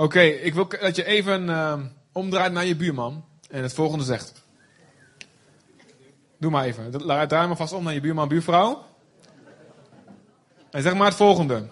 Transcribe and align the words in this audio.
Oké, 0.00 0.20
ik 0.20 0.54
wil 0.54 0.68
dat 0.68 0.96
je 0.96 1.04
even 1.04 1.48
uh, 1.48 1.80
omdraait 2.12 2.52
naar 2.52 2.64
je 2.64 2.76
buurman 2.76 3.24
en 3.50 3.62
het 3.62 3.72
volgende 3.72 4.04
zegt. 4.04 4.44
Doe 6.38 6.50
maar 6.50 6.64
even. 6.64 6.90
Draai 7.28 7.46
maar 7.46 7.56
vast 7.56 7.72
om 7.72 7.84
naar 7.84 7.94
je 7.94 8.00
buurman, 8.00 8.28
buurvrouw. 8.28 8.84
En 10.70 10.82
zeg 10.82 10.94
maar 10.94 11.06
het 11.06 11.16
volgende. 11.16 11.68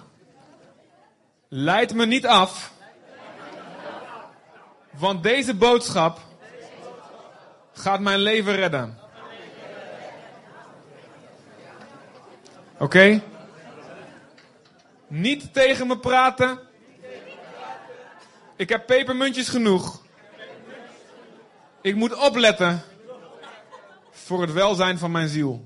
Leid 1.49 1.95
me 1.95 2.07
niet 2.07 2.27
af. 2.27 2.73
Want 4.91 5.23
deze 5.23 5.55
boodschap 5.55 6.21
gaat 7.73 8.01
mijn 8.01 8.19
leven 8.19 8.55
redden. 8.55 8.99
Oké? 12.79 13.23
Niet 15.07 15.53
tegen 15.53 15.87
me 15.87 15.99
praten. 15.99 16.68
Ik 18.59 18.69
heb 18.69 18.87
pepermuntjes 18.87 19.49
genoeg. 19.49 20.03
Ik 21.81 21.95
moet 21.95 22.15
opletten 22.15 22.83
voor 24.11 24.41
het 24.41 24.53
welzijn 24.53 24.99
van 24.99 25.11
mijn 25.11 25.29
ziel. 25.29 25.65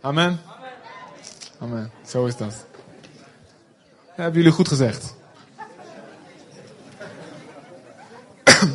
Amen. 0.00 0.40
Amen. 1.58 1.92
Zo 2.06 2.26
is 2.26 2.36
dat. 2.36 2.66
Hebben 4.06 4.34
jullie 4.34 4.56
goed 4.56 4.68
gezegd. 4.68 5.14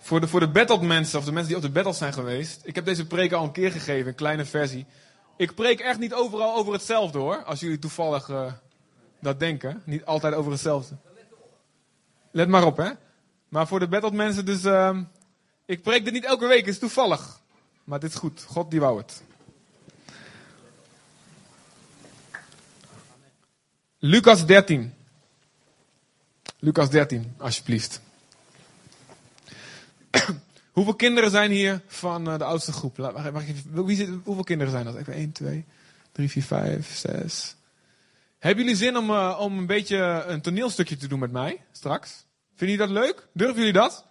voor 0.00 0.20
de, 0.20 0.28
voor 0.28 0.40
de 0.40 0.48
battled 0.48 0.80
mensen, 0.82 1.18
of 1.18 1.24
de 1.24 1.32
mensen 1.32 1.48
die 1.48 1.56
op 1.56 1.62
de 1.62 1.70
battle 1.70 1.92
zijn 1.92 2.12
geweest. 2.12 2.60
Ik 2.64 2.74
heb 2.74 2.84
deze 2.84 3.06
preek 3.06 3.32
al 3.32 3.44
een 3.44 3.52
keer 3.52 3.72
gegeven, 3.72 4.08
een 4.08 4.14
kleine 4.14 4.44
versie. 4.44 4.86
Ik 5.36 5.54
preek 5.54 5.80
echt 5.80 5.98
niet 5.98 6.14
overal 6.14 6.56
over 6.56 6.72
hetzelfde 6.72 7.18
hoor. 7.18 7.44
Als 7.44 7.60
jullie 7.60 7.78
toevallig 7.78 8.28
uh, 8.28 8.52
dat 9.20 9.38
denken. 9.38 9.82
Niet 9.84 10.04
altijd 10.04 10.34
over 10.34 10.52
hetzelfde. 10.52 10.96
Let 12.30 12.48
maar 12.48 12.64
op 12.64 12.76
hè. 12.76 12.90
Maar 13.48 13.66
voor 13.66 13.78
de 13.78 13.88
battled 13.88 14.12
mensen 14.12 14.44
dus... 14.44 14.64
Uh, 14.64 14.98
ik 15.64 15.82
preek 15.82 16.04
dit 16.04 16.12
niet 16.12 16.24
elke 16.24 16.46
week, 16.46 16.60
het 16.60 16.74
is 16.74 16.78
toevallig. 16.78 17.40
Maar 17.84 18.00
dit 18.00 18.10
is 18.10 18.16
goed. 18.16 18.44
God 18.48 18.70
die 18.70 18.80
wou 18.80 18.98
het. 18.98 19.22
Lucas 23.98 24.46
13. 24.46 24.94
Lucas 26.58 26.90
13, 26.90 27.34
alsjeblieft. 27.38 28.00
hoeveel 30.72 30.94
kinderen 30.94 31.30
zijn 31.30 31.50
hier 31.50 31.80
van 31.86 32.28
uh, 32.28 32.38
de 32.38 32.44
oudste 32.44 32.72
groep? 32.72 32.96
Mag, 32.96 33.32
mag 33.32 33.48
even, 33.48 33.84
wie 33.84 33.96
zit, 33.96 34.08
hoeveel 34.24 34.44
kinderen 34.44 34.72
zijn 34.72 34.84
dat? 34.84 34.96
Even 34.96 35.12
1, 35.12 35.32
2, 35.32 35.64
3, 36.12 36.30
4, 36.30 36.42
5, 36.42 36.96
6. 36.96 37.56
Hebben 38.40 38.64
jullie 38.64 38.78
zin 38.78 38.96
om, 38.96 39.10
uh, 39.10 39.38
om 39.40 39.58
een 39.58 39.66
beetje 39.66 39.96
een 40.26 40.40
toneelstukje 40.40 40.96
te 40.96 41.08
doen 41.08 41.18
met 41.18 41.32
mij 41.32 41.64
straks? 41.72 42.26
Vinden 42.54 42.76
jullie 42.76 42.94
dat 42.94 43.04
leuk? 43.04 43.28
Durven 43.32 43.56
jullie 43.56 43.72
dat? 43.72 44.06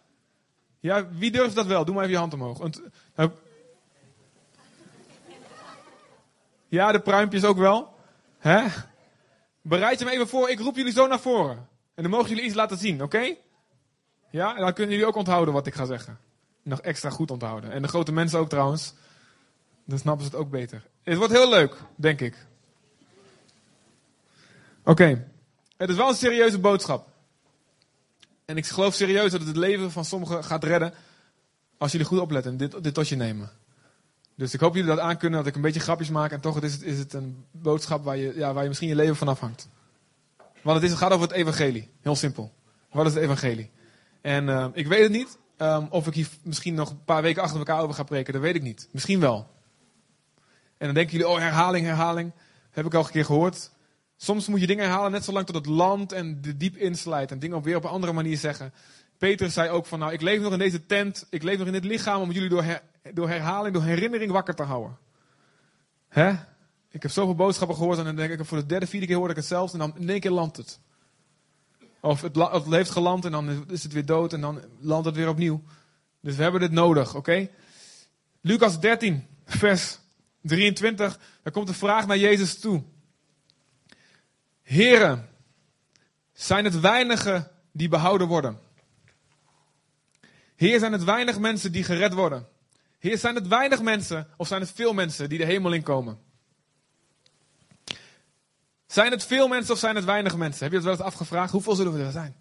Ja, 0.79 1.09
wie 1.11 1.31
durft 1.31 1.55
dat 1.55 1.65
wel? 1.65 1.85
Doe 1.85 1.95
maar 1.95 2.03
even 2.03 2.15
je 2.15 2.21
hand 2.21 2.33
omhoog. 2.33 2.69
Nou, 3.15 3.31
ja, 6.67 6.91
de 6.91 6.99
pruimpjes 6.99 7.43
ook 7.43 7.57
wel. 7.57 7.95
Hè? 8.37 8.65
Bereid 9.61 9.99
je 9.99 10.05
me 10.05 10.11
even 10.11 10.27
voor, 10.27 10.49
ik 10.49 10.59
roep 10.59 10.75
jullie 10.75 10.93
zo 10.93 11.07
naar 11.07 11.19
voren. 11.19 11.67
En 11.95 12.03
dan 12.03 12.11
mogen 12.11 12.29
jullie 12.29 12.43
iets 12.43 12.55
laten 12.55 12.77
zien, 12.77 13.03
oké? 13.03 13.35
Ja, 14.29 14.55
en 14.55 14.61
dan 14.61 14.73
kunnen 14.73 14.91
jullie 14.91 15.07
ook 15.07 15.15
onthouden 15.15 15.53
wat 15.53 15.67
ik 15.67 15.73
ga 15.73 15.85
zeggen. 15.85 16.19
Nog 16.63 16.81
extra 16.81 17.09
goed 17.09 17.31
onthouden. 17.31 17.71
En 17.71 17.81
de 17.81 17.87
grote 17.87 18.11
mensen 18.11 18.39
ook 18.39 18.49
trouwens. 18.49 18.93
Dan 19.85 19.97
snappen 19.97 20.25
ze 20.25 20.31
het 20.31 20.39
ook 20.39 20.49
beter. 20.49 20.87
Het 21.03 21.17
wordt 21.17 21.33
heel 21.33 21.49
leuk, 21.49 21.75
denk 21.95 22.21
ik. 22.21 22.47
Oké. 24.89 25.27
Het 25.77 25.89
is 25.89 25.95
wel 25.95 26.09
een 26.09 26.15
serieuze 26.15 26.59
boodschap. 26.59 27.07
En 28.45 28.57
ik 28.57 28.65
geloof 28.65 28.93
serieus 28.93 29.31
dat 29.31 29.39
het 29.39 29.47
het 29.47 29.57
leven 29.57 29.91
van 29.91 30.05
sommigen 30.05 30.43
gaat 30.43 30.63
redden. 30.63 30.93
Als 31.77 31.91
jullie 31.91 32.07
goed 32.07 32.19
opletten 32.19 32.51
en 32.51 32.57
dit, 32.57 32.83
dit 32.83 32.93
tot 32.93 33.09
je 33.09 33.15
nemen. 33.15 33.51
Dus 34.35 34.53
ik 34.53 34.59
hoop 34.59 34.73
jullie 34.73 34.89
dat 34.89 34.99
aankunnen, 34.99 35.39
dat 35.39 35.47
ik 35.47 35.55
een 35.55 35.61
beetje 35.61 35.79
grapjes 35.79 36.09
maak. 36.09 36.31
En 36.31 36.39
toch 36.39 36.61
is 36.61 36.73
het, 36.73 36.81
is 36.81 36.99
het 36.99 37.13
een 37.13 37.45
boodschap 37.51 38.03
waar 38.03 38.17
je, 38.17 38.33
ja, 38.35 38.53
waar 38.53 38.61
je 38.61 38.67
misschien 38.67 38.89
je 38.89 38.95
leven 38.95 39.15
van 39.15 39.27
afhangt. 39.27 39.69
Want 40.61 40.75
het, 40.75 40.83
is, 40.85 40.89
het 40.89 40.99
gaat 40.99 41.11
over 41.11 41.27
het 41.27 41.35
evangelie. 41.35 41.89
Heel 42.01 42.15
simpel. 42.15 42.53
Wat 42.91 43.05
is 43.05 43.13
het 43.13 43.23
evangelie? 43.23 43.71
En 44.21 44.47
uh, 44.47 44.65
ik 44.73 44.87
weet 44.87 45.03
het 45.03 45.11
niet. 45.11 45.37
Um, 45.57 45.87
of 45.89 46.07
ik 46.07 46.13
hier 46.13 46.29
misschien 46.43 46.73
nog 46.73 46.89
een 46.89 47.03
paar 47.03 47.21
weken 47.21 47.41
achter 47.41 47.57
elkaar 47.57 47.81
over 47.81 47.95
ga 47.95 48.03
preken, 48.03 48.33
dat 48.33 48.41
weet 48.41 48.55
ik 48.55 48.61
niet. 48.61 48.89
Misschien 48.91 49.19
wel. 49.19 49.49
En 50.77 50.85
dan 50.85 50.93
denken 50.93 51.17
jullie, 51.17 51.27
oh 51.27 51.37
herhaling, 51.37 51.85
herhaling. 51.85 52.31
Heb 52.69 52.85
ik 52.85 52.93
al 52.93 53.03
een 53.03 53.11
keer 53.11 53.25
gehoord. 53.25 53.71
Soms 54.21 54.47
moet 54.47 54.59
je 54.59 54.67
dingen 54.67 54.85
herhalen 54.85 55.11
net 55.11 55.23
zolang 55.23 55.45
tot 55.45 55.55
het 55.55 55.65
land 55.65 56.11
en 56.11 56.41
de 56.41 56.57
diep 56.57 56.77
inslijt. 56.77 57.31
En 57.31 57.39
dingen 57.39 57.57
op 57.57 57.63
weer 57.63 57.75
op 57.75 57.83
een 57.83 57.89
andere 57.89 58.13
manier 58.13 58.37
zeggen. 58.37 58.73
Peter 59.17 59.51
zei 59.51 59.69
ook 59.69 59.85
van, 59.85 59.99
nou 59.99 60.13
ik 60.13 60.21
leef 60.21 60.41
nog 60.41 60.51
in 60.51 60.57
deze 60.59 60.85
tent. 60.85 61.27
Ik 61.29 61.43
leef 61.43 61.57
nog 61.57 61.67
in 61.67 61.73
dit 61.73 61.83
lichaam 61.83 62.21
om 62.21 62.31
jullie 62.31 62.49
door, 62.49 62.81
door 63.13 63.29
herhaling, 63.29 63.73
door 63.73 63.83
herinnering 63.83 64.31
wakker 64.31 64.55
te 64.55 64.63
houden. 64.63 64.97
Hè? 66.07 66.29
Ik 66.89 67.01
heb 67.01 67.11
zoveel 67.11 67.35
boodschappen 67.35 67.77
gehoord 67.77 67.97
en 67.97 68.03
dan 68.03 68.15
denk 68.15 68.31
ik, 68.31 68.45
voor 68.45 68.57
de 68.57 68.65
derde, 68.65 68.87
vierde 68.87 69.05
keer 69.05 69.15
hoorde 69.15 69.31
ik 69.31 69.37
het 69.37 69.45
zelfs. 69.45 69.73
En 69.73 69.79
dan 69.79 69.93
in 69.97 70.09
één 70.09 70.19
keer 70.19 70.31
landt 70.31 70.57
het. 70.57 70.79
Of 71.99 72.21
het, 72.21 72.35
het 72.35 72.65
heeft 72.65 72.89
geland 72.89 73.25
en 73.25 73.31
dan 73.31 73.69
is 73.69 73.83
het 73.83 73.93
weer 73.93 74.05
dood 74.05 74.33
en 74.33 74.41
dan 74.41 74.61
landt 74.79 75.05
het 75.05 75.15
weer 75.15 75.29
opnieuw. 75.29 75.63
Dus 76.21 76.35
we 76.35 76.43
hebben 76.43 76.61
dit 76.61 76.71
nodig, 76.71 77.15
oké? 77.15 77.49
Lucas 78.41 78.79
13, 78.79 79.27
vers 79.45 79.99
23. 80.41 81.19
Daar 81.43 81.53
komt 81.53 81.67
de 81.67 81.73
vraag 81.73 82.07
naar 82.07 82.17
Jezus 82.17 82.59
toe. 82.59 82.83
Heren, 84.69 85.29
zijn 86.33 86.65
het 86.65 86.79
weinigen 86.79 87.51
die 87.71 87.89
behouden 87.89 88.27
worden? 88.27 88.59
Heer, 90.55 90.79
zijn 90.79 90.91
het 90.91 91.03
weinig 91.03 91.39
mensen 91.39 91.71
die 91.71 91.83
gered 91.83 92.13
worden? 92.13 92.47
Heer, 92.99 93.17
zijn 93.17 93.35
het 93.35 93.47
weinig 93.47 93.81
mensen 93.81 94.27
of 94.37 94.47
zijn 94.47 94.61
het 94.61 94.71
veel 94.71 94.93
mensen 94.93 95.29
die 95.29 95.37
de 95.37 95.45
hemel 95.45 95.73
inkomen? 95.73 96.19
Zijn 98.87 99.11
het 99.11 99.25
veel 99.25 99.47
mensen 99.47 99.73
of 99.73 99.79
zijn 99.79 99.95
het 99.95 100.05
weinig 100.05 100.35
mensen? 100.37 100.63
Heb 100.63 100.71
je 100.71 100.77
dat 100.77 100.85
wel 100.85 100.95
eens 100.95 101.13
afgevraagd? 101.13 101.51
Hoeveel 101.51 101.75
zullen 101.75 101.93
we 101.93 102.03
er 102.03 102.11
zijn? 102.11 102.35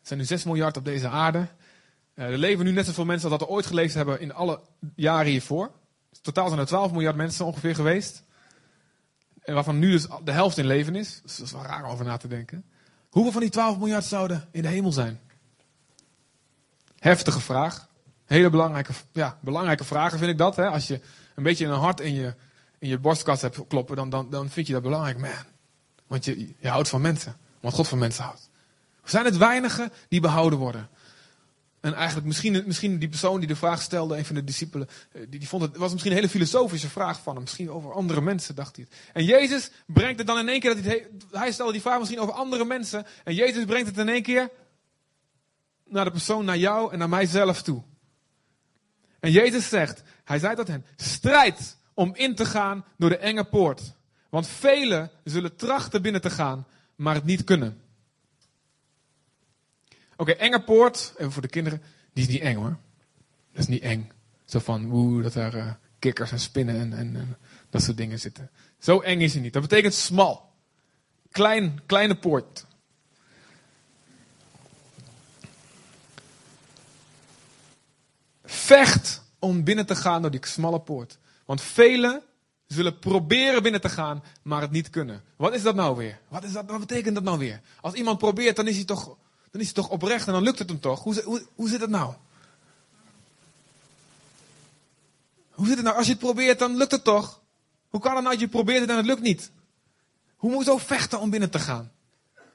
Er 0.00 0.06
zijn 0.06 0.18
nu 0.18 0.24
6 0.24 0.44
miljard 0.44 0.76
op 0.76 0.84
deze 0.84 1.08
aarde. 1.08 1.38
Uh, 2.14 2.24
er 2.24 2.38
leven 2.38 2.64
nu 2.64 2.72
net 2.72 2.86
zoveel 2.86 3.04
mensen 3.04 3.30
als 3.30 3.38
dat 3.38 3.48
er 3.48 3.54
ooit 3.54 3.66
geleefd 3.66 3.94
hebben 3.94 4.20
in 4.20 4.34
alle 4.34 4.60
jaren 4.94 5.30
hiervoor. 5.30 5.70
Totaal 6.22 6.48
zijn 6.48 6.60
er 6.60 6.66
12 6.66 6.92
miljard 6.92 7.16
mensen 7.16 7.46
ongeveer 7.46 7.74
geweest. 7.74 8.23
En 9.44 9.54
waarvan 9.54 9.78
nu 9.78 9.90
dus 9.90 10.06
de 10.24 10.32
helft 10.32 10.58
in 10.58 10.66
leven 10.66 10.94
is. 10.94 11.20
Dus 11.22 11.36
dat 11.36 11.46
is 11.46 11.52
wel 11.52 11.62
raar 11.62 11.84
over 11.84 12.04
na 12.04 12.16
te 12.16 12.28
denken. 12.28 12.64
Hoeveel 13.10 13.32
van 13.32 13.40
die 13.40 13.50
12 13.50 13.78
miljard 13.78 14.04
zouden 14.04 14.48
in 14.50 14.62
de 14.62 14.68
hemel 14.68 14.92
zijn? 14.92 15.20
Heftige 16.98 17.40
vraag. 17.40 17.88
Hele 18.24 18.50
belangrijke, 18.50 18.92
ja, 19.12 19.38
belangrijke 19.40 19.84
vragen 19.84 20.18
vind 20.18 20.30
ik 20.30 20.38
dat. 20.38 20.56
Hè? 20.56 20.68
Als 20.68 20.86
je 20.86 21.00
een 21.34 21.42
beetje 21.42 21.66
een 21.66 21.78
hart 21.78 22.00
in 22.00 22.14
je, 22.14 22.34
in 22.78 22.88
je 22.88 22.98
borstkast 22.98 23.42
hebt 23.42 23.66
kloppen, 23.66 23.96
dan, 23.96 24.10
dan, 24.10 24.30
dan 24.30 24.48
vind 24.48 24.66
je 24.66 24.72
dat 24.72 24.82
belangrijk. 24.82 25.18
Man, 25.18 25.30
want 26.06 26.24
je, 26.24 26.54
je 26.58 26.68
houdt 26.68 26.88
van 26.88 27.00
mensen. 27.00 27.36
Want 27.60 27.74
God 27.74 27.88
van 27.88 27.98
mensen 27.98 28.24
houdt. 28.24 28.50
Zijn 29.04 29.24
het 29.24 29.36
weinigen 29.36 29.92
die 30.08 30.20
behouden 30.20 30.58
worden? 30.58 30.88
En 31.84 31.94
eigenlijk 31.94 32.26
misschien, 32.26 32.62
misschien 32.66 32.98
die 32.98 33.08
persoon 33.08 33.38
die 33.38 33.48
de 33.48 33.56
vraag 33.56 33.82
stelde, 33.82 34.16
een 34.16 34.24
van 34.24 34.34
de 34.34 34.44
discipelen, 34.44 34.88
eh, 35.12 35.20
die, 35.28 35.38
die 35.38 35.48
vond 35.48 35.62
het, 35.62 35.76
was 35.76 35.90
misschien 35.90 36.10
een 36.10 36.18
hele 36.18 36.30
filosofische 36.30 36.88
vraag 36.88 37.20
van 37.22 37.34
hem. 37.34 37.42
Misschien 37.42 37.70
over 37.70 37.92
andere 37.92 38.20
mensen, 38.20 38.54
dacht 38.54 38.76
hij 38.76 38.86
het. 38.88 38.98
En 39.12 39.24
Jezus 39.24 39.70
brengt 39.86 40.18
het 40.18 40.26
dan 40.26 40.38
in 40.38 40.48
één 40.48 40.60
keer, 40.60 40.74
dat 40.74 40.84
hij, 40.84 41.06
hij 41.30 41.52
stelde 41.52 41.72
die 41.72 41.80
vraag 41.80 41.98
misschien 41.98 42.20
over 42.20 42.34
andere 42.34 42.64
mensen. 42.64 43.06
En 43.24 43.34
Jezus 43.34 43.64
brengt 43.64 43.86
het 43.86 43.98
in 43.98 44.08
één 44.08 44.22
keer 44.22 44.50
naar 45.84 46.04
de 46.04 46.10
persoon, 46.10 46.44
naar 46.44 46.56
jou 46.56 46.92
en 46.92 46.98
naar 46.98 47.08
mijzelf 47.08 47.62
toe. 47.62 47.82
En 49.20 49.30
Jezus 49.30 49.68
zegt, 49.68 50.02
hij 50.24 50.38
zei 50.38 50.56
tot 50.56 50.68
hen, 50.68 50.84
strijd 50.96 51.76
om 51.94 52.14
in 52.14 52.34
te 52.34 52.44
gaan 52.44 52.84
door 52.96 53.08
de 53.08 53.18
enge 53.18 53.44
poort. 53.44 53.94
Want 54.28 54.46
velen 54.46 55.10
zullen 55.24 55.56
trachten 55.56 56.02
binnen 56.02 56.20
te 56.20 56.30
gaan, 56.30 56.66
maar 56.96 57.14
het 57.14 57.24
niet 57.24 57.44
kunnen. 57.44 57.82
Oké, 60.16 60.30
okay, 60.30 60.34
enge 60.34 60.62
poort, 60.62 61.12
even 61.16 61.32
voor 61.32 61.42
de 61.42 61.48
kinderen, 61.48 61.82
die 62.12 62.24
is 62.24 62.32
niet 62.32 62.40
eng 62.42 62.56
hoor. 62.56 62.76
Dat 63.52 63.62
is 63.62 63.66
niet 63.66 63.82
eng. 63.82 64.12
Zo 64.44 64.58
van, 64.58 64.88
woe, 64.88 65.22
dat 65.22 65.34
er 65.34 65.56
uh, 65.56 65.72
kikkers 65.98 66.32
en 66.32 66.40
spinnen 66.40 66.74
en, 66.80 66.92
en, 66.92 67.16
en, 67.16 67.36
dat 67.70 67.82
soort 67.82 67.96
dingen 67.96 68.18
zitten. 68.18 68.50
Zo 68.78 69.00
eng 69.00 69.20
is 69.20 69.32
hij 69.32 69.42
niet. 69.42 69.52
Dat 69.52 69.62
betekent 69.62 69.94
smal. 69.94 70.52
Klein, 71.30 71.80
kleine 71.86 72.14
poort. 72.14 72.66
Vecht 78.44 79.22
om 79.38 79.64
binnen 79.64 79.86
te 79.86 79.96
gaan 79.96 80.22
door 80.22 80.30
die 80.30 80.46
smalle 80.46 80.80
poort. 80.80 81.18
Want 81.44 81.60
velen 81.60 82.22
zullen 82.66 82.98
proberen 82.98 83.62
binnen 83.62 83.80
te 83.80 83.88
gaan, 83.88 84.22
maar 84.42 84.60
het 84.60 84.70
niet 84.70 84.90
kunnen. 84.90 85.22
Wat 85.36 85.54
is 85.54 85.62
dat 85.62 85.74
nou 85.74 85.96
weer? 85.96 86.18
Wat, 86.28 86.44
is 86.44 86.52
dat, 86.52 86.64
wat 86.66 86.80
betekent 86.80 87.14
dat 87.14 87.24
nou 87.24 87.38
weer? 87.38 87.60
Als 87.80 87.94
iemand 87.94 88.18
probeert, 88.18 88.56
dan 88.56 88.68
is 88.68 88.76
hij 88.76 88.84
toch, 88.84 89.16
dan 89.54 89.62
is 89.62 89.72
hij 89.72 89.82
toch 89.82 89.92
oprecht 89.92 90.26
en 90.26 90.32
dan 90.32 90.42
lukt 90.42 90.58
het 90.58 90.68
hem 90.68 90.80
toch? 90.80 91.02
Hoe, 91.02 91.22
hoe, 91.22 91.46
hoe 91.54 91.68
zit 91.68 91.80
het 91.80 91.90
nou? 91.90 92.14
Hoe 95.50 95.66
zit 95.66 95.74
het 95.74 95.84
nou? 95.84 95.96
Als 95.96 96.06
je 96.06 96.12
het 96.12 96.20
probeert, 96.20 96.58
dan 96.58 96.76
lukt 96.76 96.90
het 96.90 97.04
toch? 97.04 97.40
Hoe 97.88 98.00
kan 98.00 98.14
het 98.14 98.22
nou 98.22 98.34
dat 98.34 98.44
je 98.44 98.48
probeert 98.48 98.80
het 98.80 98.90
en 98.90 98.96
het 98.96 99.06
lukt 99.06 99.20
niet? 99.20 99.50
Hoezo 100.36 100.78
vechten 100.78 101.20
om 101.20 101.30
binnen 101.30 101.50
te 101.50 101.58
gaan? 101.58 101.92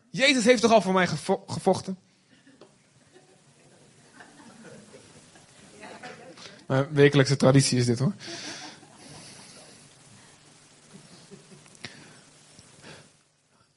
Jezus 0.10 0.44
heeft 0.44 0.62
toch 0.62 0.72
al 0.72 0.82
voor 0.82 0.94
mij 0.94 1.08
gevo 1.08 1.44
gevochten? 1.48 1.98
Wekelijkse 6.90 7.36
traditie 7.36 7.78
is 7.78 7.86
dit 7.86 8.00
hoor. 8.00 8.14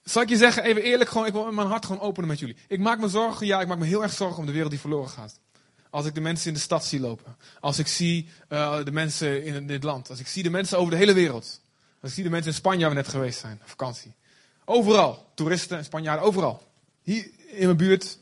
Zal 0.05 0.23
ik 0.23 0.29
je 0.29 0.37
zeggen, 0.37 0.65
even 0.65 0.83
eerlijk, 0.83 1.11
gewoon, 1.11 1.27
ik 1.27 1.33
wil 1.33 1.53
mijn 1.53 1.69
hart 1.69 1.87
gewoon 1.87 2.03
openen 2.03 2.29
met 2.29 2.39
jullie. 2.39 2.57
Ik 2.69 2.79
maak 2.79 3.01
me 3.01 3.09
zorgen, 3.09 3.47
ja, 3.47 3.61
ik 3.61 3.69
maak 3.69 3.79
me 3.79 3.87
heel 3.87 4.03
erg 4.03 4.13
zorgen 4.13 4.39
om 4.39 4.47
de 4.47 4.53
wereld 4.53 4.71
die 4.71 4.81
verloren 4.81 5.09
gaat. 5.09 5.39
Als 5.91 6.07
ik 6.07 6.15
de 6.15 6.21
mensen 6.21 6.49
in 6.49 6.55
de 6.55 6.61
stad 6.61 6.85
zie 6.85 7.01
lopen. 7.01 7.37
Als 7.61 7.79
ik 7.79 7.87
zie 7.87 8.29
uh, 8.49 8.85
de 8.85 8.93
mensen 8.93 9.45
in 9.45 9.67
dit 9.67 9.83
land. 9.83 10.11
Als 10.11 10.21
ik 10.21 10.27
zie 10.27 10.43
de 10.43 10.51
mensen 10.51 10.79
over 10.79 10.91
de 10.91 10.97
hele 10.97 11.13
wereld. 11.13 11.61
Als 12.01 12.11
ik 12.11 12.17
zie 12.17 12.25
de 12.25 12.31
mensen 12.31 12.51
in 12.51 12.57
Spanje 12.57 12.81
waar 12.81 12.89
we 12.89 12.95
net 12.95 13.09
geweest 13.09 13.41
zijn, 13.41 13.61
vakantie. 13.65 14.15
Overal, 14.65 15.31
toeristen 15.35 15.79
en 15.79 15.85
Spanjaarden, 15.85 16.27
overal. 16.27 16.63
Hier 17.03 17.31
in 17.47 17.65
mijn 17.65 17.77
buurt, 17.77 18.19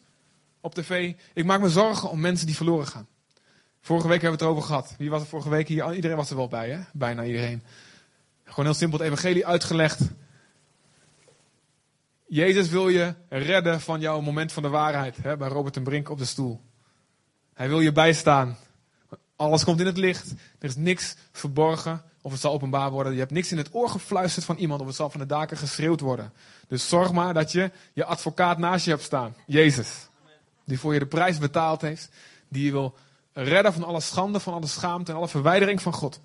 op 0.60 0.74
tv. 0.74 1.14
Ik 1.34 1.44
maak 1.44 1.60
me 1.60 1.68
zorgen 1.68 2.10
om 2.10 2.20
mensen 2.20 2.46
die 2.46 2.56
verloren 2.56 2.86
gaan. 2.86 3.06
Vorige 3.80 4.08
week 4.08 4.20
hebben 4.22 4.38
we 4.38 4.44
het 4.44 4.54
erover 4.54 4.74
gehad. 4.74 4.94
Wie 4.98 5.10
was 5.10 5.20
er 5.22 5.28
vorige 5.28 5.48
week 5.48 5.68
hier? 5.68 5.94
Iedereen 5.94 6.16
was 6.16 6.30
er 6.30 6.36
wel 6.36 6.48
bij, 6.48 6.70
hè? 6.70 6.80
Bijna 6.92 7.24
iedereen. 7.24 7.62
Gewoon 8.44 8.64
heel 8.64 8.74
simpel 8.74 8.98
het 8.98 9.06
evangelie 9.06 9.46
uitgelegd. 9.46 10.00
Jezus 12.32 12.68
wil 12.68 12.88
je 12.88 13.14
redden 13.28 13.80
van 13.80 14.00
jouw 14.00 14.20
moment 14.20 14.52
van 14.52 14.62
de 14.62 14.68
waarheid. 14.68 15.16
Hè, 15.22 15.36
bij 15.36 15.48
Robert 15.48 15.76
en 15.76 15.82
Brink 15.82 16.10
op 16.10 16.18
de 16.18 16.24
stoel. 16.24 16.60
Hij 17.54 17.68
wil 17.68 17.80
je 17.80 17.92
bijstaan. 17.92 18.56
Alles 19.36 19.64
komt 19.64 19.80
in 19.80 19.86
het 19.86 19.96
licht. 19.96 20.30
Er 20.58 20.68
is 20.68 20.76
niks 20.76 21.16
verborgen 21.32 22.02
of 22.22 22.32
het 22.32 22.40
zal 22.40 22.52
openbaar 22.52 22.90
worden. 22.90 23.12
Je 23.12 23.18
hebt 23.18 23.30
niks 23.30 23.52
in 23.52 23.58
het 23.58 23.68
oor 23.72 23.88
gefluisterd 23.88 24.44
van 24.44 24.56
iemand 24.56 24.80
of 24.80 24.86
het 24.86 24.96
zal 24.96 25.10
van 25.10 25.20
de 25.20 25.26
daken 25.26 25.56
geschreeuwd 25.56 26.00
worden. 26.00 26.32
Dus 26.68 26.88
zorg 26.88 27.12
maar 27.12 27.34
dat 27.34 27.52
je 27.52 27.70
je 27.92 28.04
advocaat 28.04 28.58
naast 28.58 28.84
je 28.84 28.90
hebt 28.90 29.02
staan. 29.02 29.34
Jezus. 29.46 30.08
Die 30.64 30.78
voor 30.78 30.92
je 30.92 30.98
de 30.98 31.06
prijs 31.06 31.38
betaald 31.38 31.80
heeft. 31.80 32.08
Die 32.48 32.64
je 32.64 32.70
wil 32.72 32.94
redden 33.32 33.72
van 33.72 33.84
alle 33.84 34.00
schande, 34.00 34.40
van 34.40 34.54
alle 34.54 34.66
schaamte 34.66 35.10
en 35.10 35.16
alle 35.16 35.28
verwijdering 35.28 35.82
van 35.82 35.92
God. 35.92 36.20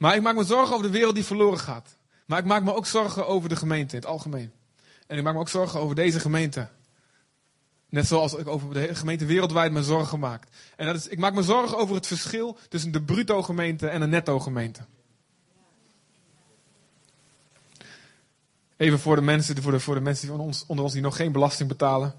Maar 0.00 0.16
ik 0.16 0.22
maak 0.22 0.34
me 0.34 0.44
zorgen 0.44 0.74
over 0.74 0.86
de 0.86 0.98
wereld 0.98 1.14
die 1.14 1.24
verloren 1.24 1.58
gaat. 1.58 1.96
Maar 2.26 2.38
ik 2.38 2.44
maak 2.44 2.62
me 2.62 2.74
ook 2.74 2.86
zorgen 2.86 3.26
over 3.26 3.48
de 3.48 3.56
gemeente 3.56 3.94
in 3.94 4.00
het 4.00 4.10
algemeen. 4.10 4.52
En 5.06 5.18
ik 5.18 5.22
maak 5.22 5.34
me 5.34 5.40
ook 5.40 5.48
zorgen 5.48 5.80
over 5.80 5.94
deze 5.94 6.20
gemeente. 6.20 6.68
Net 7.88 8.06
zoals 8.06 8.34
ik 8.34 8.48
over 8.48 8.74
de 8.74 8.94
gemeente 8.94 9.24
wereldwijd 9.24 9.72
me 9.72 9.82
zorgen 9.82 10.18
maak. 10.18 10.46
En 10.76 10.86
dat 10.86 10.96
is, 10.96 11.08
ik 11.08 11.18
maak 11.18 11.34
me 11.34 11.42
zorgen 11.42 11.78
over 11.78 11.94
het 11.94 12.06
verschil 12.06 12.58
tussen 12.68 12.92
de 12.92 13.02
bruto 13.02 13.42
gemeente 13.42 13.88
en 13.88 14.02
een 14.02 14.10
netto 14.10 14.40
gemeente. 14.40 14.80
Even 18.76 18.98
voor 18.98 19.16
de 19.16 19.22
mensen, 19.22 19.62
voor 19.62 19.72
de, 19.72 19.80
voor 19.80 19.94
de 19.94 20.00
mensen 20.00 20.28
van 20.28 20.40
ons, 20.40 20.64
onder 20.66 20.84
ons 20.84 20.92
die 20.92 21.02
nog 21.02 21.16
geen 21.16 21.32
belasting 21.32 21.68
betalen. 21.68 22.14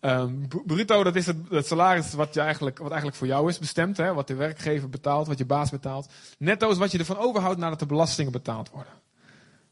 Um, 0.00 0.48
bruto, 0.66 1.02
dat 1.02 1.16
is 1.16 1.26
het, 1.26 1.36
het, 1.50 1.66
salaris 1.66 2.12
wat, 2.12 2.34
je 2.34 2.40
eigenlijk, 2.40 2.78
wat 2.78 2.88
eigenlijk 2.88 3.18
voor 3.18 3.26
jou 3.26 3.48
is 3.48 3.58
bestemd. 3.58 3.96
Hè? 3.96 4.14
Wat 4.14 4.26
de 4.26 4.34
werkgever 4.34 4.88
betaalt, 4.88 5.26
wat 5.26 5.38
je 5.38 5.44
baas 5.44 5.70
betaalt. 5.70 6.08
Netto 6.38 6.70
is 6.70 6.78
wat 6.78 6.90
je 6.90 6.98
ervan 6.98 7.18
overhoudt 7.18 7.58
nadat 7.58 7.78
de 7.78 7.86
belastingen 7.86 8.32
betaald 8.32 8.70
worden. 8.70 8.92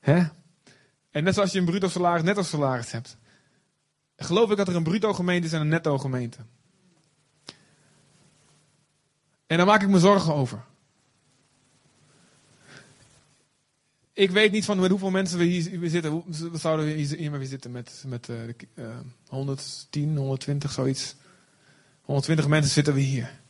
Hè? 0.00 0.26
En 1.10 1.25
net 1.25 1.34
zoals 1.34 1.52
je 1.52 1.58
een 1.58 1.64
bruto 1.64 1.88
salaris, 1.88 2.22
netto 2.22 2.42
salaris 2.42 2.92
hebt. 2.92 3.16
Geloof 4.16 4.50
ik 4.50 4.56
dat 4.56 4.69
er 4.69 4.76
een 4.76 4.82
bruto 4.82 5.12
gemeente 5.12 5.46
is 5.46 5.52
en 5.52 5.60
een 5.60 5.69
netto 5.69 5.98
gemeente. 5.98 6.38
En 9.46 9.56
daar 9.56 9.66
maak 9.66 9.82
ik 9.82 9.88
me 9.88 9.98
zorgen 9.98 10.34
over. 10.34 10.64
Ik 14.19 14.31
weet 14.31 14.53
niet 14.53 14.65
van 14.65 14.79
met 14.79 14.91
hoeveel 14.91 15.11
mensen 15.11 15.38
we 15.38 15.44
hier 15.44 15.91
zitten. 15.91 16.23
We 16.53 16.59
zouden 16.59 16.87
we 16.87 16.93
hier 16.93 17.31
maar 17.31 17.38
weer 17.38 17.49
zitten 17.49 17.70
met, 17.70 18.05
met 18.06 18.29
uh, 18.29 18.85
110, 19.29 20.17
120, 20.17 20.73
zoiets. 20.73 21.17
120 22.03 22.49
mensen 22.49 22.73
zitten 22.73 22.94
we 22.94 23.00
hier. 23.00 23.41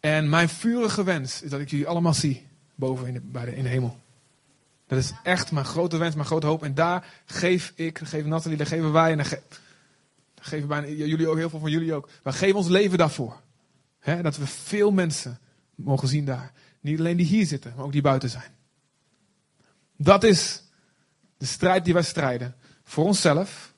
En 0.00 0.28
mijn 0.28 0.48
vurige 0.48 1.04
wens 1.04 1.42
is 1.42 1.50
dat 1.50 1.60
ik 1.60 1.70
jullie 1.70 1.86
allemaal 1.86 2.14
zie. 2.14 2.46
Boven 2.74 3.06
in 3.06 3.14
de, 3.14 3.20
bij 3.20 3.44
de, 3.44 3.56
in 3.56 3.62
de 3.62 3.68
hemel. 3.68 3.98
Dat 4.86 4.98
is 4.98 5.12
echt 5.22 5.52
mijn 5.52 5.66
grote 5.66 5.96
wens, 5.96 6.14
mijn 6.14 6.26
grote 6.26 6.46
hoop. 6.46 6.62
En 6.62 6.74
daar 6.74 7.22
geef 7.24 7.72
ik, 7.74 7.98
geef 8.02 8.24
Nathalie, 8.24 8.58
daar 8.58 8.66
geven 8.66 8.92
wij. 8.92 9.10
En 9.10 9.16
daar, 9.16 9.40
geven 10.40 10.68
bijna 10.68 10.86
jullie 10.86 11.28
ook, 11.28 11.36
heel 11.36 11.50
veel 11.50 11.60
van 11.60 11.70
jullie 11.70 11.94
ook. 11.94 12.08
Wij 12.22 12.32
geven 12.32 12.56
ons 12.56 12.68
leven 12.68 12.98
daarvoor. 12.98 13.40
dat 14.22 14.36
we 14.36 14.46
veel 14.46 14.90
mensen 14.90 15.38
mogen 15.74 16.08
zien 16.08 16.24
daar. 16.24 16.52
Niet 16.80 16.98
alleen 16.98 17.16
die 17.16 17.26
hier 17.26 17.46
zitten, 17.46 17.72
maar 17.76 17.84
ook 17.84 17.92
die 17.92 18.02
buiten 18.02 18.30
zijn. 18.30 18.58
Dat 20.02 20.24
is 20.24 20.62
de 21.36 21.46
strijd 21.46 21.84
die 21.84 21.94
wij 21.94 22.02
strijden. 22.02 22.54
Voor 22.84 23.04
onszelf 23.04 23.74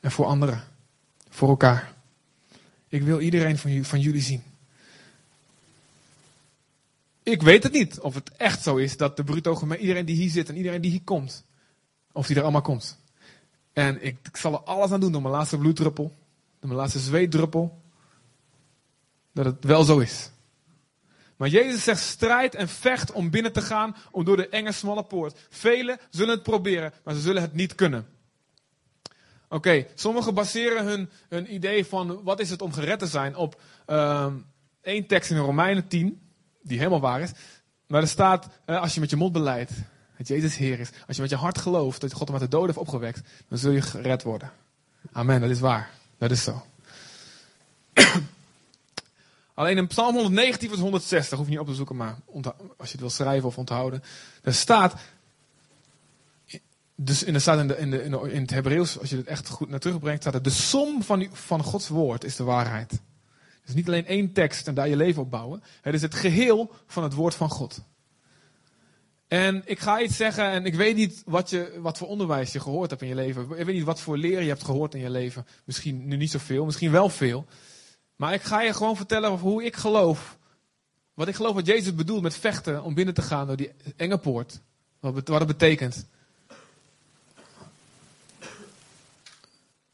en 0.00 0.10
voor 0.10 0.24
anderen. 0.24 0.64
Voor 1.28 1.48
elkaar. 1.48 1.94
Ik 2.88 3.02
wil 3.02 3.20
iedereen 3.20 3.58
van, 3.84 4.00
jullie 4.00 4.22
zien. 4.22 4.42
Ik 7.22 7.42
weet 7.42 7.62
het 7.62 7.72
niet 7.72 8.00
of 8.00 8.14
het 8.14 8.30
echt 8.36 8.62
zo 8.62 8.76
is 8.76 8.96
dat 8.96 9.16
de 9.16 9.24
bruto 9.24 9.54
gemeente, 9.54 9.82
iedereen 9.82 10.04
die 10.04 10.16
hier 10.16 10.30
zit 10.30 10.48
en 10.48 10.56
iedereen 10.56 10.80
die 10.80 10.90
hier 10.90 11.04
komt, 11.04 11.44
of 12.12 12.26
die 12.26 12.36
er 12.36 12.42
allemaal 12.42 12.60
komt. 12.60 12.98
En 13.72 14.04
ik, 14.04 14.16
ik 14.22 14.36
zal 14.36 14.52
er 14.52 14.58
alles 14.60 14.90
aan 14.90 15.00
doen 15.00 15.12
door 15.12 15.22
mijn 15.22 15.34
laatste 15.34 15.58
bloeddruppel, 15.58 16.04
door 16.04 16.68
mijn 16.68 16.80
laatste 16.80 16.98
zweetdruppel, 16.98 17.82
dat 19.32 19.44
het 19.44 19.64
wel 19.64 19.84
zo 19.84 19.98
is. 19.98 20.30
Maar 21.36 21.48
Jezus 21.48 21.84
zegt 21.84 22.02
strijd 22.02 22.54
en 22.54 22.68
vecht 22.68 23.12
om 23.12 23.30
binnen 23.30 23.52
te 23.52 23.62
gaan, 23.62 23.96
om 24.10 24.24
door 24.24 24.36
de 24.36 24.48
enge 24.48 24.72
smalle 24.72 25.04
poort. 25.04 25.38
Velen 25.50 25.98
zullen 26.10 26.34
het 26.34 26.42
proberen, 26.42 26.92
maar 27.04 27.14
ze 27.14 27.20
zullen 27.20 27.42
het 27.42 27.54
niet 27.54 27.74
kunnen. 27.74 28.06
Oké, 29.48 29.86
sommigen 29.94 30.34
baseren 30.34 30.84
hun, 30.84 31.08
hun 31.28 31.54
idee 31.54 31.86
van 31.86 32.22
wat 32.22 32.40
is 32.40 32.50
het 32.50 32.62
om 32.62 32.72
gered 32.72 32.98
te 32.98 33.06
zijn 33.06 33.36
op 33.36 33.60
uh, 33.86 34.26
één 34.82 35.06
tekst 35.06 35.30
in 35.30 35.36
Romeinen 35.36 35.88
10, 35.88 36.20
die 36.62 36.78
helemaal 36.78 37.00
waar 37.00 37.20
is. 37.20 37.32
Maar 37.86 38.00
er 38.00 38.08
staat, 38.08 38.48
uh, 38.66 38.80
als 38.80 38.94
je 38.94 39.00
met 39.00 39.10
je 39.10 39.16
mond 39.16 39.32
beleidt 39.32 39.72
dat 40.16 40.28
Jezus 40.28 40.56
Heer 40.56 40.80
is, 40.80 40.90
als 41.06 41.16
je 41.16 41.22
met 41.22 41.30
je 41.30 41.36
hart 41.36 41.58
gelooft 41.58 42.00
dat 42.00 42.12
God 42.12 42.28
hem 42.28 42.36
uit 42.36 42.50
de 42.50 42.56
dood 42.56 42.66
heeft 42.66 42.78
opgewekt, 42.78 43.20
dan 43.48 43.58
zul 43.58 43.70
je 43.70 43.82
gered 43.82 44.22
worden. 44.22 44.50
Amen, 45.12 45.40
dat 45.40 45.50
is 45.50 45.60
waar. 45.60 45.90
Dat 46.18 46.30
is 46.30 46.42
zo. 46.44 46.62
Alleen 49.56 49.76
in 49.76 49.86
Psalm 49.86 50.14
119 50.14 50.68
vers 50.68 50.80
160, 50.80 51.38
hoef 51.38 51.46
je 51.46 51.52
niet 51.52 51.60
op 51.60 51.66
te 51.66 51.74
zoeken, 51.74 51.96
maar 51.96 52.18
als 52.76 52.86
je 52.86 52.92
het 52.92 53.00
wil 53.00 53.10
schrijven 53.10 53.48
of 53.48 53.58
onthouden. 53.58 54.02
Daar 54.42 54.54
staat, 54.54 54.94
dus 56.94 57.22
in, 57.22 57.32
de, 57.32 57.56
in, 57.56 57.66
de, 57.66 57.76
in, 57.76 58.10
de, 58.10 58.32
in 58.32 58.40
het 58.40 58.50
Hebreeuws, 58.50 58.98
als 58.98 59.10
je 59.10 59.16
het 59.16 59.26
echt 59.26 59.48
goed 59.48 59.68
naar 59.68 59.78
terugbrengt, 59.78 60.22
staat 60.22 60.34
er, 60.34 60.42
de 60.42 60.50
som 60.50 61.02
van, 61.02 61.28
van 61.32 61.62
Gods 61.62 61.88
woord 61.88 62.24
is 62.24 62.36
de 62.36 62.44
waarheid. 62.44 63.00
Dus 63.64 63.74
niet 63.74 63.86
alleen 63.86 64.06
één 64.06 64.32
tekst 64.32 64.68
en 64.68 64.74
daar 64.74 64.88
je 64.88 64.96
leven 64.96 65.22
op 65.22 65.30
bouwen. 65.30 65.62
Het 65.80 65.94
is 65.94 66.02
het 66.02 66.14
geheel 66.14 66.70
van 66.86 67.02
het 67.02 67.12
woord 67.12 67.34
van 67.34 67.50
God. 67.50 67.82
En 69.28 69.62
ik 69.64 69.78
ga 69.78 70.00
iets 70.00 70.16
zeggen 70.16 70.50
en 70.50 70.64
ik 70.64 70.74
weet 70.74 70.96
niet 70.96 71.22
wat, 71.24 71.50
je, 71.50 71.78
wat 71.80 71.98
voor 71.98 72.08
onderwijs 72.08 72.52
je 72.52 72.60
gehoord 72.60 72.90
hebt 72.90 73.02
in 73.02 73.08
je 73.08 73.14
leven. 73.14 73.42
Ik 73.42 73.64
weet 73.64 73.74
niet 73.74 73.84
wat 73.84 74.00
voor 74.00 74.18
leer 74.18 74.42
je 74.42 74.48
hebt 74.48 74.64
gehoord 74.64 74.94
in 74.94 75.00
je 75.00 75.10
leven. 75.10 75.46
Misschien 75.64 76.06
nu 76.06 76.16
niet 76.16 76.30
zoveel, 76.30 76.64
misschien 76.64 76.90
wel 76.90 77.08
veel. 77.08 77.46
Maar 78.16 78.34
ik 78.34 78.42
ga 78.42 78.60
je 78.60 78.72
gewoon 78.72 78.96
vertellen 78.96 79.30
hoe 79.30 79.64
ik 79.64 79.76
geloof. 79.76 80.36
Wat 81.14 81.28
ik 81.28 81.34
geloof 81.34 81.54
wat 81.54 81.66
Jezus 81.66 81.94
bedoelt 81.94 82.22
met 82.22 82.36
vechten 82.36 82.82
om 82.82 82.94
binnen 82.94 83.14
te 83.14 83.22
gaan 83.22 83.46
door 83.46 83.56
die 83.56 83.72
enge 83.96 84.18
poort. 84.18 84.60
Wat, 85.00 85.28
het 85.28 85.46
betekent. 85.46 86.06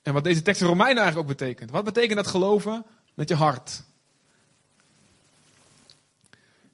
En 0.02 0.12
wat 0.12 0.24
deze 0.24 0.42
tekst 0.42 0.60
in 0.60 0.66
Romeinen 0.66 1.02
eigenlijk 1.02 1.30
ook 1.30 1.38
betekent. 1.38 1.70
Wat 1.70 1.84
betekent 1.84 2.16
dat 2.16 2.26
geloven 2.26 2.84
met 3.14 3.28
je 3.28 3.34
hart? 3.34 3.82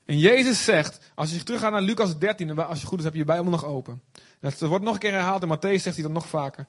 En 0.04 0.18
Jezus 0.18 0.64
zegt, 0.64 1.00
als 1.14 1.30
je 1.30 1.42
teruggaat 1.42 1.72
naar 1.72 1.82
Lucas 1.82 2.18
13, 2.18 2.58
als 2.58 2.80
je 2.80 2.86
goed 2.86 2.98
is 2.98 3.04
heb 3.04 3.12
je 3.12 3.18
je 3.18 3.24
Bijbel 3.24 3.50
nog 3.50 3.64
open. 3.64 4.02
Dat 4.40 4.60
wordt 4.60 4.84
nog 4.84 4.94
een 4.94 5.00
keer 5.00 5.12
herhaald 5.12 5.42
in 5.42 5.56
Matthäus 5.56 5.82
zegt 5.82 5.94
hij 5.94 6.02
dat 6.02 6.12
nog 6.12 6.28
vaker. 6.28 6.66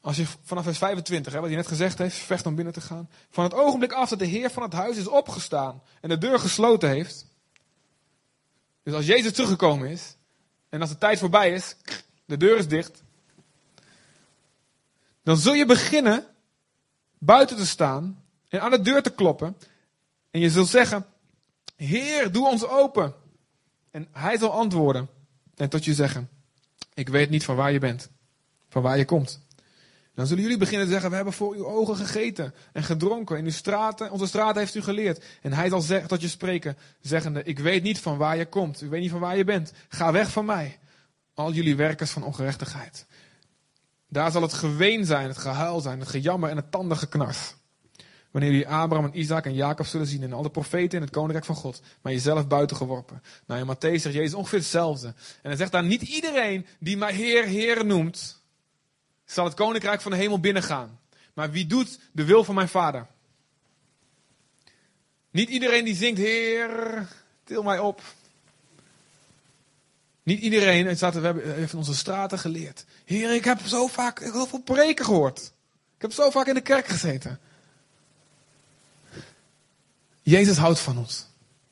Als 0.00 0.16
je 0.16 0.26
vanaf 0.42 0.64
vers 0.64 0.78
25, 0.78 1.32
hè, 1.32 1.38
wat 1.38 1.48
hij 1.48 1.56
net 1.56 1.66
gezegd 1.66 1.98
heeft, 1.98 2.16
vecht 2.16 2.46
om 2.46 2.54
binnen 2.54 2.72
te 2.72 2.80
gaan. 2.80 3.10
Van 3.30 3.44
het 3.44 3.54
ogenblik 3.54 3.92
af 3.92 4.08
dat 4.08 4.18
de 4.18 4.24
Heer 4.24 4.50
van 4.50 4.62
het 4.62 4.72
huis 4.72 4.96
is 4.96 5.08
opgestaan 5.08 5.82
en 6.00 6.08
de 6.08 6.18
deur 6.18 6.38
gesloten 6.38 6.88
heeft. 6.88 7.26
Dus 8.82 8.94
als 8.94 9.06
Jezus 9.06 9.32
teruggekomen 9.32 9.88
is 9.88 10.16
en 10.68 10.80
als 10.80 10.90
de 10.90 10.98
tijd 10.98 11.18
voorbij 11.18 11.52
is, 11.52 11.76
de 12.24 12.36
deur 12.36 12.56
is 12.56 12.68
dicht. 12.68 13.02
Dan 15.22 15.36
zul 15.36 15.54
je 15.54 15.66
beginnen 15.66 16.26
buiten 17.18 17.56
te 17.56 17.66
staan 17.66 18.24
en 18.48 18.60
aan 18.60 18.70
de 18.70 18.80
deur 18.80 19.02
te 19.02 19.10
kloppen. 19.10 19.56
En 20.30 20.40
je 20.40 20.50
zult 20.50 20.68
zeggen, 20.68 21.06
Heer, 21.76 22.32
doe 22.32 22.48
ons 22.48 22.66
open. 22.66 23.14
En 23.90 24.08
hij 24.12 24.38
zal 24.38 24.52
antwoorden 24.52 25.08
en 25.54 25.68
tot 25.68 25.84
je 25.84 25.94
zeggen, 25.94 26.28
ik 26.94 27.08
weet 27.08 27.30
niet 27.30 27.44
van 27.44 27.56
waar 27.56 27.72
je 27.72 27.78
bent, 27.78 28.10
van 28.68 28.82
waar 28.82 28.98
je 28.98 29.04
komt. 29.04 29.46
Dan 30.18 30.26
zullen 30.26 30.42
jullie 30.42 30.58
beginnen 30.58 30.86
te 30.86 30.92
zeggen, 30.92 31.10
we 31.10 31.16
hebben 31.16 31.34
voor 31.34 31.54
uw 31.54 31.66
ogen 31.66 31.96
gegeten 31.96 32.54
en 32.72 32.82
gedronken. 32.82 33.38
In 33.38 33.44
uw 33.44 33.50
straten, 33.50 34.10
onze 34.10 34.26
straten 34.26 34.60
heeft 34.60 34.74
u 34.74 34.82
geleerd. 34.82 35.24
En 35.42 35.52
hij 35.52 35.68
zal 35.68 35.80
zeggen, 35.80 36.08
tot 36.08 36.20
je 36.20 36.28
spreken, 36.28 36.76
zeggende, 37.00 37.42
ik 37.42 37.58
weet 37.58 37.82
niet 37.82 38.00
van 38.00 38.16
waar 38.16 38.36
je 38.36 38.46
komt. 38.46 38.82
Ik 38.82 38.90
weet 38.90 39.00
niet 39.00 39.10
van 39.10 39.20
waar 39.20 39.36
je 39.36 39.44
bent. 39.44 39.72
Ga 39.88 40.12
weg 40.12 40.30
van 40.30 40.44
mij. 40.44 40.78
Al 41.34 41.52
jullie 41.52 41.76
werkers 41.76 42.10
van 42.10 42.22
ongerechtigheid. 42.22 43.06
Daar 44.08 44.30
zal 44.30 44.42
het 44.42 44.52
geween 44.52 45.04
zijn, 45.04 45.28
het 45.28 45.38
gehuil 45.38 45.80
zijn, 45.80 46.00
het 46.00 46.08
gejammer 46.08 46.50
en 46.50 46.56
het 46.56 46.70
tandige 46.70 47.08
Wanneer 48.30 48.50
jullie 48.50 48.68
Abraham 48.68 49.04
en 49.04 49.18
Isaac 49.18 49.44
en 49.44 49.54
Jacob 49.54 49.86
zullen 49.86 50.06
zien 50.06 50.22
en 50.22 50.32
al 50.32 50.42
de 50.42 50.50
profeten 50.50 50.98
in 50.98 51.04
het 51.04 51.10
koninkrijk 51.10 51.44
van 51.44 51.54
God, 51.54 51.82
maar 52.02 52.12
jezelf 52.12 52.46
buiten 52.46 52.76
geworpen. 52.76 53.22
Nou, 53.46 53.60
in 53.60 53.76
Matthäus 53.76 54.00
zegt 54.00 54.14
Jezus 54.14 54.34
ongeveer 54.34 54.58
hetzelfde. 54.58 55.06
En 55.06 55.14
hij 55.42 55.56
zegt 55.56 55.72
daar 55.72 55.84
niet 55.84 56.02
iedereen 56.02 56.66
die 56.78 56.96
mij 56.96 57.12
Heer, 57.12 57.44
Heer 57.44 57.86
noemt, 57.86 58.37
zal 59.32 59.44
het 59.44 59.54
koninkrijk 59.54 60.00
van 60.00 60.10
de 60.10 60.16
hemel 60.16 60.40
binnengaan. 60.40 61.00
Maar 61.34 61.50
wie 61.50 61.66
doet 61.66 61.98
de 62.12 62.24
wil 62.24 62.44
van 62.44 62.54
mijn 62.54 62.68
vader? 62.68 63.06
Niet 65.30 65.48
iedereen 65.48 65.84
die 65.84 65.96
zingt, 65.96 66.18
Heer, 66.18 67.06
til 67.44 67.62
mij 67.62 67.78
op. 67.78 68.02
Niet 70.22 70.40
iedereen, 70.40 70.86
het 70.86 70.96
staat, 70.96 71.14
we 71.14 71.20
hebben 71.20 71.56
in 71.56 71.68
onze 71.76 71.94
straten 71.94 72.38
geleerd. 72.38 72.84
Heer, 73.04 73.34
ik 73.34 73.44
heb 73.44 73.60
zo 73.66 73.86
vaak 73.86 74.20
heel 74.20 74.46
veel 74.46 74.62
preken 74.62 75.04
gehoord. 75.04 75.52
Ik 75.96 76.02
heb 76.02 76.12
zo 76.12 76.30
vaak 76.30 76.46
in 76.46 76.54
de 76.54 76.60
kerk 76.60 76.86
gezeten. 76.86 77.40
Jezus 80.22 80.56
houdt 80.56 80.80
van 80.80 80.98
ons. 80.98 81.26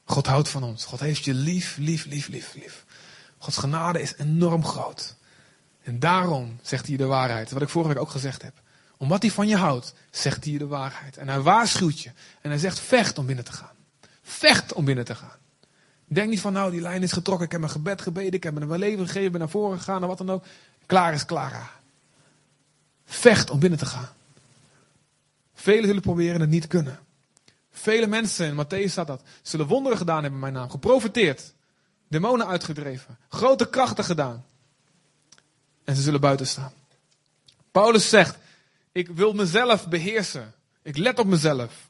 God 0.05 0.27
houdt 0.27 0.49
van 0.49 0.63
ons. 0.63 0.85
God 0.85 1.01
heeft 1.01 1.25
je 1.25 1.35
lief, 1.35 1.77
lief, 1.77 2.05
lief, 2.05 2.29
lief, 2.29 2.55
lief. 2.55 2.85
Gods 3.39 3.57
genade 3.57 4.01
is 4.01 4.15
enorm 4.17 4.65
groot. 4.65 5.16
En 5.87 5.99
daarom 5.99 6.59
zegt 6.63 6.87
hij 6.87 6.97
de 6.97 7.05
waarheid. 7.05 7.51
Wat 7.51 7.63
ik 7.63 7.69
vorige 7.69 7.93
week 7.93 8.03
ook 8.03 8.11
gezegd 8.11 8.43
heb. 8.43 8.55
Omdat 8.97 9.23
hij 9.23 9.31
van 9.31 9.49
je 9.49 9.57
houdt, 9.57 9.95
zegt 10.11 10.45
hij 10.45 10.59
de 10.59 10.67
waarheid. 10.67 11.17
En 11.17 11.29
hij 11.29 11.41
waarschuwt 11.41 12.01
je. 12.01 12.11
En 12.41 12.51
hij 12.51 12.59
zegt 12.59 12.79
vecht 12.79 13.19
om 13.19 13.27
binnen 13.27 13.45
te 13.45 13.53
gaan. 13.53 13.75
Vecht 14.23 14.73
om 14.73 14.85
binnen 14.85 15.05
te 15.05 15.15
gaan. 15.15 15.39
Denk 16.05 16.29
niet 16.29 16.41
van 16.41 16.53
nou, 16.53 16.71
die 16.71 16.81
lijn 16.81 17.03
is 17.03 17.13
getrokken. 17.13 17.45
Ik 17.45 17.53
heb 17.53 17.61
mijn 17.61 17.73
gebed 17.73 18.03
gebeden. 18.03 18.33
Ik 18.33 18.43
heb 18.43 18.55
mijn 18.55 18.81
leven 18.81 19.07
gegeven. 19.07 19.31
Ben 19.31 19.41
naar 19.41 19.49
voren 19.49 19.79
gegaan 19.79 20.03
en 20.03 20.09
wat 20.09 20.19
dan 20.19 20.31
ook. 20.31 20.45
Klaar 20.87 21.13
is 21.13 21.25
klaar. 21.25 21.71
Vecht 23.05 23.51
om 23.51 23.59
binnen 23.59 23.79
te 23.79 23.87
gaan. 23.87 24.09
Velen 25.55 25.87
zullen 25.87 26.03
proberen 26.03 26.41
het 26.41 26.51
niet 26.51 26.67
kunnen. 26.67 26.99
Vele 27.71 28.07
mensen, 28.07 28.47
in 28.47 28.65
Matthäus 28.65 28.91
staat 28.91 29.07
dat, 29.07 29.23
zullen 29.43 29.67
wonderen 29.67 29.99
gedaan 29.99 30.23
hebben 30.23 30.35
in 30.35 30.41
mijn 30.41 30.53
naam. 30.53 30.71
Geprofiteerd. 30.71 31.55
Demonen 32.09 32.47
uitgedreven. 32.47 33.19
Grote 33.29 33.71
krachten 33.71 34.05
gedaan. 34.05 34.45
En 35.87 35.97
ze 35.97 36.03
zullen 36.03 36.21
buiten 36.21 36.47
staan. 36.47 36.73
Paulus 37.71 38.09
zegt, 38.09 38.39
ik 38.93 39.09
wil 39.09 39.33
mezelf 39.33 39.89
beheersen. 39.89 40.55
Ik 40.83 40.97
let 40.97 41.19
op 41.19 41.27
mezelf. 41.27 41.89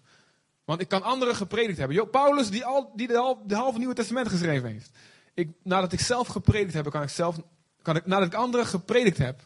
Want 0.64 0.80
ik 0.80 0.88
kan 0.88 1.02
anderen 1.02 1.36
gepredikt 1.36 1.78
hebben. 1.78 2.10
Paulus, 2.10 2.50
die, 2.50 2.64
al, 2.64 2.92
die 2.94 3.06
de, 3.06 3.54
halve 3.54 3.78
Nieuwe 3.78 3.94
Testament 3.94 4.28
geschreven 4.28 4.70
heeft. 4.70 4.90
Ik, 5.34 5.50
nadat 5.62 5.92
ik 5.92 6.00
zelf 6.00 6.26
gepredikt 6.28 6.74
heb, 6.74 6.90
kan 6.90 7.02
ik 7.02 7.08
zelf, 7.08 7.36
kan 7.82 7.96
ik, 7.96 8.06
nadat 8.06 8.26
ik 8.26 8.34
anderen 8.34 8.66
gepredikt 8.66 9.18
heb, 9.18 9.40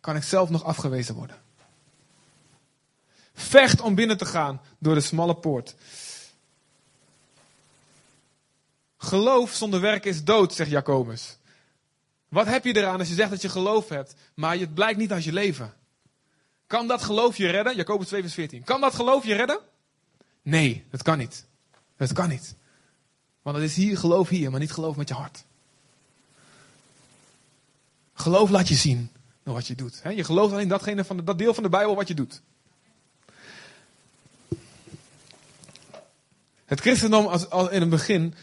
kan 0.00 0.16
ik 0.16 0.22
zelf 0.22 0.50
nog 0.50 0.64
afgewezen 0.64 1.14
worden. 1.14 1.36
Vecht 3.34 3.80
om 3.80 3.94
binnen 3.94 4.16
te 4.16 4.26
gaan 4.26 4.60
door 4.78 4.94
de 4.94 5.00
smalle 5.00 5.34
poort. 5.34 5.74
Geloof 8.96 9.52
zonder 9.52 9.80
werk 9.80 10.04
is 10.04 10.24
dood, 10.24 10.54
zegt 10.54 10.70
Jacobus. 10.70 11.38
Wat 12.34 12.46
heb 12.46 12.64
je 12.64 12.76
eraan 12.76 12.98
als 12.98 13.08
je 13.08 13.14
zegt 13.14 13.30
dat 13.30 13.42
je 13.42 13.48
geloof 13.48 13.88
hebt, 13.88 14.14
maar 14.34 14.58
het 14.58 14.74
blijkt 14.74 14.98
niet 14.98 15.12
als 15.12 15.24
je 15.24 15.32
leven? 15.32 15.74
Kan 16.66 16.88
dat 16.88 17.02
geloof 17.02 17.36
je 17.36 17.50
redden? 17.50 17.76
Jacobus 17.76 18.06
2 18.06 18.20
vers 18.20 18.34
14. 18.34 18.64
Kan 18.64 18.80
dat 18.80 18.94
geloof 18.94 19.24
je 19.24 19.34
redden? 19.34 19.58
Nee, 20.42 20.84
dat 20.90 21.02
kan 21.02 21.18
niet. 21.18 21.46
Dat 21.96 22.12
kan 22.12 22.28
niet. 22.28 22.54
Want 23.42 23.56
het 23.56 23.64
is 23.64 23.76
hier 23.76 23.98
geloof 23.98 24.28
hier, 24.28 24.50
maar 24.50 24.60
niet 24.60 24.72
geloof 24.72 24.96
met 24.96 25.08
je 25.08 25.14
hart. 25.14 25.44
Geloof 28.14 28.50
laat 28.50 28.68
je 28.68 28.74
zien 28.74 29.10
door 29.42 29.54
wat 29.54 29.66
je 29.66 29.74
doet. 29.74 30.02
Je 30.14 30.24
gelooft 30.24 30.52
alleen 30.52 30.68
datgene 30.68 31.04
van 31.04 31.24
dat 31.24 31.38
deel 31.38 31.54
van 31.54 31.62
de 31.62 31.68
Bijbel 31.68 31.94
wat 31.94 32.08
je 32.08 32.14
doet. 32.14 32.42
Het 36.64 36.80
christendom 36.80 37.26
als, 37.26 37.50
als 37.50 37.70
in 37.70 37.80
het 37.80 37.90
begin, 37.90 38.34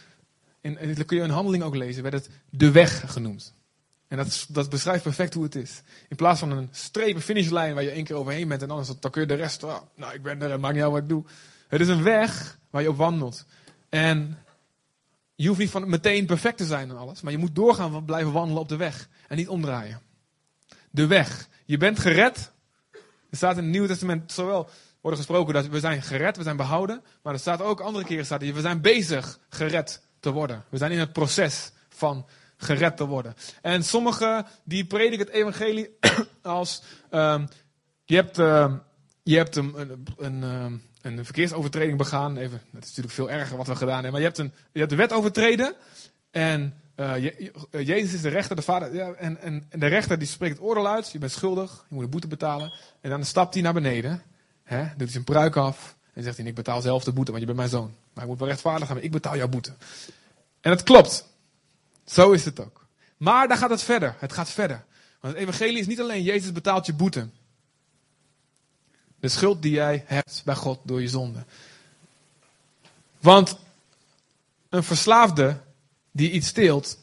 in, 0.62 1.06
kun 1.06 1.18
je 1.18 1.24
in 1.24 1.30
handeling 1.30 1.64
ook 1.64 1.76
lezen, 1.76 2.04
werd 2.04 2.16
het 2.16 2.30
de 2.50 2.72
weg 2.72 3.12
genoemd. 3.12 3.54
En 4.12 4.18
dat, 4.18 4.46
dat 4.50 4.70
beschrijft 4.70 5.04
perfect 5.04 5.34
hoe 5.34 5.44
het 5.44 5.56
is. 5.56 5.82
In 6.08 6.16
plaats 6.16 6.40
van 6.40 6.52
een 6.52 6.70
strepen 6.72 7.22
finishlijn 7.22 7.74
waar 7.74 7.84
je 7.84 7.90
één 7.90 8.04
keer 8.04 8.16
overheen 8.16 8.48
bent 8.48 8.62
en 8.62 8.70
anders 8.70 9.00
dan 9.00 9.12
kun 9.12 9.22
je 9.22 9.28
de 9.28 9.34
rest, 9.34 9.64
oh, 9.64 9.78
nou 9.96 10.14
ik 10.14 10.22
ben 10.22 10.42
er 10.42 10.52
en 10.52 10.60
maakt 10.60 10.74
niet 10.74 10.84
uit 10.84 10.92
wat 10.92 11.02
ik 11.02 11.10
doe. 11.10 11.24
Het 11.68 11.82
is 11.82 11.88
een 11.88 12.04
weg 12.04 12.60
waar 12.70 12.82
je 12.82 12.90
op 12.90 12.98
wandelt. 12.98 13.46
En 13.90 14.38
je 15.36 15.48
hoeft 15.48 15.60
niet 15.60 15.70
van 15.70 15.90
meteen 15.90 16.26
perfect 16.26 16.58
te 16.58 16.66
zijn 16.66 16.90
en 16.90 16.98
alles, 16.98 17.22
maar 17.22 17.32
je 17.32 17.38
moet 17.38 17.56
doorgaan 17.56 18.06
blijven 18.06 18.32
wandelen 18.32 18.62
op 18.62 18.70
de 18.70 18.76
weg 18.76 19.10
en 19.28 19.38
niet 19.38 19.50
omdraaien. 19.50 20.02
De 20.90 21.08
weg. 21.08 21.48
Je 21.66 21.78
bent 21.78 22.00
gered. 22.00 22.52
Er 23.30 23.38
staat 23.38 23.58
in 23.58 23.64
het 23.64 23.72
Nieuwe 23.72 23.88
Testament 23.88 24.32
zowel 24.32 24.70
worden 25.02 25.20
gesproken 25.20 25.54
dat 25.54 25.68
we 25.68 25.80
zijn 25.80 26.02
gered, 26.02 26.38
we 26.38 26.44
zijn 26.44 26.58
behouden, 26.58 27.04
maar 27.22 27.34
er 27.34 27.40
staat 27.40 27.62
ook 27.62 27.80
andere 27.80 28.06
keren 28.06 28.26
staat 28.26 28.42
we 28.42 28.62
zijn 28.62 28.82
bezig 28.82 29.40
gered 29.50 30.02
te 30.20 30.32
worden. 30.32 30.64
We 30.70 30.78
zijn 30.78 30.92
in 30.92 31.00
het 31.00 31.14
proces 31.14 31.72
van 31.90 32.26
gered 32.62 32.98
te 32.98 33.06
worden. 33.06 33.36
En 33.62 33.84
sommigen 33.84 34.46
die 34.64 34.86
prediken 34.86 35.26
het 35.26 35.36
evangelie 35.36 35.98
als 36.42 36.84
um, 37.12 37.48
je 38.06 38.16
hebt, 38.16 38.40
uh, 38.40 38.74
je 39.24 39.38
hebt 39.38 39.56
een, 39.56 39.74
een, 39.80 40.06
een, 40.18 40.44
ehm, 40.44 40.76
een, 41.02 41.26
verkeersovertreding 41.26 41.98
begaan. 41.98 42.38
Even, 42.38 42.62
dat 42.72 42.84
is 42.84 42.88
natuurlijk 42.88 43.16
veel 43.16 43.30
erger 43.30 43.58
wat 43.58 43.68
we 43.68 43.76
gedaan 43.76 43.94
hebben. 43.94 44.12
Maar 44.12 44.22
je 44.22 44.28
hebt, 44.28 44.38
een, 44.38 44.54
je 44.72 44.80
hebt 44.80 44.92
de 44.92 44.98
wet 44.98 45.14
overtreden. 45.14 45.76
En 46.32 46.74
uh, 46.96 47.24
je, 47.24 47.52
Jezus 47.72 48.14
is 48.14 48.22
de 48.22 48.30
rechter, 48.30 48.56
de 48.56 48.62
vader. 48.62 48.96
Ja, 48.96 49.12
en, 49.12 49.42
en, 49.42 49.66
de 49.70 49.88
rechter 49.88 50.20
die 50.20 50.28
spreekt 50.28 50.58
het 50.58 50.66
oordeel 50.66 50.88
uit. 50.88 51.12
Je 51.12 51.20
bent 51.20 51.32
schuldig, 51.32 51.86
je 51.90 51.96
moet 51.96 52.04
een 52.04 52.10
boete 52.10 52.28
betalen. 52.28 52.74
En 53.02 53.10
dan 53.10 53.26
stapt 53.26 53.54
hij 53.54 53.64
naar 53.64 53.74
beneden. 53.74 54.22
Hè, 54.64 54.82
doet 54.82 54.98
hij 54.98 55.08
zijn 55.08 55.24
pruik 55.24 55.56
af. 55.56 55.96
En 56.14 56.24
zegt 56.24 56.38
hij, 56.38 56.46
ik 56.46 56.56
betaal 56.56 56.82
zelf 56.82 57.04
de 57.04 57.14
boete, 57.14 57.32
want 57.32 57.44
je 57.44 57.54
bent 57.54 57.60
mijn 57.60 57.70
zoon. 57.70 57.96
Maar 58.14 58.24
ik 58.24 58.30
moet 58.30 58.40
wel 58.40 58.48
rechtvaardig 58.48 58.88
zijn, 58.88 59.04
ik 59.04 59.12
betaal 59.12 59.38
jouw 59.38 59.48
boete. 59.48 59.74
En 60.62 60.72
dat 60.72 60.84
klopt. 60.84 61.30
Zo 62.06 62.32
is 62.32 62.46
het 62.46 62.60
ook. 62.60 62.86
Maar 63.18 63.48
daar 63.48 63.58
gaat 63.58 63.70
het 63.70 63.84
verder. 63.84 64.16
Het 64.20 64.34
gaat 64.34 64.50
verder. 64.50 64.84
Want 65.20 65.34
het 65.34 65.44
evangelie 65.44 65.80
is 65.80 65.88
niet 65.88 66.00
alleen 66.00 66.24
Jezus 66.24 66.52
betaalt 66.52 66.86
je 66.86 66.94
boete. 66.94 67.30
De 69.20 69.28
schuld 69.28 69.62
die 69.62 69.72
jij 69.72 70.04
hebt 70.08 70.42
bij 70.46 70.56
God 70.56 70.80
door 70.84 71.02
je 71.02 71.08
zonde. 71.08 71.46
Want 73.20 73.58
een 74.70 74.84
verslaafde 74.84 75.62
die 76.12 76.32
iets 76.32 76.48
steelt, 76.48 76.98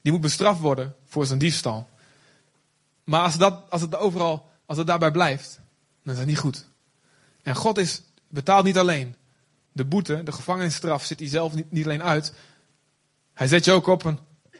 die 0.00 0.12
moet 0.12 0.20
bestraft 0.20 0.60
worden 0.60 0.96
voor 1.04 1.26
zijn 1.26 1.38
diefstal. 1.38 1.88
Maar 3.04 3.22
als, 3.22 3.36
dat, 3.36 3.70
als, 3.70 3.80
het, 3.80 3.96
overal, 3.96 4.50
als 4.66 4.78
het 4.78 4.86
daarbij 4.86 5.10
blijft, 5.10 5.60
dan 6.02 6.12
is 6.12 6.18
dat 6.18 6.28
niet 6.28 6.38
goed. 6.38 6.66
En 7.42 7.54
God 7.54 7.78
is, 7.78 8.02
betaalt 8.28 8.64
niet 8.64 8.78
alleen 8.78 9.16
de 9.72 9.84
boete, 9.84 10.22
de 10.22 10.32
gevangenisstraf 10.32 11.04
zit 11.04 11.18
hij 11.18 11.28
zelf 11.28 11.54
niet, 11.54 11.70
niet 11.70 11.84
alleen 11.84 12.02
uit. 12.02 12.32
Hij 13.36 13.46
zet 13.46 13.64
je 13.64 13.72
ook 13.72 13.86
op 13.86 14.04
een 14.04 14.18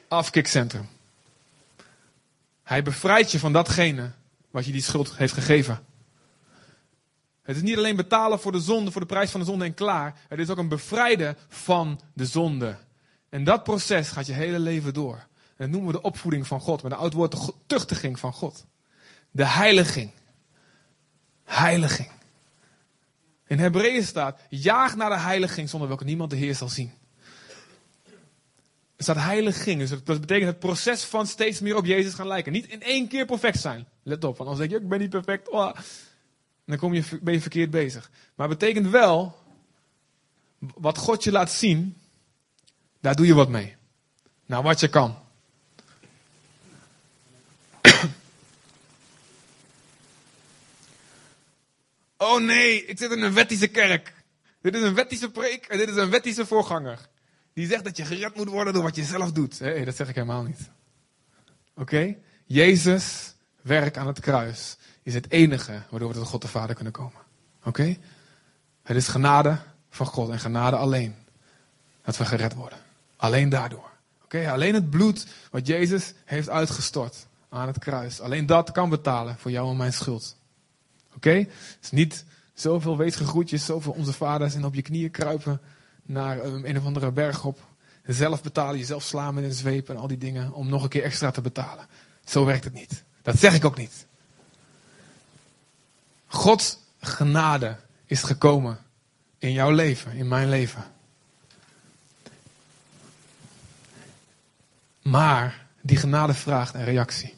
afkikcentrum. 0.09 0.89
Hij 2.63 2.83
bevrijdt 2.83 3.33
je 3.33 3.39
van 3.39 3.53
datgene 3.53 4.11
wat 4.51 4.65
je 4.65 4.73
die 4.73 4.83
schuld 4.83 5.17
heeft 5.17 5.33
gegeven. 5.33 5.85
Het 7.43 7.57
is 7.57 7.63
niet 7.63 7.77
alleen 7.77 7.97
betalen 7.97 8.41
voor 8.41 8.53
de 8.53 8.61
zonde, 8.61 8.91
voor 8.91 9.01
de 9.01 9.07
prijs 9.07 9.31
van 9.31 9.41
de 9.41 9.47
zonde 9.47 9.65
en 9.65 9.75
klaar. 9.75 10.15
Het 10.29 10.39
is 10.39 10.51
ook 10.51 10.59
een 10.59 10.69
bevrijden 10.69 11.37
van 11.49 12.01
de 12.13 12.27
zonde. 12.27 12.77
En 13.29 13.45
dat 13.45 13.65
proces 13.65 14.09
gaat 14.09 14.27
je 14.27 14.33
hele 14.33 14.59
leven 14.59 14.95
door. 14.95 15.17
En 15.17 15.55
dat 15.57 15.69
noemen 15.69 15.93
we 15.93 16.01
de 16.01 16.05
opvoeding 16.05 16.47
van 16.47 16.61
God. 16.61 16.83
Met 16.83 16.93
een 16.93 16.99
oud 16.99 17.13
woord 17.13 17.31
de 17.31 17.53
tuchtiging 17.67 18.19
van 18.19 18.33
God. 18.33 18.67
De 19.31 19.47
heiliging. 19.47 20.11
Heiliging. 21.45 22.11
In 23.47 23.59
Hebreeën 23.59 24.05
staat, 24.05 24.41
jaag 24.49 24.97
naar 24.97 25.11
de 25.11 25.19
heiliging 25.19 25.69
zonder 25.69 25.89
welke 25.89 26.05
niemand 26.05 26.31
de 26.31 26.37
Heer 26.37 26.55
zal 26.55 26.69
zien. 26.69 26.93
Er 28.97 29.03
staat 29.03 29.17
heiliging. 29.17 29.79
Dus 29.79 29.91
dat 29.91 30.21
betekent 30.21 30.47
het 30.47 30.59
proces 30.59 31.05
van 31.05 31.27
steeds 31.27 31.61
meer 31.61 31.77
op 31.77 31.85
Jezus 31.85 32.15
gaan 32.15 32.27
lijken. 32.27 32.53
Niet 32.53 32.67
in 32.67 32.83
één 32.83 33.09
keer 33.09 33.25
perfect 33.25 33.61
zijn. 33.61 33.89
Let 34.03 34.25
op, 34.25 34.37
want 34.37 34.51
anders 34.51 34.59
denk 34.59 34.71
je, 34.71 34.85
ik 34.85 34.89
ben 34.89 35.01
niet 35.01 35.11
perfect. 35.11 35.51
Oh. 35.51 35.73
Dan 36.65 36.79
kom 36.79 36.95
je, 36.95 37.03
ben 37.23 37.35
je 37.35 37.41
verkeerd 37.41 37.71
bezig. 37.71 38.11
Maar 38.35 38.49
het 38.49 38.59
betekent 38.59 38.89
wel, 38.89 39.37
wat 40.59 40.99
God 40.99 41.25
je 41.25 41.33
laat 41.33 41.51
zien, 41.51 41.97
daar 43.01 43.17
doe 43.17 43.27
je 43.27 43.35
wat 43.35 43.49
mee. 43.49 43.77
Nou, 44.47 44.63
wat 44.63 44.81
je 44.81 44.89
kan. 44.89 45.19
Oh 52.19 52.41
nee, 52.41 52.85
ik 52.85 52.99
zit 52.99 53.11
in 53.11 53.23
een 53.23 53.35
wettische 53.35 53.69
kerk. 53.69 54.15
Dit 54.61 54.75
is 54.75 54.83
een 54.83 54.95
wettische 54.95 55.31
preek 55.31 55.67
en 55.67 55.79
dit 55.79 55.89
is 55.89 55.97
een 55.97 56.11
wettische 56.11 56.47
voorganger. 56.47 57.09
Die 57.57 57.67
zegt 57.67 57.85
dat 57.85 57.97
je 57.97 58.05
gered 58.05 58.37
moet 58.37 58.49
worden 58.49 58.73
door 58.73 58.83
wat 58.83 58.97
je 58.97 59.05
zelf 59.05 59.33
doet. 59.33 59.59
Hé, 59.59 59.85
dat 59.85 59.97
zeg 59.97 60.09
ik 60.09 60.15
helemaal 60.15 60.43
niet. 60.43 60.71
Oké? 61.75 62.17
Jezus 62.45 63.35
werk 63.63 63.97
aan 63.97 64.07
het 64.07 64.21
kruis 64.21 64.77
is 65.03 65.15
het 65.15 65.31
enige 65.31 65.83
waardoor 65.91 66.09
we 66.09 66.15
tot 66.15 66.27
God 66.27 66.43
de 66.43 66.49
Vader 66.49 66.75
kunnen 66.75 66.93
komen. 66.93 67.21
Oké? 67.65 67.97
Het 68.83 68.97
is 68.97 69.09
genade 69.09 69.59
van 69.91 70.07
God 70.07 70.31
en 70.31 70.39
genade 70.39 70.77
alleen 70.77 71.15
dat 72.03 72.17
we 72.17 72.25
gered 72.25 72.55
worden. 72.55 72.79
Alleen 73.17 73.49
daardoor. 73.49 73.91
Oké? 74.25 74.51
Alleen 74.51 74.75
het 74.75 74.91
bloed 74.91 75.27
wat 75.51 75.67
Jezus 75.67 76.15
heeft 76.25 76.49
uitgestort 76.49 77.27
aan 77.49 77.67
het 77.67 77.79
kruis. 77.79 78.21
Alleen 78.21 78.47
dat 78.47 78.71
kan 78.71 78.89
betalen 78.89 79.39
voor 79.39 79.51
jou 79.51 79.71
en 79.71 79.77
mijn 79.77 79.93
schuld. 79.93 80.37
Oké? 81.15 81.31
Het 81.31 81.79
is 81.83 81.91
niet 81.91 82.25
zoveel 82.55 82.97
weesgegroetjes, 82.97 83.65
zoveel 83.65 83.93
onze 83.93 84.13
vaders 84.13 84.55
en 84.55 84.65
op 84.65 84.75
je 84.75 84.83
knieën 84.83 85.11
kruipen 85.11 85.61
naar 86.07 86.45
een 86.45 86.79
of 86.79 86.85
andere 86.85 87.13
berg 87.13 87.45
op. 87.45 87.61
Zelf 88.07 88.43
betalen, 88.43 88.79
jezelf 88.79 89.03
slaan 89.03 89.35
met 89.35 89.45
een 89.45 89.53
zweep 89.53 89.89
en 89.89 89.97
al 89.97 90.07
die 90.07 90.19
dingen 90.19 90.53
om 90.53 90.69
nog 90.69 90.83
een 90.83 90.89
keer 90.89 91.03
extra 91.03 91.31
te 91.31 91.41
betalen. 91.41 91.87
Zo 92.25 92.45
werkt 92.45 92.65
het 92.65 92.73
niet. 92.73 93.05
Dat 93.23 93.39
zeg 93.39 93.55
ik 93.55 93.65
ook 93.65 93.77
niet. 93.77 94.07
Gods 96.27 96.79
genade 97.01 97.77
is 98.05 98.23
gekomen 98.23 98.79
in 99.39 99.53
jouw 99.53 99.71
leven, 99.71 100.13
in 100.13 100.29
mijn 100.29 100.49
leven. 100.49 100.85
Maar 105.03 105.67
die 105.81 105.97
genade 105.97 106.35
vraagt 106.35 106.75
een 106.75 106.85
reactie. 106.85 107.35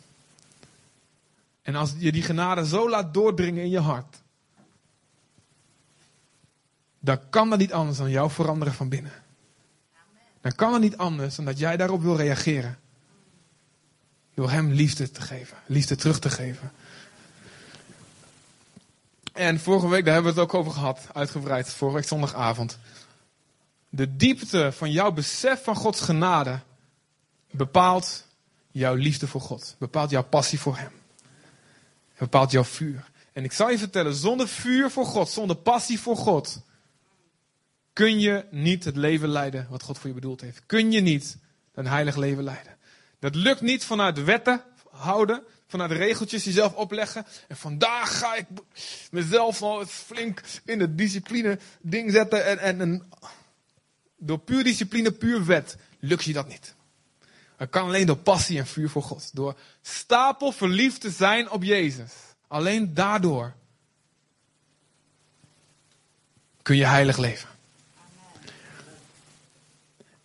En 1.63 1.75
als 1.75 1.95
je 1.99 2.13
die 2.13 2.23
genade 2.23 2.67
zo 2.67 2.91
laat 2.91 3.15
doordringen 3.15 3.63
in 3.63 3.71
je 3.71 3.81
hart, 3.81 4.23
dan 7.01 7.19
kan 7.31 7.51
dat 7.51 7.59
niet 7.59 7.73
anders 7.73 7.99
dan 7.99 8.11
jou 8.11 8.31
veranderen 8.31 8.75
van 8.75 8.89
binnen. 8.89 9.13
Dan 10.41 10.53
kan 10.55 10.73
het 10.73 10.83
niet 10.83 10.97
anders 10.97 11.35
dan 11.37 11.45
dat 11.45 11.59
jij 11.59 11.77
daarop 11.77 12.03
wil 12.03 12.17
reageren. 12.17 12.79
Door 14.35 14.51
hem 14.51 14.71
liefde 14.71 15.11
te 15.11 15.21
geven, 15.21 15.57
liefde 15.67 15.97
terug 15.97 16.19
te 16.19 16.31
geven. 16.31 16.73
En 19.33 19.61
vorige 19.61 19.89
week, 19.89 20.05
daar 20.05 20.15
hebben 20.15 20.35
we 20.35 20.41
het 20.41 20.51
ook 20.51 20.59
over 20.59 20.73
gehad, 20.73 21.07
uitgebreid, 21.13 21.75
vorige 21.75 21.97
week 21.97 22.07
zondagavond. 22.07 22.79
De 23.89 24.17
diepte 24.17 24.73
van 24.73 24.91
jouw 24.91 25.13
besef 25.13 25.65
van 25.65 25.77
Gods 25.77 26.01
genade 26.01 26.61
bepaalt 27.51 28.27
jouw 28.71 28.95
liefde 28.95 29.27
voor 29.27 29.41
God, 29.41 29.77
bepaalt 29.79 30.11
jouw 30.11 30.23
passie 30.23 30.61
voor 30.61 30.77
Hem, 30.77 30.93
bepaalt 32.19 32.51
jouw 32.51 32.65
vuur. 32.65 33.11
En 33.33 33.45
ik 33.45 33.53
zal 33.53 33.71
je 33.71 33.79
vertellen, 33.79 34.15
zonder 34.15 34.49
vuur 34.49 34.91
voor 34.91 35.07
God, 35.07 35.29
zonder 35.29 35.57
passie 35.57 36.01
voor 36.01 36.17
God, 36.17 36.61
kun 37.99 38.21
je 38.21 38.45
niet 38.51 38.85
het 38.85 38.97
leven 38.97 39.29
leiden 39.29 39.67
wat 39.71 39.83
God 39.83 39.99
voor 39.99 40.09
je 40.09 40.15
bedoeld 40.15 40.41
heeft. 40.41 40.63
Kun 40.67 40.93
je 40.93 41.01
niet 41.01 41.37
een 41.75 41.87
heilig 41.87 42.17
leven 42.17 42.45
leiden. 42.45 42.77
Dat 43.19 43.35
lukt 43.35 43.61
niet 43.61 43.85
vanuit 43.85 44.25
wetten 44.25 44.63
houden, 44.91 45.43
vanuit 45.67 45.91
regeltjes 45.91 46.45
jezelf 46.45 46.75
opleggen. 46.75 47.27
En 47.49 47.57
vandaag 47.57 48.19
ga 48.19 48.35
ik 48.35 48.47
mezelf 49.11 49.63
al 49.63 49.87
flink 49.87 50.43
in 50.65 50.79
de 50.79 50.95
discipline 50.95 51.59
ding 51.81 52.13
zetten. 52.13 52.47
En, 52.47 52.59
en, 52.59 52.81
en 52.81 53.09
door 54.17 54.39
puur 54.39 54.65
discipline, 54.65 55.13
puur 55.13 55.45
wet, 55.45 55.77
lukt 55.99 56.25
je 56.25 56.33
dat 56.33 56.49
niet. 56.49 56.75
Het 57.57 57.71
kan 57.71 57.85
alleen 57.85 58.07
door 58.07 58.17
passie 58.17 58.59
en 58.59 58.67
vuur 58.67 58.91
voor 58.91 59.03
God. 59.03 59.31
Door 59.35 59.59
stapel 59.83 60.53
verliefd 60.53 61.01
te 61.01 61.11
zijn 61.11 61.51
op 61.51 61.63
Jezus. 61.63 62.13
Alleen 62.49 62.95
daardoor 62.95 63.55
kun 66.63 66.77
je 66.77 66.87
heilig 66.87 67.17
leven. 67.17 67.57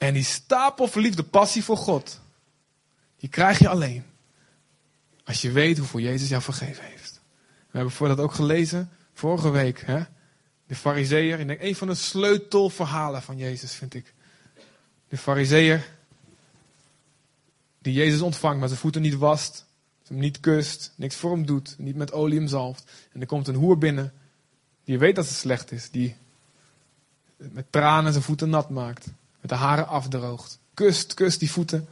En 0.03 0.13
die 0.13 0.23
stapel 0.23 0.87
verliefde 0.87 1.23
passie 1.23 1.63
voor 1.63 1.77
God, 1.77 2.19
die 3.17 3.29
krijg 3.29 3.59
je 3.59 3.67
alleen 3.67 4.03
als 5.23 5.41
je 5.41 5.51
weet 5.51 5.77
hoeveel 5.77 5.99
Jezus 5.99 6.29
jou 6.29 6.41
vergeven 6.41 6.83
heeft. 6.83 7.21
We 7.41 7.77
hebben 7.77 7.91
voor 7.93 8.07
dat 8.07 8.19
ook 8.19 8.33
gelezen, 8.33 8.89
vorige 9.13 9.49
week, 9.49 9.81
hè? 9.85 10.03
de 10.67 10.75
fariseer. 10.75 11.39
Ik 11.39 11.47
denk, 11.47 11.61
een 11.61 11.75
van 11.75 11.87
de 11.87 11.95
sleutelverhalen 11.95 13.21
van 13.21 13.37
Jezus, 13.37 13.73
vind 13.73 13.93
ik. 13.93 14.13
De 15.07 15.17
fariseer, 15.17 15.89
die 17.79 17.93
Jezus 17.93 18.21
ontvangt, 18.21 18.59
maar 18.59 18.67
zijn 18.67 18.79
voeten 18.79 19.01
niet 19.01 19.17
wast, 19.17 19.65
hem 20.07 20.17
niet 20.17 20.39
kust, 20.39 20.93
niks 20.95 21.15
voor 21.15 21.31
hem 21.31 21.45
doet, 21.45 21.75
niet 21.77 21.95
met 21.95 22.11
olie 22.11 22.37
hem 22.37 22.47
zalft. 22.47 22.91
En 23.11 23.21
er 23.21 23.27
komt 23.27 23.47
een 23.47 23.55
hoer 23.55 23.77
binnen, 23.77 24.13
die 24.83 24.99
weet 24.99 25.15
dat 25.15 25.25
ze 25.25 25.33
slecht 25.33 25.71
is, 25.71 25.89
die 25.89 26.15
met 27.37 27.65
tranen 27.69 28.11
zijn 28.11 28.23
voeten 28.23 28.49
nat 28.49 28.69
maakt 28.69 29.07
met 29.43 29.51
de 29.51 29.57
haren 29.57 29.87
afdroogt. 29.87 30.59
Kust, 30.73 31.13
kust 31.13 31.39
die 31.39 31.51
voeten. 31.51 31.87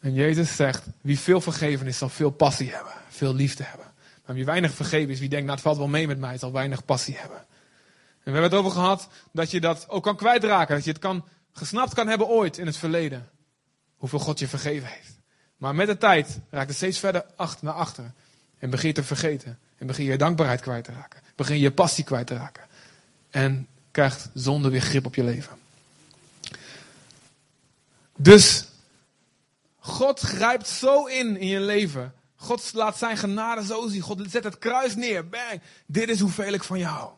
En 0.00 0.14
Jezus 0.14 0.56
zegt, 0.56 0.84
wie 1.00 1.18
veel 1.18 1.40
vergeven 1.40 1.86
is, 1.86 1.98
zal 1.98 2.08
veel 2.08 2.30
passie 2.30 2.70
hebben. 2.70 2.92
Veel 3.08 3.34
liefde 3.34 3.64
hebben. 3.64 3.86
Maar 4.26 4.34
wie 4.34 4.44
weinig 4.44 4.74
vergeven 4.74 5.10
is, 5.10 5.18
wie 5.18 5.28
denkt, 5.28 5.44
nou 5.44 5.56
het 5.56 5.66
valt 5.66 5.76
wel 5.78 5.88
mee 5.88 6.06
met 6.06 6.18
mij, 6.18 6.38
zal 6.38 6.52
weinig 6.52 6.84
passie 6.84 7.16
hebben. 7.16 7.36
En 7.38 8.32
we 8.32 8.38
hebben 8.38 8.50
het 8.50 8.54
over 8.54 8.70
gehad 8.70 9.08
dat 9.32 9.50
je 9.50 9.60
dat 9.60 9.88
ook 9.88 10.02
kan 10.02 10.16
kwijtraken. 10.16 10.74
Dat 10.74 10.84
je 10.84 10.90
het 10.90 11.00
kan, 11.00 11.24
gesnapt 11.52 11.94
kan 11.94 12.08
hebben 12.08 12.26
ooit 12.26 12.58
in 12.58 12.66
het 12.66 12.76
verleden. 12.76 13.28
Hoeveel 13.96 14.18
God 14.18 14.38
je 14.38 14.48
vergeven 14.48 14.88
heeft. 14.88 15.20
Maar 15.56 15.74
met 15.74 15.86
de 15.86 15.98
tijd 15.98 16.38
raakt 16.50 16.68
het 16.68 16.76
steeds 16.76 16.98
verder 16.98 17.24
achter 17.36 17.64
naar 17.64 17.74
achter. 17.74 18.12
En 18.58 18.70
begin 18.70 18.88
je 18.88 18.94
te 18.94 19.04
vergeten. 19.04 19.58
En 19.78 19.86
begin 19.86 20.04
je 20.04 20.18
dankbaarheid 20.18 20.60
kwijt 20.60 20.84
te 20.84 20.92
raken. 20.92 21.20
Begin 21.36 21.56
je 21.56 21.62
je 21.62 21.72
passie 21.72 22.04
kwijt 22.04 22.26
te 22.26 22.34
raken. 22.34 22.64
En 23.30 23.68
krijgt 23.90 24.30
zonde 24.34 24.70
weer 24.70 24.80
grip 24.80 25.06
op 25.06 25.14
je 25.14 25.24
leven. 25.24 25.61
Dus 28.18 28.68
God 29.78 30.20
grijpt 30.20 30.68
zo 30.68 31.04
in 31.04 31.36
in 31.36 31.46
je 31.46 31.60
leven. 31.60 32.14
God 32.36 32.72
laat 32.72 32.98
zijn 32.98 33.16
genade 33.16 33.64
zo 33.64 33.88
zien. 33.88 34.00
God 34.00 34.30
zet 34.30 34.44
het 34.44 34.58
kruis 34.58 34.96
neer. 34.96 35.28
Bang. 35.28 35.60
Dit 35.86 36.08
is 36.08 36.20
hoeveel 36.20 36.52
ik 36.52 36.62
van 36.62 36.78
jou. 36.78 37.10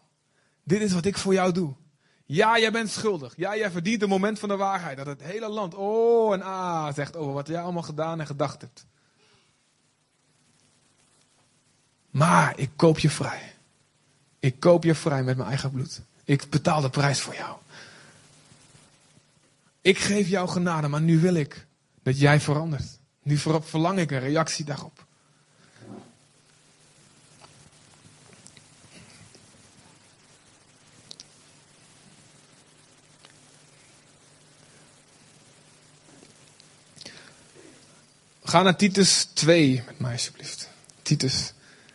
Dit 0.63 0.81
is 0.81 0.93
wat 0.93 1.05
ik 1.05 1.19
voor 1.19 1.33
jou 1.33 1.53
doe. 1.53 1.75
Ja, 2.27 2.59
jij 2.59 2.73
bent 2.73 2.91
schuldig. 2.91 3.33
Ja, 3.37 3.57
jij 3.57 3.71
verdient 3.71 4.03
een 4.03 4.09
moment 4.09 4.39
van 4.39 4.49
de 4.49 4.57
waarheid. 4.57 4.97
Dat 4.97 5.07
het 5.07 5.23
hele 5.23 5.49
land 5.49 5.75
oh 5.75 6.33
en 6.33 6.43
ah 6.43 6.95
zegt 6.95 7.17
over 7.17 7.33
wat 7.33 7.47
jij 7.47 7.61
allemaal 7.61 7.83
gedaan 7.83 8.21
en 8.21 8.27
gedacht 8.27 8.61
hebt. 8.61 8.87
Maar 12.11 12.59
ik 12.59 12.71
koop 12.77 12.99
je 12.99 13.11
vrij. 13.11 13.55
Ik 14.39 14.61
koop 14.61 14.85
je 14.85 14.95
vrij 14.95 15.23
met 15.23 15.37
mijn 15.37 15.49
eigen 15.49 15.71
bloed. 15.71 16.03
Ik 16.25 16.51
betaal 16.51 16.81
de 16.81 16.91
prijs 16.91 17.21
voor 17.21 17.35
jou. 17.35 17.57
Ik 19.85 19.99
geef 19.99 20.29
jou 20.29 20.49
genade, 20.49 20.89
maar 20.89 21.01
nu 21.01 21.21
wil 21.21 21.35
ik 21.35 21.67
dat 22.03 22.19
jij 22.19 22.41
verandert. 22.41 22.99
Nu 23.23 23.39
verlang 23.61 23.99
ik 23.99 24.11
een 24.11 24.21
reactie 24.21 24.65
daarop. 24.65 25.07
Ga 38.43 38.63
naar 38.63 38.77
Titus 38.77 39.25
2 39.25 39.83
met 39.87 39.99
mij 39.99 40.13
alsjeblieft. 40.13 40.69
Titus, 41.03 41.53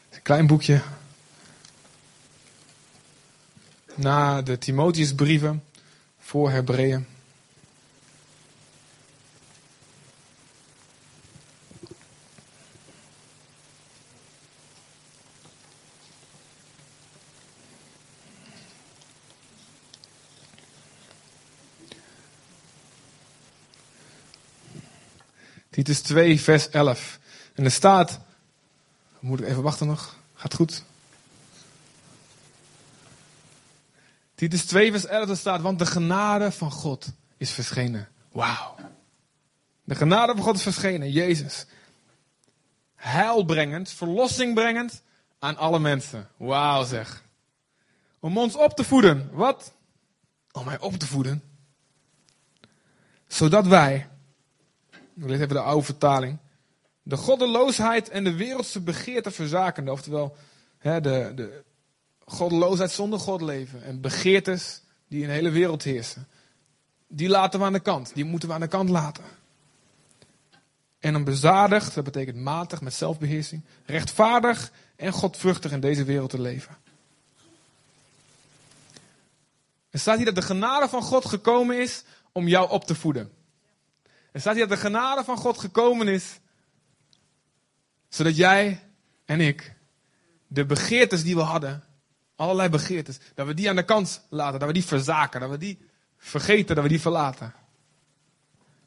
een 0.09 0.21
klein 0.21 0.47
boekje. 0.47 0.81
Na 3.95 4.41
de 4.41 4.57
Timotheusbrieven 4.57 5.63
voor 6.19 6.51
Hebreeën. 6.51 7.17
Titus 25.79 26.01
2, 26.01 26.41
vers 26.41 26.69
11. 26.69 27.19
En 27.53 27.63
er 27.63 27.71
staat, 27.71 28.19
moet 29.19 29.39
ik 29.39 29.47
even 29.47 29.63
wachten 29.63 29.87
nog? 29.87 30.15
Gaat 30.33 30.53
goed? 30.53 30.83
Titus 34.35 34.65
2, 34.65 34.91
vers 34.91 35.05
11 35.05 35.37
staat, 35.37 35.61
want 35.61 35.79
de 35.79 35.85
genade 35.85 36.51
van 36.51 36.71
God 36.71 37.11
is 37.37 37.51
verschenen. 37.51 38.07
Wauw. 38.31 38.75
De 39.83 39.95
genade 39.95 40.33
van 40.35 40.43
God 40.43 40.55
is 40.55 40.61
verschenen, 40.61 41.11
Jezus. 41.11 41.65
Heilbrengend, 42.95 43.89
verlossing 43.89 44.53
brengend 44.53 45.01
aan 45.39 45.57
alle 45.57 45.79
mensen. 45.79 46.29
Wauw 46.37 46.83
zeg. 46.83 47.23
Om 48.19 48.37
ons 48.37 48.55
op 48.55 48.75
te 48.75 48.83
voeden. 48.83 49.29
Wat? 49.31 49.73
Om 50.51 50.65
mij 50.65 50.79
op 50.79 50.95
te 50.95 51.07
voeden. 51.07 51.43
Zodat 53.27 53.67
wij, 53.67 54.08
ik 55.19 55.29
lees 55.29 55.39
even 55.39 55.55
de 55.55 55.59
oude 55.59 55.85
vertaling. 55.85 56.37
De 57.03 57.17
goddeloosheid 57.17 58.09
en 58.09 58.23
de 58.23 58.35
wereldse 58.35 58.81
begeerte 58.81 59.31
verzakende. 59.31 59.91
Oftewel, 59.91 60.35
hè, 60.77 61.01
de, 61.01 61.31
de 61.35 61.63
goddeloosheid 62.25 62.91
zonder 62.91 63.19
God 63.19 63.41
leven. 63.41 63.83
En 63.83 64.01
begeertes 64.01 64.81
die 65.07 65.21
in 65.21 65.27
de 65.27 65.33
hele 65.33 65.49
wereld 65.49 65.83
heersen. 65.83 66.27
Die 67.07 67.29
laten 67.29 67.59
we 67.59 67.65
aan 67.65 67.73
de 67.73 67.79
kant. 67.79 68.11
Die 68.13 68.25
moeten 68.25 68.49
we 68.49 68.55
aan 68.55 68.61
de 68.61 68.67
kant 68.67 68.89
laten. 68.89 69.23
en 70.99 71.13
een 71.15 71.23
bezadigd, 71.23 71.95
dat 71.95 72.03
betekent 72.03 72.37
matig 72.37 72.81
met 72.81 72.93
zelfbeheersing, 72.93 73.61
rechtvaardig 73.85 74.71
en 74.95 75.11
godvruchtig 75.11 75.71
in 75.71 75.79
deze 75.79 76.03
wereld 76.03 76.29
te 76.29 76.41
leven. 76.41 76.77
Er 79.89 79.99
staat 79.99 80.15
hier 80.15 80.25
dat 80.25 80.35
de 80.35 80.41
genade 80.41 80.89
van 80.89 81.01
God 81.01 81.25
gekomen 81.25 81.81
is 81.81 82.03
om 82.31 82.47
jou 82.47 82.69
op 82.69 82.85
te 82.85 82.95
voeden. 82.95 83.31
Er 84.31 84.39
staat 84.39 84.55
hier 84.55 84.67
dat 84.67 84.77
de 84.77 84.83
genade 84.83 85.23
van 85.23 85.37
God 85.37 85.57
gekomen 85.57 86.07
is 86.07 86.39
zodat 88.09 88.35
jij 88.35 88.79
en 89.25 89.41
ik 89.41 89.75
de 90.47 90.65
begeertes 90.65 91.23
die 91.23 91.35
we 91.35 91.41
hadden, 91.41 91.83
allerlei 92.35 92.69
begeertes, 92.69 93.19
dat 93.35 93.47
we 93.47 93.53
die 93.53 93.69
aan 93.69 93.75
de 93.75 93.85
kant 93.85 94.25
laten, 94.29 94.59
dat 94.59 94.67
we 94.67 94.73
die 94.73 94.85
verzaken, 94.85 95.39
dat 95.39 95.49
we 95.49 95.57
die 95.57 95.79
vergeten, 96.17 96.75
dat 96.75 96.83
we 96.83 96.89
die 96.89 97.01
verlaten. 97.01 97.53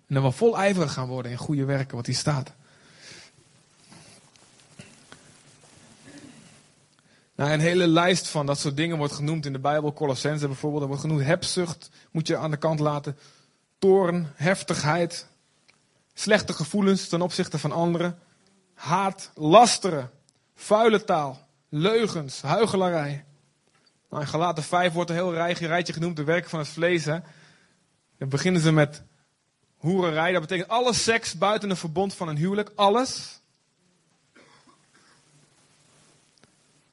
En 0.07 0.15
dat 0.15 0.23
we 0.23 0.31
vol 0.31 0.57
ijverig 0.57 0.93
gaan 0.93 1.09
worden 1.09 1.31
in 1.31 1.37
goede 1.37 1.65
werken, 1.65 1.97
wat 1.97 2.07
hier 2.07 2.15
staat. 2.15 2.53
Nou, 7.35 7.51
een 7.51 7.61
hele 7.61 7.87
lijst 7.87 8.29
van 8.29 8.47
dat 8.47 8.59
soort 8.59 8.77
dingen 8.77 8.99
wordt 8.99 9.13
genoemd 9.13 9.47
in 9.47 9.53
de 9.53 9.59
Bijbel. 9.59 9.93
Colossense 9.93 10.47
bijvoorbeeld. 10.47 10.83
Er 10.83 10.89
wordt 10.89 11.03
genoemd 11.03 11.25
hebzucht, 11.25 11.91
moet 12.11 12.27
je 12.27 12.37
aan 12.37 12.51
de 12.51 12.57
kant 12.57 12.81
laten. 12.81 13.17
Toorn, 13.79 14.33
heftigheid, 14.35 15.27
slechte 16.15 16.53
gevoelens 16.53 17.09
ten 17.09 17.23
opzichte 17.23 17.59
van 17.59 17.73
anderen. 17.73 18.19
Haat, 18.75 19.31
lasteren, 19.35 20.11
vuile 20.55 21.05
taal, 21.05 21.47
leugens, 21.69 22.43
huigelarij. 22.43 23.25
Nou, 24.11 24.23
in 24.23 24.29
Galaten 24.29 24.63
5 24.63 24.93
wordt 24.93 25.11
een 25.11 25.17
heel 25.17 25.35
rijtje, 25.35 25.93
genoemd, 25.93 26.17
de 26.17 26.25
werken 26.25 26.51
van 26.51 26.59
het 26.59 26.69
vlees. 26.69 27.05
Dan 27.05 27.23
beginnen 28.19 28.61
ze 28.61 28.73
met 28.73 29.03
hoererij. 29.77 30.33
Dat 30.33 30.41
betekent 30.41 30.69
alle 30.69 30.93
seks 30.93 31.39
buiten 31.39 31.71
een 31.71 31.77
verbond 31.77 32.15
van 32.15 32.29
een 32.29 32.37
huwelijk. 32.37 32.73
Alles. 32.75 33.41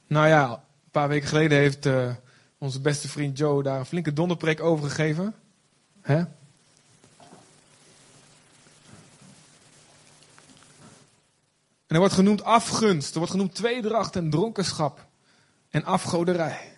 Nou 0.08 0.28
ja, 0.28 0.52
een 0.52 0.92
paar 0.92 1.08
weken 1.08 1.28
geleden 1.28 1.58
heeft 1.58 1.86
uh, 1.86 2.12
onze 2.58 2.82
beste 2.82 3.08
vriend 3.08 3.38
Joe 3.38 3.64
daar 3.64 3.80
een 3.80 3.86
flinke 3.86 4.14
donderpreek 4.14 4.62
over 4.62 4.90
gegeven. 4.90 5.36
Hè? 6.02 6.24
En 11.90 11.96
er 11.96 12.00
wordt 12.02 12.14
genoemd 12.14 12.44
afgunst, 12.44 13.12
er 13.12 13.18
wordt 13.18 13.32
genoemd 13.32 13.56
tweedracht 13.56 14.16
en 14.16 14.30
dronkenschap 14.30 15.08
en 15.70 15.84
afgoderij. 15.84 16.78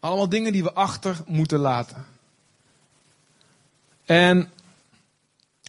Allemaal 0.00 0.28
dingen 0.28 0.52
die 0.52 0.62
we 0.62 0.72
achter 0.72 1.22
moeten 1.26 1.58
laten. 1.58 2.06
En 4.04 4.50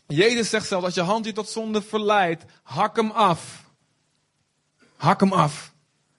Jezus 0.07 0.49
zegt 0.49 0.67
zelf, 0.67 0.83
als 0.83 0.93
je 0.93 1.01
hand 1.01 1.25
je 1.25 1.31
tot 1.31 1.49
zonde 1.49 1.81
verleidt, 1.81 2.45
hak 2.63 2.95
hem 2.95 3.11
af. 3.11 3.69
Hak 4.95 5.19
hem 5.19 5.33
af. 5.33 5.73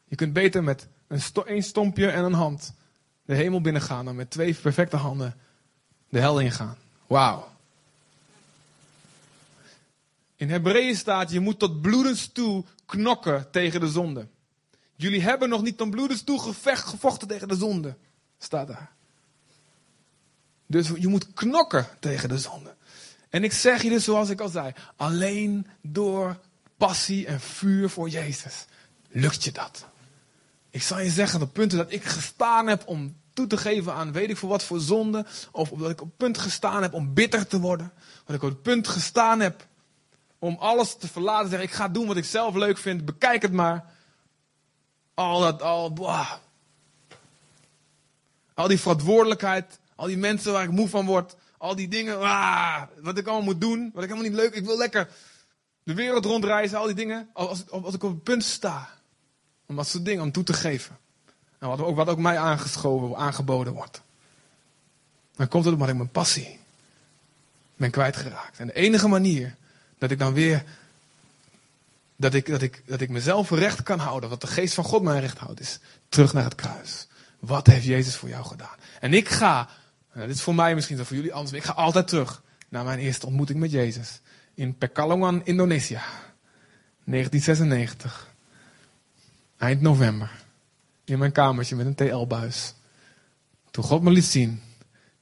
Je 0.04 0.16
kunt 0.16 0.32
beter 0.32 0.64
met 0.64 0.88
een, 1.06 1.20
sto 1.20 1.42
een 1.46 1.62
stompje 1.62 2.10
en 2.10 2.24
een 2.24 2.32
hand 2.32 2.74
de 3.24 3.34
hemel 3.34 3.60
binnengaan 3.60 4.04
dan 4.04 4.16
met 4.16 4.30
twee 4.30 4.54
perfecte 4.54 4.96
handen 4.96 5.34
de 6.08 6.20
hel 6.20 6.40
ingaan. 6.40 6.76
Wauw. 7.06 7.53
In 10.36 10.50
Hebreeën 10.50 10.96
staat, 10.96 11.30
je 11.30 11.40
moet 11.40 11.58
tot 11.58 11.80
bloedens 11.80 12.32
toe 12.32 12.64
knokken 12.86 13.50
tegen 13.50 13.80
de 13.80 13.88
zonde. 13.88 14.28
Jullie 14.96 15.22
hebben 15.22 15.48
nog 15.48 15.62
niet 15.62 15.76
tot 15.76 15.90
bloedens 15.90 16.22
toe 16.22 16.40
gevecht, 16.40 16.86
gevochten 16.86 17.28
tegen 17.28 17.48
de 17.48 17.56
zonde. 17.56 17.96
Staat 18.38 18.66
daar. 18.66 18.92
Dus 20.66 20.90
je 20.98 21.08
moet 21.08 21.32
knokken 21.32 21.86
tegen 22.00 22.28
de 22.28 22.38
zonde. 22.38 22.74
En 23.30 23.44
ik 23.44 23.52
zeg 23.52 23.82
je 23.82 23.88
dus 23.88 24.04
zoals 24.04 24.28
ik 24.28 24.40
al 24.40 24.48
zei, 24.48 24.72
alleen 24.96 25.66
door 25.80 26.40
passie 26.76 27.26
en 27.26 27.40
vuur 27.40 27.90
voor 27.90 28.08
Jezus 28.08 28.66
lukt 29.08 29.44
je 29.44 29.52
dat. 29.52 29.86
Ik 30.70 30.82
zal 30.82 31.00
je 31.00 31.10
zeggen, 31.10 31.40
de 31.40 31.46
punten 31.46 31.78
dat 31.78 31.92
ik 31.92 32.04
gestaan 32.04 32.66
heb 32.66 32.82
om 32.86 33.16
toe 33.32 33.46
te 33.46 33.56
geven 33.56 33.94
aan 33.94 34.12
weet 34.12 34.30
ik 34.30 34.36
voor 34.36 34.48
wat 34.48 34.64
voor 34.64 34.80
zonde, 34.80 35.26
of 35.50 35.68
dat 35.68 35.90
ik 35.90 36.00
op 36.00 36.06
het 36.06 36.16
punt 36.16 36.38
gestaan 36.38 36.82
heb 36.82 36.92
om 36.92 37.14
bitter 37.14 37.46
te 37.46 37.60
worden, 37.60 37.92
dat 38.24 38.36
ik 38.36 38.42
op 38.42 38.48
het 38.48 38.62
punt 38.62 38.88
gestaan 38.88 39.40
heb 39.40 39.66
om 40.44 40.56
alles 40.58 40.96
te 40.96 41.08
verlaten, 41.08 41.48
zeggen 41.48 41.68
ik 41.68 41.74
ga 41.74 41.88
doen 41.88 42.06
wat 42.06 42.16
ik 42.16 42.24
zelf 42.24 42.54
leuk 42.54 42.78
vind, 42.78 43.04
bekijk 43.04 43.42
het 43.42 43.52
maar. 43.52 43.84
Al 45.14 45.40
dat, 45.40 45.62
al. 45.62 45.92
Al 48.54 48.68
die 48.68 48.80
verantwoordelijkheid, 48.80 49.78
al 49.94 50.06
die 50.06 50.16
mensen 50.16 50.52
waar 50.52 50.64
ik 50.64 50.70
moe 50.70 50.88
van 50.88 51.06
word, 51.06 51.36
al 51.58 51.74
die 51.74 51.88
dingen, 51.88 52.20
ah, 52.20 52.82
wat 53.00 53.18
ik 53.18 53.26
allemaal 53.26 53.44
moet 53.44 53.60
doen, 53.60 53.90
wat 53.94 54.02
ik 54.02 54.08
helemaal 54.10 54.30
niet 54.30 54.40
leuk, 54.40 54.54
ik 54.54 54.64
wil 54.64 54.76
lekker 54.76 55.08
de 55.82 55.94
wereld 55.94 56.24
rondreizen, 56.24 56.78
al 56.78 56.86
die 56.86 56.94
dingen. 56.94 57.28
Als, 57.32 57.70
als 57.70 57.94
ik 57.94 58.02
op 58.02 58.10
het 58.10 58.22
punt 58.22 58.44
sta 58.44 58.88
om 59.66 59.76
dat 59.76 59.86
soort 59.86 60.04
dingen 60.04 60.22
om 60.22 60.32
toe 60.32 60.44
te 60.44 60.52
geven. 60.52 60.98
En 61.58 61.68
wat 61.68 61.80
ook, 61.80 61.96
wat 61.96 62.08
ook 62.08 62.18
mij 62.18 62.38
aangeschoven, 62.38 63.16
aangeboden 63.16 63.72
wordt. 63.72 64.02
Dan 65.36 65.48
komt 65.48 65.64
het 65.64 65.72
omdat 65.72 65.88
ik 65.88 65.96
mijn 65.96 66.10
passie 66.10 66.58
ben 67.76 67.90
kwijtgeraakt. 67.90 68.58
En 68.58 68.66
de 68.66 68.74
enige 68.74 69.08
manier 69.08 69.56
dat 70.04 70.12
ik 70.12 70.18
dan 70.18 70.34
weer. 70.34 70.64
Dat 72.16 72.34
ik, 72.34 72.46
dat, 72.46 72.62
ik, 72.62 72.82
dat 72.86 73.00
ik 73.00 73.08
mezelf 73.08 73.50
recht 73.50 73.82
kan 73.82 73.98
houden. 73.98 74.30
Wat 74.30 74.40
de 74.40 74.46
geest 74.46 74.74
van 74.74 74.84
God 74.84 75.02
mij 75.02 75.20
recht 75.20 75.38
houdt. 75.38 75.60
Is 75.60 75.78
terug 76.08 76.32
naar 76.32 76.44
het 76.44 76.54
kruis. 76.54 77.06
Wat 77.38 77.66
heeft 77.66 77.84
Jezus 77.84 78.16
voor 78.16 78.28
jou 78.28 78.44
gedaan? 78.44 78.76
En 79.00 79.14
ik 79.14 79.28
ga. 79.28 79.68
Nou, 80.12 80.26
dit 80.26 80.36
is 80.36 80.42
voor 80.42 80.54
mij 80.54 80.74
misschien, 80.74 81.04
voor 81.04 81.16
jullie 81.16 81.32
anders. 81.32 81.50
Maar 81.50 81.60
ik 81.60 81.66
ga 81.66 81.72
altijd 81.72 82.08
terug 82.08 82.42
naar 82.68 82.84
mijn 82.84 82.98
eerste 82.98 83.26
ontmoeting 83.26 83.58
met 83.58 83.70
Jezus. 83.70 84.20
In 84.54 84.78
Pekalongan, 84.78 85.44
Indonesië. 85.44 86.00
1996. 87.04 88.34
Eind 89.58 89.80
november. 89.80 90.30
In 91.04 91.18
mijn 91.18 91.32
kamertje 91.32 91.76
met 91.76 91.86
een 91.86 91.94
TL-buis. 91.94 92.74
Toen 93.70 93.84
God 93.84 94.02
me 94.02 94.10
liet 94.10 94.24
zien. 94.24 94.62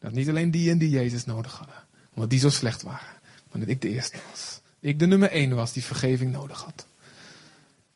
Dat 0.01 0.13
niet 0.13 0.29
alleen 0.29 0.51
die 0.51 0.71
en 0.71 0.79
die 0.79 0.91
Jezus 0.91 1.25
nodig 1.25 1.53
hadden. 1.53 1.77
Omdat 2.15 2.31
die 2.31 2.39
zo 2.39 2.51
slecht 2.51 2.83
waren. 2.83 3.21
Maar 3.51 3.61
dat 3.61 3.69
ik 3.69 3.81
de 3.81 3.89
eerste 3.89 4.19
was 4.31 4.62
ik 4.83 4.99
de 4.99 5.07
nummer 5.07 5.31
één 5.31 5.55
was 5.55 5.73
die 5.73 5.85
vergeving 5.85 6.33
nodig 6.33 6.61
had. 6.61 6.87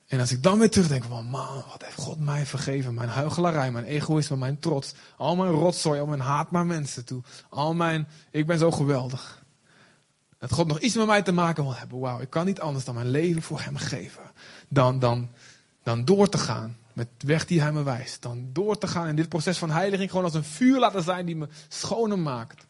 En 0.07 0.21
als 0.21 0.31
ik 0.33 0.43
dan 0.43 0.59
weer 0.59 0.71
terugdenk 0.71 1.05
van, 1.05 1.27
man, 1.27 1.65
wat 1.71 1.83
heeft 1.85 1.99
God 1.99 2.21
mij 2.21 2.47
vergeven? 2.47 2.95
Mijn 2.95 3.09
huichelarij, 3.09 3.71
mijn 3.71 3.85
egoïsme, 3.85 4.37
mijn 4.37 4.59
trots, 4.59 4.95
al 5.17 5.37
mijn 5.37 5.51
rotzooi, 5.51 6.01
al 6.01 6.07
mijn 6.07 6.21
haat 6.21 6.51
naar 6.51 6.67
mensen 6.67 7.05
toe. 7.05 7.23
Al 7.49 7.75
mijn, 7.75 8.09
ik 8.31 8.47
ben 8.47 8.59
zo 8.59 8.71
geweldig. 8.71 9.45
Dat 10.39 10.53
God 10.53 10.67
nog 10.67 10.81
iets 10.81 10.95
met 10.95 11.07
mij 11.07 11.23
te 11.23 11.33
maken 11.33 11.63
wil 11.63 11.75
hebben. 11.75 11.99
Wauw, 11.99 12.21
ik 12.21 12.31
kan 12.31 12.47
niet 12.47 12.61
anders 12.61 12.85
dan 12.85 12.95
mijn 12.95 13.11
leven 13.11 13.43
voor 13.43 13.61
hem 13.61 13.77
geven. 13.77 14.23
Dan, 14.69 14.99
dan, 14.99 15.31
dan 15.83 16.05
door 16.05 16.29
te 16.29 16.39
gaan 16.39 16.77
met 16.93 17.09
de 17.17 17.27
weg 17.27 17.47
die 17.47 17.61
hij 17.61 17.73
me 17.73 17.83
wijst. 17.83 18.23
Dan 18.23 18.49
door 18.53 18.79
te 18.79 18.87
gaan 18.87 19.09
in 19.09 19.17
dit 19.17 19.29
proces 19.29 19.59
van 19.59 19.71
heiliging 19.71 20.11
gewoon 20.11 20.25
als 20.25 20.35
een 20.35 20.45
vuur 20.45 20.79
laten 20.79 21.03
zijn 21.03 21.27
die 21.27 21.37
me 21.37 21.49
schoner 21.69 22.19
maakt. 22.19 22.67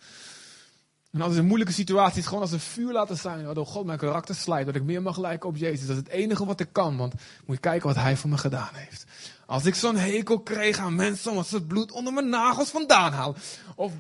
En 1.17 1.23
als 1.23 1.37
in 1.37 1.47
moeilijke 1.47 1.73
situaties 1.73 2.27
gewoon 2.27 2.41
als 2.41 2.53
een 2.53 2.61
vuur 2.61 2.93
laten 2.93 3.17
zijn, 3.17 3.45
waardoor 3.45 3.67
God 3.67 3.87
mijn 3.87 3.99
karakter 3.99 4.35
slijt, 4.35 4.67
dat 4.67 4.75
ik 4.75 4.83
meer 4.83 5.03
mag 5.03 5.19
lijken 5.19 5.49
op 5.49 5.57
Jezus. 5.57 5.87
Dat 5.87 5.97
is 5.97 6.03
het 6.03 6.09
enige 6.09 6.47
wat 6.47 6.61
ik 6.61 6.69
kan, 6.73 6.97
want 6.97 7.15
moet 7.45 7.57
je 7.57 7.63
kijken 7.63 7.87
wat 7.87 7.97
Hij 7.97 8.17
voor 8.17 8.31
me 8.31 8.39
gedaan 8.39 8.75
heeft. 8.75 9.05
Als 9.47 9.65
ik 9.65 9.75
zo'n 9.75 9.97
hekel 9.97 10.41
kreeg 10.41 10.79
aan 10.79 10.95
mensen 10.95 11.31
omdat 11.31 11.47
ze 11.47 11.55
het 11.55 11.69
bloed 11.69 11.93
onder 11.93 12.13
mijn 12.13 12.29
nagels 12.29 12.71
vandaan 12.71 13.13
halen. 13.13 13.37
Of... 13.75 13.93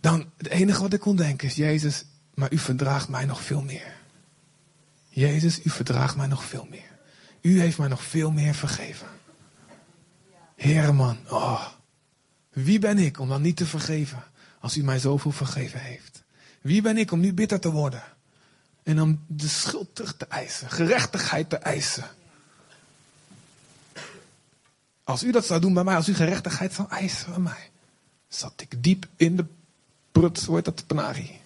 Dan, 0.00 0.30
het 0.36 0.48
enige 0.48 0.82
wat 0.82 0.92
ik 0.92 1.00
kon 1.00 1.16
denken 1.16 1.48
is, 1.48 1.54
Jezus, 1.54 2.04
maar 2.34 2.52
u 2.52 2.58
verdraagt 2.58 3.08
mij 3.08 3.24
nog 3.24 3.42
veel 3.42 3.62
meer. 3.62 3.96
Jezus, 5.08 5.64
u 5.64 5.70
verdraagt 5.70 6.16
mij 6.16 6.26
nog 6.26 6.44
veel 6.44 6.66
meer. 6.70 6.96
U 7.40 7.60
heeft 7.60 7.78
mij 7.78 7.88
nog 7.88 8.02
veel 8.02 8.30
meer 8.30 8.54
vergeven. 8.54 9.15
Heere 10.56 10.92
man, 10.92 11.18
oh, 11.28 11.66
wie 12.50 12.78
ben 12.78 12.98
ik 12.98 13.18
om 13.18 13.28
dan 13.28 13.42
niet 13.42 13.56
te 13.56 13.66
vergeven 13.66 14.24
als 14.60 14.76
u 14.76 14.82
mij 14.82 14.98
zoveel 14.98 15.32
vergeven 15.32 15.80
heeft? 15.80 16.22
Wie 16.60 16.82
ben 16.82 16.96
ik 16.96 17.12
om 17.12 17.20
nu 17.20 17.34
bitter 17.34 17.60
te 17.60 17.70
worden? 17.70 18.02
En 18.82 19.00
om 19.00 19.24
de 19.26 19.48
schuld 19.48 19.94
terug 19.94 20.16
te 20.16 20.26
eisen, 20.26 20.70
gerechtigheid 20.70 21.50
te 21.50 21.56
eisen. 21.56 22.04
Als 25.04 25.22
u 25.22 25.32
dat 25.32 25.46
zou 25.46 25.60
doen 25.60 25.74
bij 25.74 25.84
mij, 25.84 25.96
als 25.96 26.08
u 26.08 26.14
gerechtigheid 26.14 26.72
zou 26.72 26.88
eisen 26.88 27.30
bij 27.30 27.38
mij, 27.38 27.70
zat 28.28 28.52
ik 28.56 28.82
diep 28.82 29.06
in 29.16 29.36
de 29.36 29.44
prut, 30.12 30.44
hoe 30.44 30.54
heet 30.54 30.64
dat, 30.64 30.86
panari. 30.86 31.40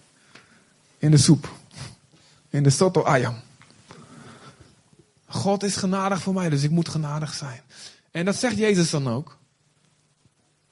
In 0.97 1.11
de 1.11 1.17
soep. 1.17 1.49
In 2.49 2.63
de 2.63 2.69
soto 2.69 3.03
ayam. 3.03 3.39
God 5.25 5.63
is 5.63 5.75
genadig 5.75 6.21
voor 6.21 6.33
mij, 6.33 6.49
dus 6.49 6.63
ik 6.63 6.69
moet 6.69 6.89
genadig 6.89 7.33
zijn. 7.33 7.61
En 8.11 8.25
dat 8.25 8.35
zegt 8.35 8.57
Jezus 8.57 8.89
dan 8.89 9.07
ook. 9.07 9.37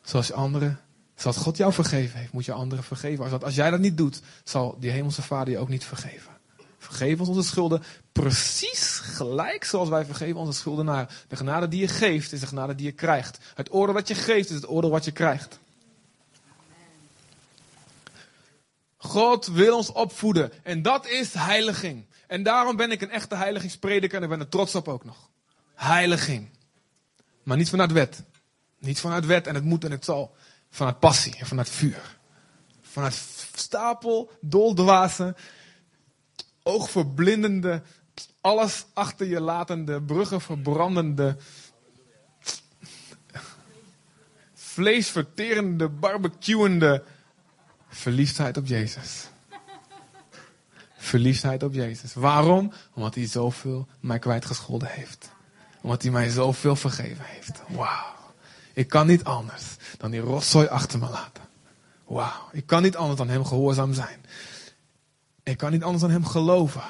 Zoals 0.01 0.31
anderen, 0.31 0.79
zoals 1.15 1.37
God 1.37 1.57
jou 1.57 1.73
vergeven 1.73 2.19
heeft, 2.19 2.33
moet 2.33 2.45
je 2.45 2.51
anderen 2.51 2.83
vergeven. 2.83 3.31
Als, 3.31 3.43
als 3.43 3.55
jij 3.55 3.69
dat 3.69 3.79
niet 3.79 3.97
doet, 3.97 4.21
zal 4.43 4.77
die 4.79 4.91
hemelse 4.91 5.21
vader 5.21 5.53
je 5.53 5.59
ook 5.59 5.69
niet 5.69 5.85
vergeven. 5.85 6.37
Vergeef 6.77 7.19
ons 7.19 7.29
onze 7.29 7.43
schulden 7.43 7.83
precies 8.11 8.99
gelijk 9.03 9.63
zoals 9.63 9.89
wij 9.89 10.05
vergeven 10.05 10.39
onze 10.39 10.59
schulden 10.59 10.85
naar. 10.85 11.23
De 11.27 11.35
genade 11.35 11.67
die 11.67 11.79
je 11.79 11.87
geeft 11.87 12.31
is 12.31 12.39
de 12.39 12.47
genade 12.47 12.75
die 12.75 12.85
je 12.85 12.91
krijgt. 12.91 13.37
Het 13.55 13.73
oordeel 13.73 13.93
wat 13.93 14.07
je 14.07 14.15
geeft 14.15 14.49
is 14.49 14.55
het 14.55 14.69
oordeel 14.69 14.89
wat 14.89 15.05
je 15.05 15.11
krijgt. 15.11 15.59
God 18.97 19.45
wil 19.45 19.75
ons 19.75 19.91
opvoeden. 19.91 20.51
En 20.63 20.81
dat 20.81 21.07
is 21.07 21.33
heiliging. 21.33 22.05
En 22.27 22.43
daarom 22.43 22.75
ben 22.75 22.91
ik 22.91 23.01
een 23.01 23.11
echte 23.11 23.35
heiligingsprediker 23.35 24.17
en 24.17 24.23
ik 24.23 24.29
ben 24.29 24.39
er 24.39 24.49
trots 24.49 24.75
op 24.75 24.87
ook 24.87 25.05
nog. 25.05 25.29
Heiliging. 25.75 26.49
Maar 27.49 27.57
niet 27.57 27.69
vanuit 27.69 27.91
wet. 27.91 28.23
Niet 28.79 28.99
vanuit 28.99 29.25
wet 29.25 29.47
en 29.47 29.55
het 29.55 29.63
moet 29.63 29.83
en 29.83 29.91
het 29.91 30.05
zal. 30.05 30.35
Vanuit 30.69 30.99
passie 30.99 31.35
en 31.37 31.45
vanuit 31.45 31.69
vuur. 31.69 32.17
Vanuit 32.81 33.13
stapel, 33.55 34.31
doldwazen, 34.41 35.35
oogverblindende, 36.63 37.81
alles 38.41 38.85
achter 38.93 39.27
je 39.27 39.41
latende, 39.41 40.01
bruggen 40.01 40.41
verbrandende, 40.41 41.37
vleesverterende, 44.53 45.89
barbecuende 45.89 47.03
verliefdheid 47.87 48.57
op 48.57 48.65
Jezus. 48.65 49.27
Verliefdheid 50.97 51.63
op 51.63 51.73
Jezus. 51.73 52.13
Waarom? 52.13 52.73
Omdat 52.93 53.15
hij 53.15 53.27
zoveel 53.27 53.87
mij 53.99 54.19
kwijtgescholden 54.19 54.87
heeft. 54.87 55.37
Omdat 55.81 56.01
hij 56.01 56.11
mij 56.11 56.29
zoveel 56.29 56.75
vergeven 56.75 57.25
heeft. 57.25 57.61
Wauw. 57.67 58.17
Ik 58.73 58.87
kan 58.87 59.07
niet 59.07 59.23
anders 59.23 59.63
dan 59.97 60.11
die 60.11 60.19
rotzooi 60.19 60.67
achter 60.67 60.99
me 60.99 61.09
laten. 61.09 61.43
Wauw. 62.05 62.49
Ik 62.51 62.65
kan 62.65 62.81
niet 62.81 62.95
anders 62.95 63.17
dan 63.17 63.29
hem 63.29 63.45
gehoorzaam 63.45 63.93
zijn. 63.93 64.25
Ik 65.43 65.57
kan 65.57 65.71
niet 65.71 65.83
anders 65.83 66.01
dan 66.01 66.11
hem 66.11 66.25
geloven. 66.25 66.83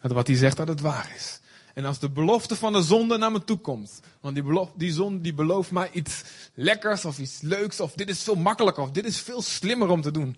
Dat 0.00 0.12
wat 0.12 0.26
hij 0.26 0.36
zegt 0.36 0.56
dat 0.56 0.68
het 0.68 0.80
waar 0.80 1.12
is. 1.16 1.40
En 1.74 1.84
als 1.84 1.98
de 1.98 2.10
belofte 2.10 2.56
van 2.56 2.72
de 2.72 2.82
zonde 2.82 3.18
naar 3.18 3.32
me 3.32 3.44
toe 3.44 3.58
komt. 3.58 4.00
Want 4.20 4.34
die, 4.34 4.44
belofte, 4.44 4.78
die 4.78 4.92
zon 4.92 5.20
die 5.20 5.34
belooft 5.34 5.70
mij 5.70 5.90
iets 5.92 6.22
lekkers 6.54 7.04
of 7.04 7.18
iets 7.18 7.40
leuks. 7.40 7.80
Of 7.80 7.92
dit 7.92 8.08
is 8.08 8.22
veel 8.22 8.34
makkelijker. 8.34 8.82
Of 8.82 8.90
dit 8.90 9.04
is 9.04 9.20
veel 9.20 9.42
slimmer 9.42 9.88
om 9.88 10.02
te 10.02 10.10
doen. 10.10 10.36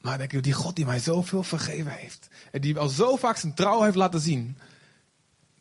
Maar 0.00 0.18
denk 0.18 0.32
ik, 0.32 0.42
die 0.42 0.52
God 0.52 0.76
die 0.76 0.84
mij 0.84 0.98
zoveel 0.98 1.42
vergeven 1.42 1.92
heeft. 1.92 2.28
En 2.50 2.60
die 2.60 2.78
al 2.78 2.88
zo 2.88 3.16
vaak 3.16 3.36
zijn 3.36 3.54
trouw 3.54 3.82
heeft 3.82 3.96
laten 3.96 4.20
zien. 4.20 4.58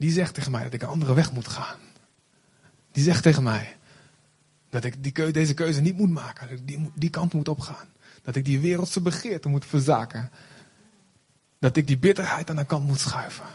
Die 0.04 0.12
zegt 0.12 0.34
tegen 0.34 0.52
mij 0.52 0.64
dat 0.64 0.74
ik 0.74 0.82
een 0.82 0.88
andere 0.88 1.14
weg 1.14 1.32
moet 1.32 1.48
gaan. 1.48 1.80
Die 2.92 3.04
zegt 3.04 3.24
tegen 3.24 3.44
mij 3.44 3.78
dat 4.70 4.84
ik 4.84 5.04
die 5.04 5.12
keuze, 5.12 5.32
deze 5.32 5.54
keuze 5.54 5.82
niet 5.82 5.98
moet 5.98 6.10
maken. 6.10 6.48
Dat 6.50 6.60
ik 6.60 6.68
die, 6.68 6.92
die 6.96 7.10
kant 7.10 7.34
moet 7.34 7.48
opgaan. 7.48 7.88
Dat 8.22 8.36
ik 8.36 8.46
die 8.46 8.60
wereldse 8.60 9.02
begeerte 9.02 9.50
moet 9.50 9.66
verzaken. 9.66 10.32
Dat 11.60 11.78
ik 11.78 11.88
die 11.88 11.98
bitterheid 11.98 12.50
aan 12.50 12.56
de 12.56 12.66
kant 12.66 12.88
moet 12.88 13.00
schuiven. 13.00 13.46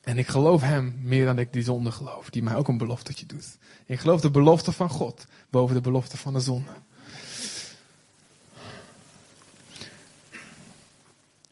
En 0.00 0.18
ik 0.18 0.28
geloof 0.28 0.62
hem 0.62 0.98
meer 1.02 1.24
dan 1.24 1.38
ik 1.38 1.52
die 1.52 1.62
zonde 1.62 1.92
geloof, 1.92 2.30
die 2.30 2.42
mij 2.42 2.54
ook 2.54 2.68
een 2.68 2.78
beloftetje 2.78 3.26
doet. 3.26 3.58
Ik 3.86 4.00
geloof 4.00 4.20
de 4.20 4.30
belofte 4.30 4.72
van 4.72 4.90
God 4.90 5.26
boven 5.50 5.74
de 5.74 5.80
belofte 5.80 6.16
van 6.16 6.32
de 6.32 6.40
zonde. 6.40 6.72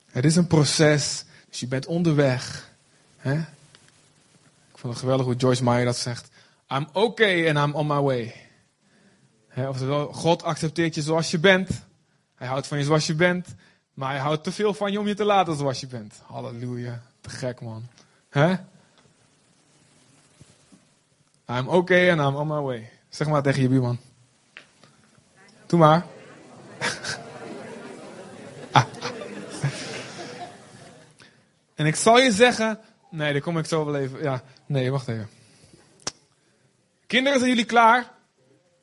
Het 0.06 0.24
is 0.24 0.36
een 0.36 0.46
proces, 0.46 1.24
dus 1.52 1.60
je 1.60 1.66
bent 1.66 1.86
onderweg. 1.86 2.70
Hè? 3.16 3.34
Ik 4.72 4.78
vond 4.78 4.92
het 4.92 5.02
geweldig 5.02 5.26
hoe 5.26 5.34
Joyce 5.34 5.64
Meyer 5.64 5.84
dat 5.84 5.96
zegt. 5.96 6.28
I'm 6.68 6.88
okay 6.92 7.48
and 7.48 7.68
I'm 7.68 7.74
on 7.74 7.86
my 7.86 8.00
way. 8.00 8.34
Hè, 9.48 9.68
oftewel, 9.68 10.12
God 10.12 10.42
accepteert 10.42 10.94
je 10.94 11.02
zoals 11.02 11.30
je 11.30 11.38
bent. 11.38 11.68
Hij 12.34 12.48
houdt 12.48 12.66
van 12.66 12.78
je 12.78 12.84
zoals 12.84 13.06
je 13.06 13.14
bent. 13.14 13.54
Maar 13.94 14.10
hij 14.10 14.20
houdt 14.20 14.44
te 14.44 14.52
veel 14.52 14.74
van 14.74 14.92
je 14.92 15.00
om 15.00 15.06
je 15.06 15.14
te 15.14 15.24
laten 15.24 15.56
zoals 15.56 15.80
je 15.80 15.86
bent. 15.86 16.20
Halleluja. 16.26 17.02
Te 17.20 17.30
gek 17.30 17.60
man. 17.60 17.86
Hè? 18.28 18.50
I'm 21.48 21.68
okay 21.68 22.10
and 22.10 22.20
I'm 22.20 22.36
on 22.36 22.46
my 22.46 22.60
way. 22.60 22.90
Zeg 23.08 23.28
maar 23.28 23.42
tegen 23.42 23.62
je 23.62 23.68
buurman. 23.68 23.98
Doe 25.66 25.78
maar. 25.78 26.06
En 31.82 31.88
ik 31.88 31.96
zal 31.96 32.18
je 32.18 32.32
zeggen. 32.32 32.78
Nee, 33.10 33.32
daar 33.32 33.42
kom 33.42 33.58
ik 33.58 33.66
zo 33.66 33.84
wel 33.84 33.96
even. 33.96 34.22
Ja, 34.22 34.42
nee, 34.66 34.90
wacht 34.90 35.08
even. 35.08 35.28
Kinderen, 37.06 37.38
zijn 37.38 37.50
jullie 37.50 37.64
klaar? 37.64 38.10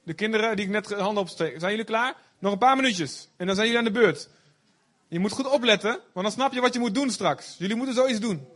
De 0.04 0.14
kinderen 0.14 0.56
die 0.56 0.66
ik 0.66 0.72
net 0.72 0.88
de 0.88 0.96
handen 0.96 1.24
opsteek. 1.24 1.60
Zijn 1.60 1.72
jullie 1.72 1.86
klaar? 1.86 2.16
Nog 2.40 2.52
een 2.52 2.58
paar 2.58 2.76
minuutjes. 2.76 3.30
En 3.38 3.46
dan 3.46 3.56
zijn 3.56 3.68
jullie 3.68 3.88
aan 3.88 3.94
de 3.94 4.00
beurt. 4.00 4.30
Je 5.08 5.20
moet 5.20 5.32
goed 5.32 5.50
opletten, 5.50 5.90
want 5.90 6.26
dan 6.26 6.32
snap 6.32 6.54
je 6.54 6.62
wat 6.62 6.74
je 6.74 6.80
moet 6.80 6.94
doen 6.94 7.10
straks. 7.10 7.56
Jullie 7.58 7.76
moeten 7.76 7.96
zoiets 7.96 8.20
doen. 8.20 8.48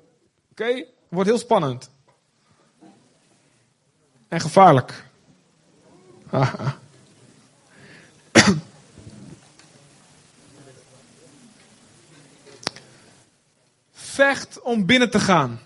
Oké? 0.52 0.86
Wordt 1.10 1.30
heel 1.30 1.40
spannend. 1.40 1.90
En 4.28 4.42
gevaarlijk. 4.42 5.04
Vecht 14.14 14.62
om 14.62 14.86
binnen 14.86 15.10
te 15.10 15.20
gaan. 15.20 15.60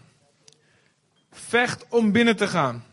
Vecht 1.31 1.85
om 1.89 2.11
binnen 2.11 2.35
te 2.35 2.47
gaan. 2.47 2.85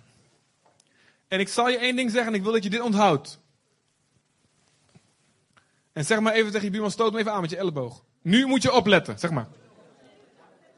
En 1.29 1.41
ik 1.41 1.49
zal 1.49 1.69
je 1.69 1.79
één 1.79 1.97
ding 1.97 2.11
zeggen 2.11 2.33
en 2.33 2.39
ik 2.39 2.43
wil 2.43 2.53
dat 2.53 2.63
je 2.63 2.71
dit 2.71 2.81
onthoudt. 2.81 3.41
En 5.93 6.05
zeg 6.05 6.21
maar 6.21 6.33
even 6.33 6.51
tegen 6.51 6.67
je 6.67 6.71
buurman, 6.71 6.91
stoot 6.91 7.13
me 7.13 7.19
even 7.19 7.33
aan 7.33 7.41
met 7.41 7.51
je 7.51 7.57
elleboog. 7.57 8.05
Nu 8.23 8.47
moet 8.47 8.63
je 8.63 8.73
opletten, 8.73 9.19
zeg 9.19 9.31
maar. 9.31 9.47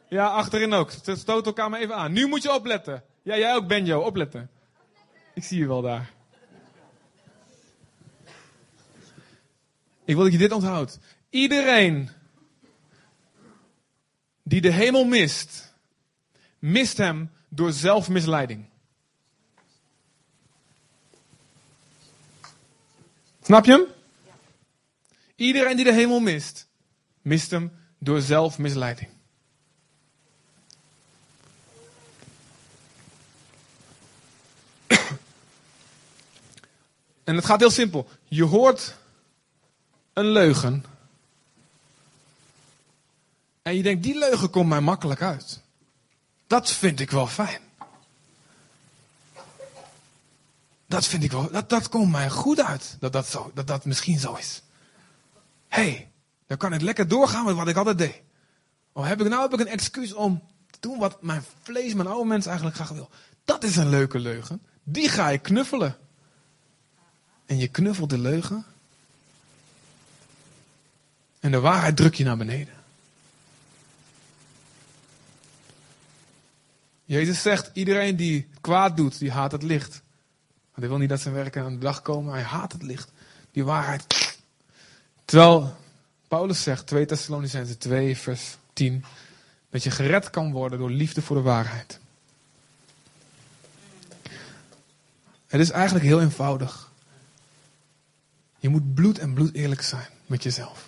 Ja, 0.08 0.26
achterin 0.26 0.72
ook. 0.72 0.90
Stoot 1.04 1.46
elkaar 1.46 1.70
maar 1.70 1.80
even 1.80 1.96
aan. 1.96 2.12
Nu 2.12 2.26
moet 2.26 2.42
je 2.42 2.52
opletten. 2.52 3.04
Ja, 3.22 3.38
jij 3.38 3.54
ook, 3.54 3.66
Benjo, 3.66 4.00
opletten. 4.00 4.50
Ik 5.34 5.44
zie 5.44 5.58
je 5.58 5.66
wel 5.66 5.82
daar. 5.82 6.10
Ik 10.04 10.14
wil 10.14 10.22
dat 10.22 10.32
je 10.32 10.38
dit 10.38 10.52
onthoudt. 10.52 10.98
Iedereen 11.30 12.10
die 14.48 14.60
de 14.60 14.70
hemel 14.70 15.04
mist, 15.04 15.74
mist 16.58 16.96
hem 16.96 17.30
door 17.48 17.72
zelfmisleiding. 17.72 18.64
Snap 23.42 23.64
je 23.64 23.72
hem? 23.72 23.84
Iedereen 25.36 25.76
die 25.76 25.84
de 25.84 25.92
hemel 25.92 26.20
mist, 26.20 26.66
mist 27.22 27.50
hem 27.50 27.72
door 27.98 28.20
zelfmisleiding. 28.20 29.10
En 37.24 37.34
het 37.34 37.44
gaat 37.44 37.60
heel 37.60 37.70
simpel. 37.70 38.08
Je 38.24 38.44
hoort 38.44 38.96
een 40.12 40.26
leugen. 40.26 40.84
En 43.66 43.76
je 43.76 43.82
denkt, 43.82 44.02
die 44.02 44.18
leugen 44.18 44.50
komt 44.50 44.68
mij 44.68 44.80
makkelijk 44.80 45.22
uit. 45.22 45.60
Dat 46.46 46.70
vind 46.70 47.00
ik 47.00 47.10
wel 47.10 47.26
fijn. 47.26 47.60
Dat 50.86 51.06
vind 51.06 51.22
ik 51.22 51.32
wel, 51.32 51.50
dat, 51.50 51.68
dat 51.68 51.88
komt 51.88 52.10
mij 52.10 52.30
goed 52.30 52.60
uit. 52.60 52.96
Dat 53.00 53.12
dat, 53.12 53.26
zo, 53.26 53.50
dat 53.54 53.66
dat 53.66 53.84
misschien 53.84 54.18
zo 54.18 54.34
is. 54.34 54.62
Hé, 55.68 55.82
hey, 55.82 56.10
dan 56.46 56.56
kan 56.56 56.72
ik 56.72 56.80
lekker 56.80 57.08
doorgaan 57.08 57.44
met 57.44 57.54
wat 57.54 57.68
ik 57.68 57.76
altijd 57.76 57.98
deed. 57.98 58.22
Of 58.92 59.06
heb 59.06 59.20
ik 59.20 59.28
nou 59.28 59.42
heb 59.42 59.52
ik 59.52 59.60
een 59.60 59.72
excuus 59.72 60.12
om 60.12 60.42
te 60.70 60.78
doen 60.80 60.98
wat 60.98 61.22
mijn 61.22 61.44
vlees, 61.62 61.94
mijn 61.94 62.08
oude 62.08 62.28
mens 62.28 62.46
eigenlijk 62.46 62.76
graag 62.76 62.90
wil. 62.90 63.10
Dat 63.44 63.64
is 63.64 63.76
een 63.76 63.88
leuke 63.88 64.18
leugen. 64.18 64.62
Die 64.82 65.08
ga 65.08 65.30
ik 65.30 65.42
knuffelen. 65.42 65.96
En 67.46 67.56
je 67.56 67.68
knuffelt 67.68 68.10
de 68.10 68.18
leugen. 68.18 68.64
En 71.40 71.50
de 71.50 71.60
waarheid 71.60 71.96
druk 71.96 72.14
je 72.14 72.24
naar 72.24 72.36
beneden. 72.36 72.75
Jezus 77.06 77.42
zegt, 77.42 77.70
iedereen 77.72 78.16
die 78.16 78.48
kwaad 78.60 78.96
doet, 78.96 79.18
die 79.18 79.30
haat 79.30 79.52
het 79.52 79.62
licht. 79.62 80.02
Hij 80.72 80.88
wil 80.88 80.98
niet 80.98 81.08
dat 81.08 81.20
zijn 81.20 81.34
werken 81.34 81.64
aan 81.64 81.72
de 81.72 81.78
dag 81.78 82.02
komen. 82.02 82.32
Hij 82.32 82.42
haat 82.42 82.72
het 82.72 82.82
licht. 82.82 83.10
Die 83.50 83.64
waarheid. 83.64 84.34
Terwijl 85.24 85.76
Paulus 86.28 86.62
zegt, 86.62 86.86
2 86.86 87.06
Thessalonicense 87.06 87.78
2 87.78 88.16
vers 88.16 88.56
10. 88.72 89.04
Dat 89.70 89.82
je 89.82 89.90
gered 89.90 90.30
kan 90.30 90.52
worden 90.52 90.78
door 90.78 90.90
liefde 90.90 91.22
voor 91.22 91.36
de 91.36 91.42
waarheid. 91.42 92.00
Het 95.46 95.60
is 95.60 95.70
eigenlijk 95.70 96.04
heel 96.04 96.20
eenvoudig. 96.20 96.90
Je 98.58 98.68
moet 98.68 98.94
bloed 98.94 99.18
en 99.18 99.34
bloed 99.34 99.54
eerlijk 99.54 99.82
zijn 99.82 100.08
met 100.26 100.42
jezelf. 100.42 100.85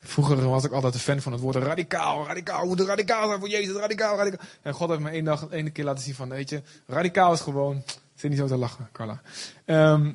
Vroeger 0.00 0.48
was 0.48 0.64
ik 0.64 0.72
altijd 0.72 0.94
een 0.94 1.00
fan 1.00 1.20
van 1.20 1.32
het 1.32 1.40
woord 1.40 1.56
radicaal. 1.56 2.26
Radicaal, 2.26 2.60
we 2.60 2.66
moeten 2.66 2.86
radicaal 2.86 3.28
zijn 3.28 3.40
voor 3.40 3.48
Jezus, 3.48 3.76
radicaal, 3.76 4.16
radicaal. 4.16 4.46
En 4.62 4.74
God 4.74 4.88
heeft 4.88 5.00
me 5.00 5.10
één 5.10 5.24
dag, 5.24 5.48
één 5.48 5.72
keer 5.72 5.84
laten 5.84 6.04
zien 6.04 6.14
van, 6.14 6.28
weet 6.28 6.50
je, 6.50 6.62
radicaal 6.86 7.32
is 7.32 7.40
gewoon... 7.40 7.82
Zit 8.14 8.30
niet 8.30 8.38
zo 8.38 8.46
te 8.46 8.56
lachen, 8.56 8.88
Carla. 8.92 9.20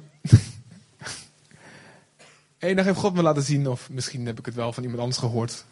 Eén 2.60 2.76
dag 2.76 2.86
heeft 2.86 3.00
God 3.00 3.14
me 3.14 3.22
laten 3.22 3.44
zien, 3.44 3.68
of 3.68 3.90
misschien 3.90 4.26
heb 4.26 4.40
ik 4.40 4.46
het 4.46 4.56
wel 4.56 4.74
van 4.74 4.84
iemand 4.84 5.02
anders 5.02 5.20
gehoord. 5.20 5.66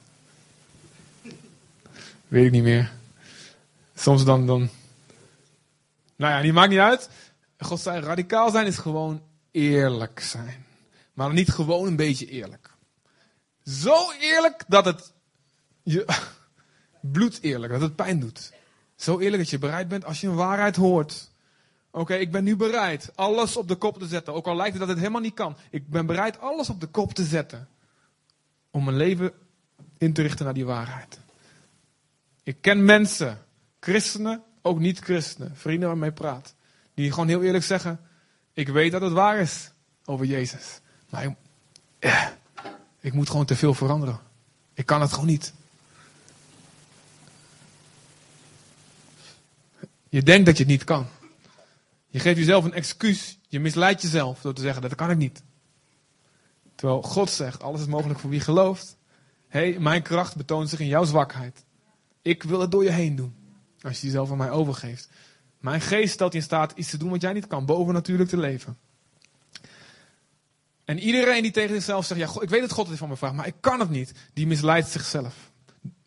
Weet 2.28 2.46
ik 2.46 2.52
niet 2.52 2.64
meer. 2.64 2.92
Soms 3.96 4.26
dan, 4.26 4.48
dan. 4.48 4.70
Nou 6.16 6.34
ja, 6.34 6.42
die 6.42 6.54
maakt 6.54 6.70
niet 6.70 6.80
uit. 6.80 7.10
God 7.58 7.80
zei: 7.80 8.02
radicaal 8.02 8.52
zijn 8.52 8.66
is 8.66 8.78
gewoon 8.78 9.22
eerlijk 9.52 10.20
zijn. 10.20 10.66
Maar 11.14 11.34
niet 11.34 11.50
gewoon 11.50 11.88
een 11.88 11.96
beetje 11.96 12.26
eerlijk. 12.26 12.73
Zo 13.64 14.12
eerlijk 14.20 14.64
dat 14.68 14.86
het 14.86 15.14
je 15.84 16.06
bloed 17.02 17.40
eerlijk, 17.42 17.72
dat 17.72 17.82
het 17.82 17.96
pijn 17.96 18.20
doet. 18.20 18.52
Zo 18.96 19.20
eerlijk 19.20 19.42
dat 19.42 19.52
je 19.52 19.60
bereid 19.60 19.88
bent 19.88 20.06
als 20.06 20.22
je 20.22 20.28
een 20.28 20.36
waarheid 20.36 20.76
hoort. 20.76 21.32
Oké, 21.92 22.14
ik 22.14 22.32
ben 22.32 22.44
nu 22.44 22.56
bereid 22.56 23.12
alles 23.16 23.58
op 23.58 23.68
de 23.68 23.76
kop 23.76 24.00
te 24.00 24.08
zetten. 24.08 24.34
Ook 24.34 24.48
al 24.48 24.56
lijkt 24.56 24.72
het 24.72 24.80
dat 24.80 24.90
het 24.90 24.98
helemaal 24.98 25.22
niet 25.22 25.34
kan. 25.34 25.58
Ik 25.70 25.88
ben 25.88 26.06
bereid 26.06 26.40
alles 26.40 26.70
op 26.70 26.80
de 26.80 26.88
kop 26.88 27.14
te 27.14 27.24
zetten. 27.24 27.68
Om 28.72 28.84
mijn 28.84 28.98
leven 28.98 29.32
in 29.98 30.14
te 30.14 30.22
richten 30.22 30.46
naar 30.46 30.54
die 30.54 30.66
waarheid. 30.66 31.20
Ik 32.44 32.58
ken 32.62 32.86
mensen, 32.86 33.46
christenen, 33.80 34.44
ook 34.62 34.80
niet-christenen, 34.80 35.56
vrienden 35.56 35.88
waarmee 35.88 36.10
ik 36.10 36.16
praat. 36.16 36.56
Die 36.94 37.12
gewoon 37.12 37.28
heel 37.28 37.44
eerlijk 37.44 37.64
zeggen: 37.64 38.00
Ik 38.54 38.70
weet 38.70 38.92
dat 38.92 39.02
het 39.02 39.12
waar 39.12 39.38
is 39.38 39.72
over 40.06 40.26
Jezus. 40.26 40.80
Maar 41.10 41.24
ik, 41.24 41.36
eh, 42.00 42.28
ik 43.04 43.14
moet 43.14 43.30
gewoon 43.30 43.46
te 43.46 43.56
veel 43.56 43.74
veranderen. 43.74 44.20
Ik 44.74 44.86
kan 44.86 45.02
het 45.02 45.12
gewoon 45.12 45.26
niet. 45.26 45.54
Je 50.10 50.24
denkt 50.24 50.46
dat 50.46 50.58
je 50.58 50.64
het 50.64 50.72
niet 50.72 50.84
kan. 50.84 51.06
Je 52.08 52.20
geeft 52.20 52.38
jezelf 52.38 52.64
een 52.64 52.74
excuus. 52.74 53.40
Je 53.48 53.60
misleidt 53.60 54.02
jezelf 54.02 54.42
door 54.42 54.54
te 54.54 54.62
zeggen 54.62 54.82
dat 54.82 54.96
kan 54.96 55.10
ik 55.10 55.18
niet. 55.18 55.44
Terwijl 56.76 57.02
God 57.02 57.30
zegt, 57.30 57.64
alles 57.64 57.82
is 57.82 57.88
mogelijk 57.88 58.20
voor 58.20 58.30
wie 58.30 58.40
gelooft. 58.40 58.98
Hé, 59.48 59.72
hey, 59.72 59.80
mijn 59.80 60.02
kracht 60.02 60.36
betoont 60.36 60.70
zich 60.70 60.80
in 60.80 60.88
jouw 60.88 61.04
zwakheid. 61.04 61.64
Ik 62.22 62.44
wil 62.44 62.60
het 62.60 62.72
door 62.72 62.84
je 62.84 62.92
heen 62.92 63.16
doen. 63.16 63.36
Als 63.82 64.00
je 64.00 64.06
jezelf 64.06 64.32
aan 64.32 64.38
mij 64.38 64.52
overgeeft. 64.52 65.10
Mijn 65.60 65.82
geest 65.82 66.14
stelt 66.14 66.32
je 66.32 66.38
in 66.38 66.44
staat 66.44 66.72
iets 66.76 66.90
te 66.90 66.98
doen 66.98 67.10
wat 67.10 67.22
jij 67.22 67.34
niet 67.34 67.48
kan. 67.48 67.66
Boven 67.66 67.94
natuurlijk 67.94 68.30
te 68.30 68.38
leven. 68.38 68.78
En 70.94 71.00
iedereen 71.00 71.42
die 71.42 71.52
tegen 71.52 71.76
zichzelf 71.76 72.06
zegt, 72.06 72.20
ja, 72.20 72.42
ik 72.42 72.50
weet 72.50 72.62
dat 72.62 72.72
God 72.72 72.88
het 72.88 72.98
van 72.98 73.10
me 73.10 73.18
vraagt, 73.18 73.36
maar 73.36 73.48
ik 73.48 73.56
kan 73.60 73.80
het 73.80 73.90
niet. 73.90 74.12
Die 74.34 74.48
misleidt 74.48 74.88
zichzelf. 74.88 75.52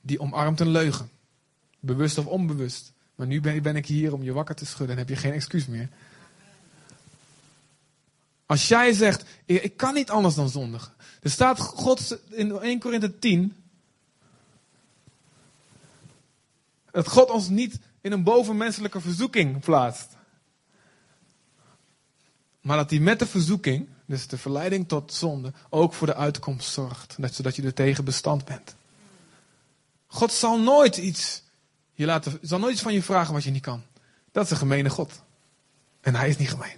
Die 0.00 0.20
omarmt 0.20 0.60
een 0.60 0.68
leugen. 0.68 1.10
Bewust 1.80 2.18
of 2.18 2.26
onbewust. 2.26 2.92
Maar 3.14 3.26
nu 3.26 3.40
ben, 3.40 3.62
ben 3.62 3.76
ik 3.76 3.86
hier 3.86 4.12
om 4.12 4.22
je 4.22 4.32
wakker 4.32 4.54
te 4.54 4.66
schudden 4.66 4.96
en 4.96 4.98
heb 4.98 5.08
je 5.08 5.16
geen 5.16 5.32
excuus 5.32 5.66
meer. 5.66 5.88
Als 8.46 8.68
jij 8.68 8.92
zegt, 8.92 9.24
ik 9.44 9.76
kan 9.76 9.94
niet 9.94 10.10
anders 10.10 10.34
dan 10.34 10.48
zondigen. 10.48 10.92
Er 11.22 11.30
staat 11.30 11.60
God 11.60 12.18
in 12.30 12.50
1 12.50 12.78
Korinthe 12.78 13.18
10. 13.18 13.56
Dat 16.90 17.08
God 17.08 17.30
ons 17.30 17.48
niet 17.48 17.78
in 18.00 18.12
een 18.12 18.22
bovenmenselijke 18.22 19.00
verzoeking 19.00 19.60
plaatst. 19.60 20.16
Maar 22.60 22.76
dat 22.76 22.90
hij 22.90 22.98
met 22.98 23.18
de 23.18 23.26
verzoeking, 23.26 23.88
dus 24.06 24.26
de 24.26 24.38
verleiding 24.38 24.88
tot 24.88 25.12
zonde, 25.12 25.52
ook 25.68 25.94
voor 25.94 26.06
de 26.06 26.14
uitkomst 26.14 26.72
zorgt. 26.72 27.16
Zodat 27.30 27.56
je 27.56 27.62
er 27.62 27.74
tegen 27.74 28.04
bestand 28.04 28.44
bent. 28.44 28.74
God 30.06 30.32
zal 30.32 30.60
nooit 30.60 30.96
iets 30.96 31.42
je 31.96 32.06
laat, 32.06 32.38
zal 32.40 32.58
nooit 32.58 32.72
iets 32.72 32.82
van 32.82 32.92
je 32.92 33.02
vragen 33.02 33.34
wat 33.34 33.44
je 33.44 33.50
niet 33.50 33.62
kan. 33.62 33.82
Dat 34.32 34.44
is 34.44 34.50
een 34.50 34.56
gemene 34.56 34.90
God. 34.90 35.22
En 36.00 36.14
hij 36.14 36.28
is 36.28 36.36
niet 36.36 36.50
gemeen. 36.50 36.76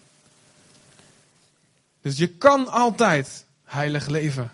Dus 2.00 2.16
je 2.16 2.28
kan 2.28 2.68
altijd 2.68 3.44
heilig 3.64 4.06
leven. 4.06 4.52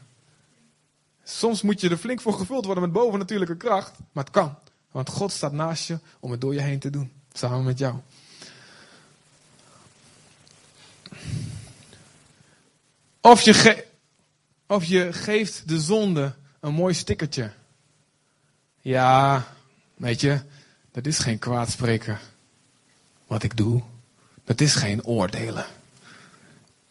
Soms 1.24 1.62
moet 1.62 1.80
je 1.80 1.88
er 1.88 1.96
flink 1.96 2.20
voor 2.20 2.32
gevuld 2.32 2.64
worden 2.64 2.82
met 2.82 2.92
bovennatuurlijke 2.92 3.56
kracht. 3.56 3.92
Maar 4.12 4.24
het 4.24 4.32
kan. 4.32 4.54
Want 4.90 5.08
God 5.08 5.32
staat 5.32 5.52
naast 5.52 5.86
je 5.86 5.98
om 6.20 6.30
het 6.30 6.40
door 6.40 6.54
je 6.54 6.60
heen 6.60 6.78
te 6.78 6.90
doen. 6.90 7.12
Samen 7.32 7.64
met 7.64 7.78
jou. 7.78 7.94
Of 13.24 13.40
je, 13.40 13.86
of 14.66 14.84
je 14.84 15.12
geeft 15.12 15.68
de 15.68 15.80
zonde 15.80 16.34
een 16.60 16.74
mooi 16.74 16.94
stickertje. 16.94 17.52
Ja, 18.80 19.46
weet 19.94 20.20
je, 20.20 20.40
dat 20.92 21.06
is 21.06 21.18
geen 21.18 21.38
kwaadspreken. 21.38 22.18
Wat 23.26 23.42
ik 23.42 23.56
doe. 23.56 23.82
Dat 24.44 24.60
is 24.60 24.74
geen 24.74 25.04
oordelen. 25.04 25.66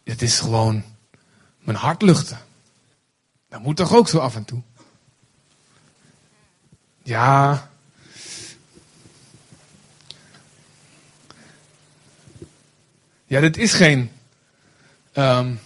Het 0.04 0.22
is 0.22 0.40
gewoon 0.40 0.84
mijn 1.60 1.78
hart 1.78 2.02
luchten. 2.02 2.40
Dat 3.50 3.62
moet 3.62 3.76
toch 3.76 3.96
ook 3.96 4.08
zo 4.08 4.18
af 4.18 4.36
en 4.36 4.46
toe? 4.46 4.62
Ja. 7.04 7.70
Ja, 13.26 13.40
dit 13.40 13.58
is 13.58 13.74
geen. 13.74 14.12
Um, 15.14 15.60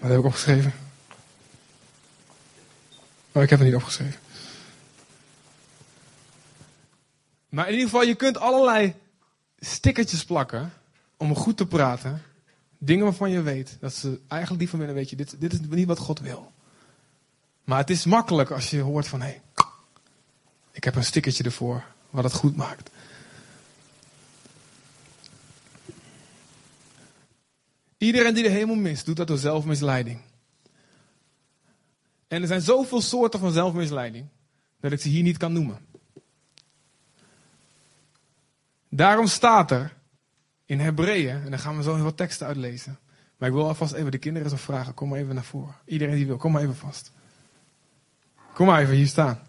wat 0.00 0.10
heb 0.10 0.18
ik 0.18 0.24
opgeschreven? 0.24 0.72
Oh, 3.32 3.42
ik 3.42 3.50
heb 3.50 3.58
het 3.58 3.68
niet 3.68 3.76
opgeschreven. 3.76 4.20
Maar 7.48 7.66
in 7.66 7.72
ieder 7.72 7.88
geval, 7.88 8.06
je 8.06 8.14
kunt 8.14 8.38
allerlei 8.38 8.94
stickertjes 9.58 10.24
plakken 10.24 10.72
om 11.16 11.34
goed 11.34 11.56
te 11.56 11.66
praten. 11.66 12.22
Dingen 12.78 13.04
waarvan 13.04 13.30
je 13.30 13.42
weet 13.42 13.76
dat 13.80 13.94
ze 13.94 14.20
eigenlijk 14.28 14.60
die 14.60 14.70
van 14.70 14.78
binnen 14.78 14.96
weet 14.96 15.10
je, 15.10 15.16
dit, 15.16 15.40
dit 15.40 15.52
is 15.52 15.60
niet 15.60 15.86
wat 15.86 15.98
God 15.98 16.20
wil. 16.20 16.52
Maar 17.64 17.78
het 17.78 17.90
is 17.90 18.04
makkelijk 18.04 18.50
als 18.50 18.70
je 18.70 18.80
hoort 18.80 19.08
van 19.08 19.20
hé, 19.20 19.26
hey, 19.26 19.40
ik 20.72 20.84
heb 20.84 20.94
een 20.94 21.04
stickertje 21.04 21.44
ervoor 21.44 21.84
wat 22.10 22.24
het 22.24 22.32
goed 22.32 22.56
maakt. 22.56 22.90
Iedereen 27.98 28.34
die 28.34 28.42
de 28.42 28.48
hemel 28.48 28.74
mist, 28.74 29.06
doet 29.06 29.16
dat 29.16 29.26
door 29.26 29.38
zelfmisleiding. 29.38 30.20
En 32.28 32.40
er 32.42 32.48
zijn 32.48 32.60
zoveel 32.60 33.00
soorten 33.00 33.40
van 33.40 33.52
zelfmisleiding 33.52 34.28
dat 34.80 34.92
ik 34.92 35.00
ze 35.00 35.08
hier 35.08 35.22
niet 35.22 35.36
kan 35.36 35.52
noemen. 35.52 35.86
Daarom 38.88 39.26
staat 39.26 39.70
er 39.70 39.96
in 40.64 40.80
Hebreeën, 40.80 41.42
en 41.42 41.50
dan 41.50 41.58
gaan 41.58 41.76
we 41.76 41.82
zo 41.82 41.98
wat 41.98 42.16
teksten 42.16 42.46
uitlezen. 42.46 42.98
Maar 43.36 43.48
ik 43.48 43.54
wil 43.54 43.66
alvast 43.66 43.92
even 43.92 44.10
de 44.10 44.18
kinderen 44.18 44.50
zo 44.50 44.56
vragen, 44.56 44.94
kom 44.94 45.08
maar 45.08 45.18
even 45.18 45.34
naar 45.34 45.44
voren. 45.44 45.74
Iedereen 45.84 46.14
die 46.14 46.26
wil, 46.26 46.36
kom 46.36 46.52
maar 46.52 46.62
even 46.62 46.76
vast. 46.76 47.12
Kom 48.54 48.66
maar 48.66 48.80
even 48.80 48.94
hier 48.94 49.06
staan. 49.06 49.47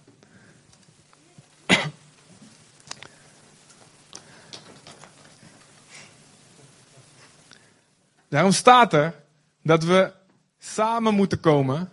Daarom 8.30 8.52
staat 8.52 8.94
er 8.94 9.15
dat 9.63 9.84
we 9.84 10.13
samen 10.60 11.13
moeten 11.13 11.39
komen. 11.39 11.92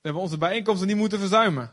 Dat 0.00 0.12
we 0.12 0.18
onze 0.18 0.38
bijeenkomsten 0.38 0.86
niet 0.86 0.96
moeten 0.96 1.18
verzuimen. 1.18 1.70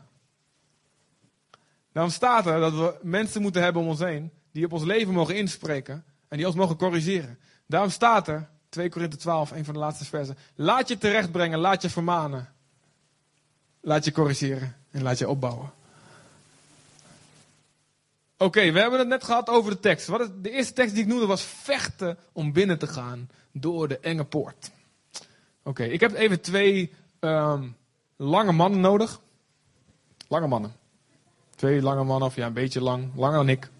Daarom 1.92 2.12
staat 2.12 2.46
er 2.46 2.60
dat 2.60 2.72
we 2.72 2.98
mensen 3.02 3.42
moeten 3.42 3.62
hebben 3.62 3.82
om 3.82 3.88
ons 3.88 3.98
heen 3.98 4.30
die 4.52 4.64
op 4.64 4.72
ons 4.72 4.84
leven 4.84 5.12
mogen 5.12 5.36
inspreken 5.36 6.04
en 6.28 6.36
die 6.36 6.46
ons 6.46 6.56
mogen 6.56 6.76
corrigeren. 6.76 7.38
Daarom 7.66 7.90
staat 7.90 8.28
er, 8.28 8.48
2 8.68 8.88
Korinthe 8.88 9.16
12, 9.16 9.50
een 9.50 9.64
van 9.64 9.74
de 9.74 9.80
laatste 9.80 10.04
versen, 10.04 10.36
laat 10.54 10.88
je 10.88 10.98
terechtbrengen, 10.98 11.58
laat 11.58 11.82
je 11.82 11.90
vermanen. 11.90 12.52
Laat 13.80 14.04
je 14.04 14.12
corrigeren 14.12 14.76
en 14.90 15.02
laat 15.02 15.18
je 15.18 15.28
opbouwen. 15.28 15.70
Oké, 18.38 18.72
we 18.72 18.80
hebben 18.80 18.98
het 18.98 19.08
net 19.08 19.24
gehad 19.24 19.48
over 19.48 19.70
de 19.70 19.80
tekst. 19.80 20.06
Wat 20.06 20.20
is, 20.20 20.28
de 20.42 20.50
eerste 20.50 20.72
tekst 20.72 20.94
die 20.94 21.02
ik 21.02 21.08
noemde 21.08 21.26
was 21.26 21.42
vechten 21.42 22.18
om 22.32 22.52
binnen 22.52 22.78
te 22.78 22.86
gaan 22.86 23.30
door 23.60 23.88
de 23.88 23.98
enge 23.98 24.24
poort. 24.24 24.70
Oké, 25.62 25.84
ik 25.84 26.00
heb 26.00 26.14
even 26.14 26.40
twee 26.40 26.92
um, 27.20 27.76
lange 28.16 28.52
mannen 28.52 28.80
nodig. 28.80 29.20
Lange 30.28 30.46
mannen. 30.46 30.74
Twee 31.56 31.82
lange 31.82 32.04
mannen, 32.04 32.28
of 32.28 32.36
ja, 32.36 32.46
een 32.46 32.52
beetje 32.52 32.80
lang. 32.80 33.10
Langer 33.14 33.36
dan 33.36 33.48
ik. 33.48 33.70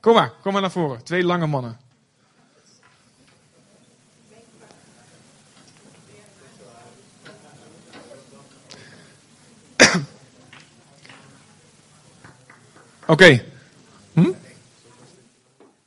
Kom 0.00 0.14
maar, 0.14 0.32
kom 0.42 0.52
maar 0.52 0.60
naar 0.60 0.70
voren. 0.70 1.04
Twee 1.04 1.24
lange 1.24 1.46
mannen. 1.46 1.78
Oké. 13.06 13.44
Hm? 14.12 14.32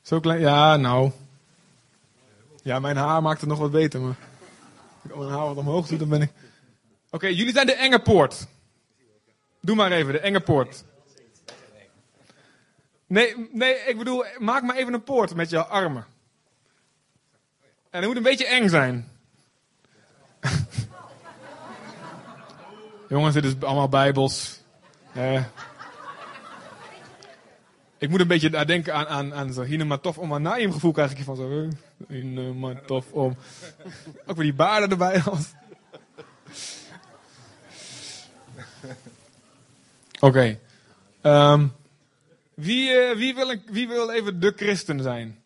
Zo 0.02 0.20
klein? 0.20 0.40
Ja, 0.40 0.76
nou. 0.76 1.12
Ja, 2.62 2.78
mijn 2.78 2.96
haar 2.96 3.22
maakt 3.22 3.40
het 3.40 3.48
nog 3.48 3.58
wat 3.58 3.70
beter, 3.70 4.00
maar. 4.00 4.16
Ik 5.02 5.16
mijn 5.16 5.30
haar 5.30 5.46
wat 5.46 5.56
omhoog 5.56 5.86
doe, 5.86 5.98
dan 5.98 6.08
ben 6.08 6.22
ik. 6.22 6.30
Oké, 7.10 7.26
jullie 7.26 7.52
zijn 7.52 7.66
de 7.66 7.74
enge 7.74 7.98
poort. 7.98 8.46
Doe 9.60 9.76
maar 9.76 9.92
even, 9.92 10.12
de 10.12 10.18
enge 10.18 10.40
poort. 10.40 10.84
Nee, 13.06 13.48
nee, 13.52 13.74
ik 13.74 13.98
bedoel, 13.98 14.24
maak 14.38 14.62
maar 14.62 14.76
even 14.76 14.92
een 14.92 15.02
poort 15.02 15.34
met 15.34 15.50
je 15.50 15.66
armen. 15.66 16.06
En 17.90 17.98
het 18.00 18.06
moet 18.06 18.16
een 18.16 18.22
beetje 18.22 18.46
eng 18.46 18.68
zijn. 18.68 19.08
Jongens, 23.08 23.34
dit 23.34 23.44
is 23.44 23.60
allemaal 23.60 23.88
bijbels. 23.88 24.60
Eh. 25.12 25.44
Ik 27.98 28.08
moet 28.08 28.20
een 28.20 28.26
beetje 28.26 28.64
denken 28.64 28.94
aan, 28.94 29.06
aan, 29.06 29.34
aan 29.34 29.52
zo 29.52 29.62
Hinematov 29.62 30.18
om 30.18 30.34
aan 30.34 30.42
Naim 30.42 30.72
gevoel 30.72 30.92
krijg 30.92 31.12
ik 31.12 31.24
van 31.24 31.36
zo. 31.36 31.68
Hinematov 32.08 33.12
om. 33.12 33.36
Ook 34.26 34.36
weer 34.36 34.44
die 34.44 34.54
baarden 34.54 34.90
erbij. 34.90 35.22
Oké. 40.20 40.58
Ehm, 41.20 41.66
wie, 42.54 42.90
uh, 42.90 43.16
wie, 43.16 43.34
wil 43.34 43.56
wie 43.66 43.88
wil 43.88 44.10
even 44.10 44.40
de 44.40 44.52
christen 44.56 45.02
zijn? 45.02 45.42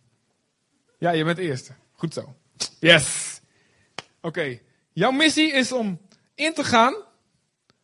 Ja, 0.99 1.11
je 1.11 1.25
bent 1.25 1.37
de 1.37 1.43
eerste. 1.43 1.73
Goed 1.93 2.15
zo. 2.15 2.35
Yes. 2.79 3.41
Oké. 4.21 4.59
Jouw 4.93 5.11
missie 5.11 5.53
is 5.53 5.73
om 5.73 6.01
in 6.35 6.55
te 6.55 6.65
gaan 6.65 6.95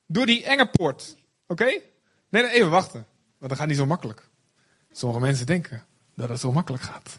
door 0.06 0.26
die 0.26 0.44
enge 0.44 0.66
poort. 0.66 1.16
Oké? 1.46 1.64
Nee, 1.64 2.42
nee, 2.42 2.50
even 2.50 2.70
wachten. 2.70 3.06
Want 3.38 3.50
dat 3.50 3.58
gaat 3.58 3.68
niet 3.68 3.76
zo 3.76 3.86
makkelijk. 3.86 4.28
Sommige 4.92 5.20
mensen 5.20 5.46
denken 5.46 5.84
dat 6.14 6.28
het 6.28 6.40
zo 6.40 6.52
makkelijk 6.52 6.82
gaat. 6.82 7.18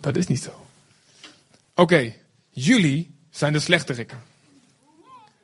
Dat 0.00 0.16
is 0.16 0.26
niet 0.26 0.42
zo. 0.42 0.65
Oké, 1.78 2.14
jullie 2.48 3.18
zijn 3.30 3.52
de 3.52 3.60
slechterikken. 3.60 4.22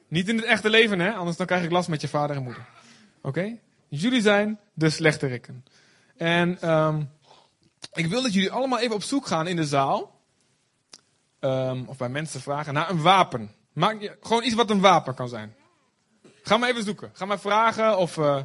Niet 0.09 0.29
in 0.29 0.37
het 0.37 0.45
echte 0.45 0.71
leven, 0.71 0.99
hè? 0.99 1.13
Anders 1.13 1.37
dan 1.37 1.47
krijg 1.47 1.65
ik 1.65 1.71
last 1.71 1.89
met 1.89 2.01
je 2.01 2.09
vader 2.09 2.37
en 2.37 2.43
moeder. 2.43 2.67
Oké? 3.23 3.59
Jullie 3.89 4.21
zijn 4.21 4.61
de 4.75 4.91
slechterikken. 4.91 5.65
En 6.17 6.71
um, 6.71 7.11
ik 7.93 8.07
wil 8.07 8.23
dat 8.23 8.33
jullie 8.33 8.51
allemaal 8.51 8.79
even 8.79 8.95
op 8.95 9.03
zoek 9.03 9.27
gaan 9.27 9.47
in 9.47 9.57
de 9.57 9.65
zaal. 9.65 10.21
Um, 11.41 11.89
of 11.89 11.97
bij 11.97 12.09
mensen 12.09 12.41
vragen 12.41 12.75
naar 12.75 12.91
een 12.91 13.03
wapen. 13.03 13.55
Maak 13.73 14.17
gewoon 14.21 14.45
iets 14.45 14.55
wat 14.55 14.71
een 14.71 14.81
wapen 14.81 15.15
kan 15.15 15.29
zijn. 15.29 15.55
Ga 16.43 16.57
maar 16.57 16.69
even 16.69 16.85
zoeken. 16.85 17.11
Ga 17.13 17.25
maar 17.25 17.41
vragen 17.41 17.99
of 17.99 18.17
uh, 18.17 18.43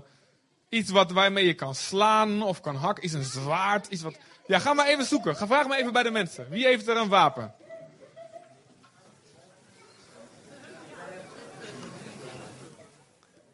iets 0.69 0.89
wat 0.91 1.11
waarmee 1.11 1.45
je 1.45 1.53
kan 1.53 1.75
slaan 1.75 2.41
of 2.41 2.61
kan 2.61 2.75
hakken. 2.75 3.05
Iets 3.05 3.13
een 3.13 3.23
zwaard. 3.23 3.88
Iets 3.88 4.01
wat... 4.01 4.17
Ja, 4.47 4.59
ga 4.59 4.73
maar 4.73 4.88
even 4.88 5.05
zoeken. 5.05 5.35
Ga 5.35 5.47
vraag 5.47 5.67
maar 5.67 5.79
even 5.79 5.93
bij 5.93 6.03
de 6.03 6.11
mensen. 6.11 6.49
Wie 6.49 6.65
heeft 6.65 6.88
er 6.88 6.97
een 6.97 7.09
wapen? 7.09 7.53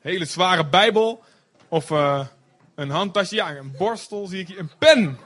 Hele 0.04 0.26
zware 0.26 0.66
Bijbel. 0.66 1.24
Of 1.68 1.90
uh, 1.90 2.26
een 2.76 2.90
handtasje. 2.90 3.36
Ja, 3.36 3.56
een 3.56 3.76
borstel 3.78 4.28
zie 4.28 4.40
ik 4.40 4.48
hier. 4.48 4.60
Een 4.60 4.72
pen. 4.78 5.20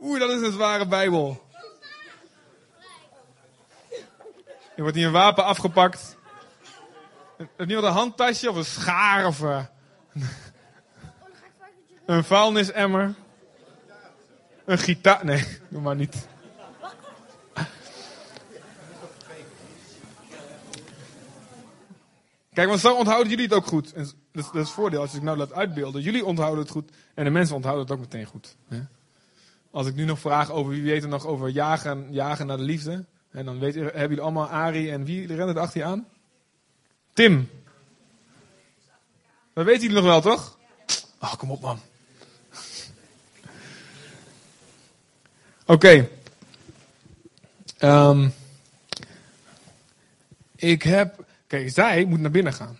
Oeh, 0.00 0.20
dat 0.20 0.30
is 0.30 0.40
een 0.40 0.52
zware 0.52 0.86
Bijbel. 0.86 1.50
Er 4.76 4.82
wordt 4.82 4.96
hier 4.96 5.06
een 5.06 5.12
wapen 5.12 5.44
afgepakt. 5.44 6.16
Heeft 7.36 7.50
niemand 7.56 7.86
een 7.86 7.92
handtasje 7.92 8.50
of 8.50 8.56
een 8.56 8.64
schaar 8.64 9.26
of 9.26 9.40
uh, 9.40 9.64
een 12.06 12.24
vuilnisemmer? 12.24 13.14
Een 14.64 14.78
gitaar? 14.78 15.24
Nee, 15.24 15.58
doe 15.68 15.80
maar 15.80 15.96
niet. 15.96 16.26
Kijk, 22.52 22.68
want 22.68 22.80
zo 22.80 22.96
onthouden 22.96 23.28
jullie 23.28 23.44
het 23.44 23.54
ook 23.54 23.66
goed. 23.66 23.92
En 23.92 24.02
dat, 24.02 24.14
is, 24.32 24.44
dat 24.44 24.54
is 24.54 24.60
het 24.60 24.70
voordeel 24.70 25.00
als 25.00 25.08
ik 25.08 25.14
het 25.14 25.24
nou 25.24 25.36
laat 25.36 25.52
uitbeelden. 25.52 26.02
Jullie 26.02 26.24
onthouden 26.24 26.60
het 26.60 26.70
goed 26.70 26.90
en 27.14 27.24
de 27.24 27.30
mensen 27.30 27.56
onthouden 27.56 27.84
het 27.84 27.94
ook 27.94 28.00
meteen 28.00 28.26
goed. 28.26 28.56
Als 29.70 29.86
ik 29.86 29.94
nu 29.94 30.04
nog 30.04 30.18
vraag 30.18 30.50
over 30.50 30.72
wie 30.72 30.82
weet 30.82 31.02
er 31.02 31.08
nog 31.08 31.26
over 31.26 31.48
jagen, 31.48 32.06
jagen 32.10 32.46
naar 32.46 32.56
de 32.56 32.62
liefde. 32.62 33.04
En 33.30 33.44
dan 33.44 33.58
weet, 33.58 33.74
hebben 33.74 34.00
jullie 34.00 34.20
allemaal 34.20 34.48
Ari 34.48 34.90
en 34.90 35.04
wie 35.04 35.26
rennen 35.26 35.54
er 35.54 35.60
achter 35.60 35.80
je 35.80 35.86
aan? 35.86 36.06
Tim. 37.12 37.50
Dat 39.52 39.64
weten 39.64 39.80
jullie 39.80 39.96
nog 39.96 40.04
wel, 40.04 40.20
toch? 40.20 40.58
Oh, 41.20 41.34
kom 41.34 41.50
op, 41.50 41.60
man. 41.60 41.80
Oké. 45.66 46.08
Um, 47.80 48.34
ik 50.56 50.82
heb. 50.82 51.24
Kijk, 51.52 51.70
zij 51.70 52.04
moet 52.04 52.20
naar 52.20 52.30
binnen 52.30 52.52
gaan. 52.52 52.78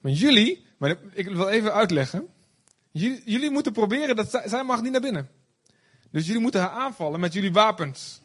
Maar 0.00 0.12
jullie, 0.12 0.66
maar 0.78 0.96
ik 1.12 1.28
wil 1.28 1.48
even 1.48 1.72
uitleggen. 1.72 2.26
Jullie, 2.90 3.22
jullie 3.24 3.50
moeten 3.50 3.72
proberen 3.72 4.16
dat 4.16 4.42
zij, 4.44 4.64
mag 4.64 4.82
niet 4.82 4.92
naar 4.92 5.00
binnen. 5.00 5.28
Dus 6.10 6.26
jullie 6.26 6.40
moeten 6.40 6.60
haar 6.60 6.70
aanvallen 6.70 7.20
met 7.20 7.32
jullie 7.32 7.52
wapens. 7.52 8.20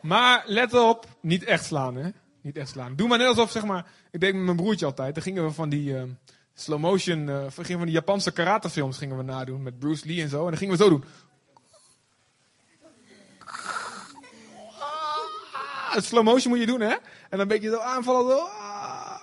Maar 0.00 0.42
let 0.46 0.74
op, 0.74 1.06
niet 1.20 1.44
echt 1.44 1.64
slaan, 1.64 1.96
hè? 1.96 2.10
Niet 2.40 2.56
echt 2.56 2.68
slaan. 2.68 2.96
Doe 2.96 3.08
maar 3.08 3.18
net 3.18 3.26
alsof, 3.26 3.50
zeg 3.50 3.64
maar, 3.64 3.86
ik 4.10 4.20
deed 4.20 4.34
met 4.34 4.44
mijn 4.44 4.56
broertje 4.56 4.86
altijd. 4.86 5.14
Dan 5.14 5.22
gingen 5.22 5.44
we 5.44 5.50
van 5.52 5.68
die 5.68 5.92
uh, 5.92 6.02
slow 6.54 6.80
motion, 6.80 7.28
uh, 7.28 7.44
van 7.48 7.64
die 7.64 7.90
Japanse 7.90 8.32
karatefilms 8.32 8.98
gingen 8.98 9.16
we 9.16 9.22
nadoen 9.22 9.62
met 9.62 9.78
Bruce 9.78 10.06
Lee 10.06 10.22
en 10.22 10.28
zo. 10.28 10.44
En 10.44 10.48
dan 10.48 10.56
gingen 10.56 10.76
we 10.76 10.82
zo 10.82 10.88
doen. 10.88 11.04
Ah, 15.90 16.02
slow 16.02 16.24
motion 16.24 16.50
moet 16.50 16.60
je 16.60 16.66
doen, 16.66 16.80
hè? 16.80 16.92
En 16.92 17.00
dan 17.30 17.40
een 17.40 17.48
beetje 17.48 17.70
zo 17.70 17.78
aanvallen. 17.78 18.40
Ah. 18.40 19.20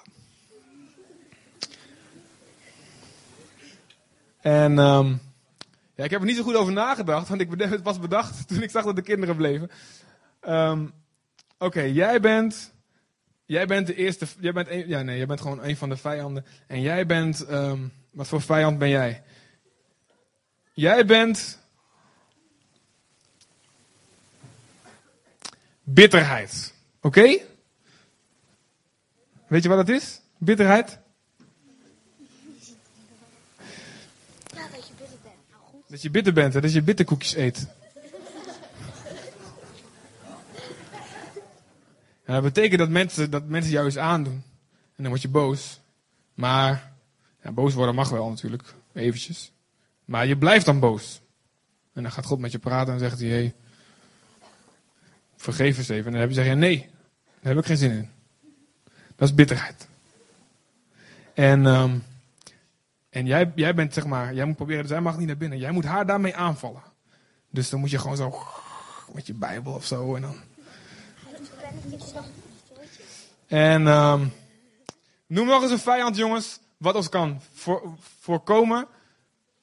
En 4.42 4.78
um, 4.78 5.20
ja, 5.96 6.04
ik 6.04 6.12
heb 6.12 6.20
er 6.20 6.26
niet 6.26 6.36
zo 6.36 6.44
goed 6.44 6.56
over 6.56 6.74
nagedacht, 6.74 7.28
want 7.28 7.42
ik 7.42 7.52
het 7.58 7.82
was 7.82 8.00
bedacht 8.00 8.48
toen 8.48 8.64
ik 8.64 8.70
zag 8.70 8.84
dat 8.84 8.96
de 8.96 9.02
kinderen 9.02 9.36
bleven. 9.36 9.70
Um, 10.48 10.94
Oké, 11.58 11.82
jij 11.82 12.20
bent. 12.20 12.74
Jij 13.46 13.66
bent 13.66 13.88
de 13.88 13.96
eerste. 13.96 14.26
Jij 14.40 14.54
bent 14.54 14.70
een, 14.70 14.88
ja, 14.88 15.02
nee, 15.02 15.18
jij 15.18 15.26
bent 15.26 15.42
gewoon 15.42 15.64
een 15.64 15.78
van 15.78 15.90
de 15.90 15.98
vijanden. 15.98 16.46
En 16.68 16.82
jij 16.82 17.06
bent. 17.06 17.52
Um, 17.52 17.92
wat 18.12 18.28
voor 18.28 18.42
vijand 18.42 18.78
ben 18.78 18.90
jij? 18.90 19.24
Jij 20.74 21.06
bent. 21.06 21.60
Bitterheid. 25.90 26.74
Oké? 27.02 27.20
Okay? 27.20 27.46
Weet 29.48 29.64
je 29.64 29.70
wat 29.70 29.88
dat 29.88 29.96
is? 29.96 30.22
Bitterheid? 30.38 31.00
Ja, 34.54 34.68
dat 34.72 34.88
je 34.88 34.94
bitter 34.98 35.18
bent. 35.24 35.36
Nou, 35.50 35.62
goed. 35.72 35.82
Dat 35.88 36.02
je 36.02 36.10
bitter 36.10 36.34
bent, 36.34 36.54
hè? 36.54 36.62
dat 36.62 36.74
je 36.74 36.82
bitterkoekjes 36.82 37.36
eet. 37.36 37.68
En 42.24 42.34
dat 42.34 42.44
betekent 42.44 42.80
dat 42.80 42.90
mensen, 42.90 43.32
dat 43.32 43.46
mensen 43.46 43.72
jou 43.72 43.86
eens 43.86 43.98
aandoen. 43.98 44.44
En 44.96 45.04
dan 45.04 45.08
word 45.08 45.22
je 45.22 45.30
boos. 45.30 45.80
Maar, 46.34 46.92
ja, 47.44 47.52
boos 47.52 47.74
worden 47.74 47.96
mag 47.96 48.10
wel 48.10 48.30
natuurlijk, 48.30 48.74
eventjes. 48.94 49.52
Maar 50.06 50.28
je 50.28 50.38
blijft 50.38 50.66
dan 50.66 50.80
boos. 50.80 51.22
En 51.94 52.04
dan 52.04 52.12
gaat 52.12 52.26
God 52.26 52.40
met 52.40 52.52
je 52.52 52.60
praten 52.60 52.94
en 52.94 53.00
zegt 53.00 53.20
hij, 53.20 53.30
hey, 53.30 53.56
vergeef 55.38 55.78
eens 55.78 55.90
even. 55.90 56.06
En 56.06 56.12
dan 56.12 56.20
heb 56.20 56.30
je 56.30 56.36
zeggen, 56.36 56.60
nee, 56.60 56.90
daar 57.42 57.54
heb 57.54 57.58
ik 57.58 57.66
geen 57.66 57.78
zin 57.78 57.92
in. 57.92 58.10
Dat 59.16 59.28
is 59.28 59.36
bitterheid. 59.36 59.88
En, 61.34 61.66
um, 61.66 62.04
en 63.10 63.26
jij, 63.26 63.52
jij 63.56 63.74
bent, 63.76 63.94
zeg 63.94 64.06
maar, 64.06 64.34
jij 64.34 64.46
moet 64.46 64.56
proberen, 64.56 64.88
zij 64.88 65.02
mag 65.02 65.18
niet 65.18 65.28
naar 65.28 65.38
binnen. 65.38 65.58
Jij 65.58 65.72
moet 65.72 65.86
haar 65.86 66.06
daarmee 66.06 66.36
aanvallen. 66.36 66.84
Dus 67.50 67.70
dan 67.70 67.80
moet 67.80 67.90
je 67.90 68.00
gewoon 68.00 68.18
zo, 68.18 68.44
met 69.14 69.28
je 69.28 69.34
Bijbel 69.34 69.74
of 69.74 69.86
zo, 69.86 70.16
en 70.16 70.22
dan 70.22 70.36
en 73.48 73.88
um, 73.88 74.34
noem 75.28 75.48
nog 75.48 75.62
eens 75.62 75.72
een 75.72 75.80
vijand, 75.80 76.16
jongens, 76.16 76.60
wat 76.78 76.96
ons 76.96 77.10
kan 77.10 77.42
voor, 77.54 77.96
voorkomen. 78.20 78.88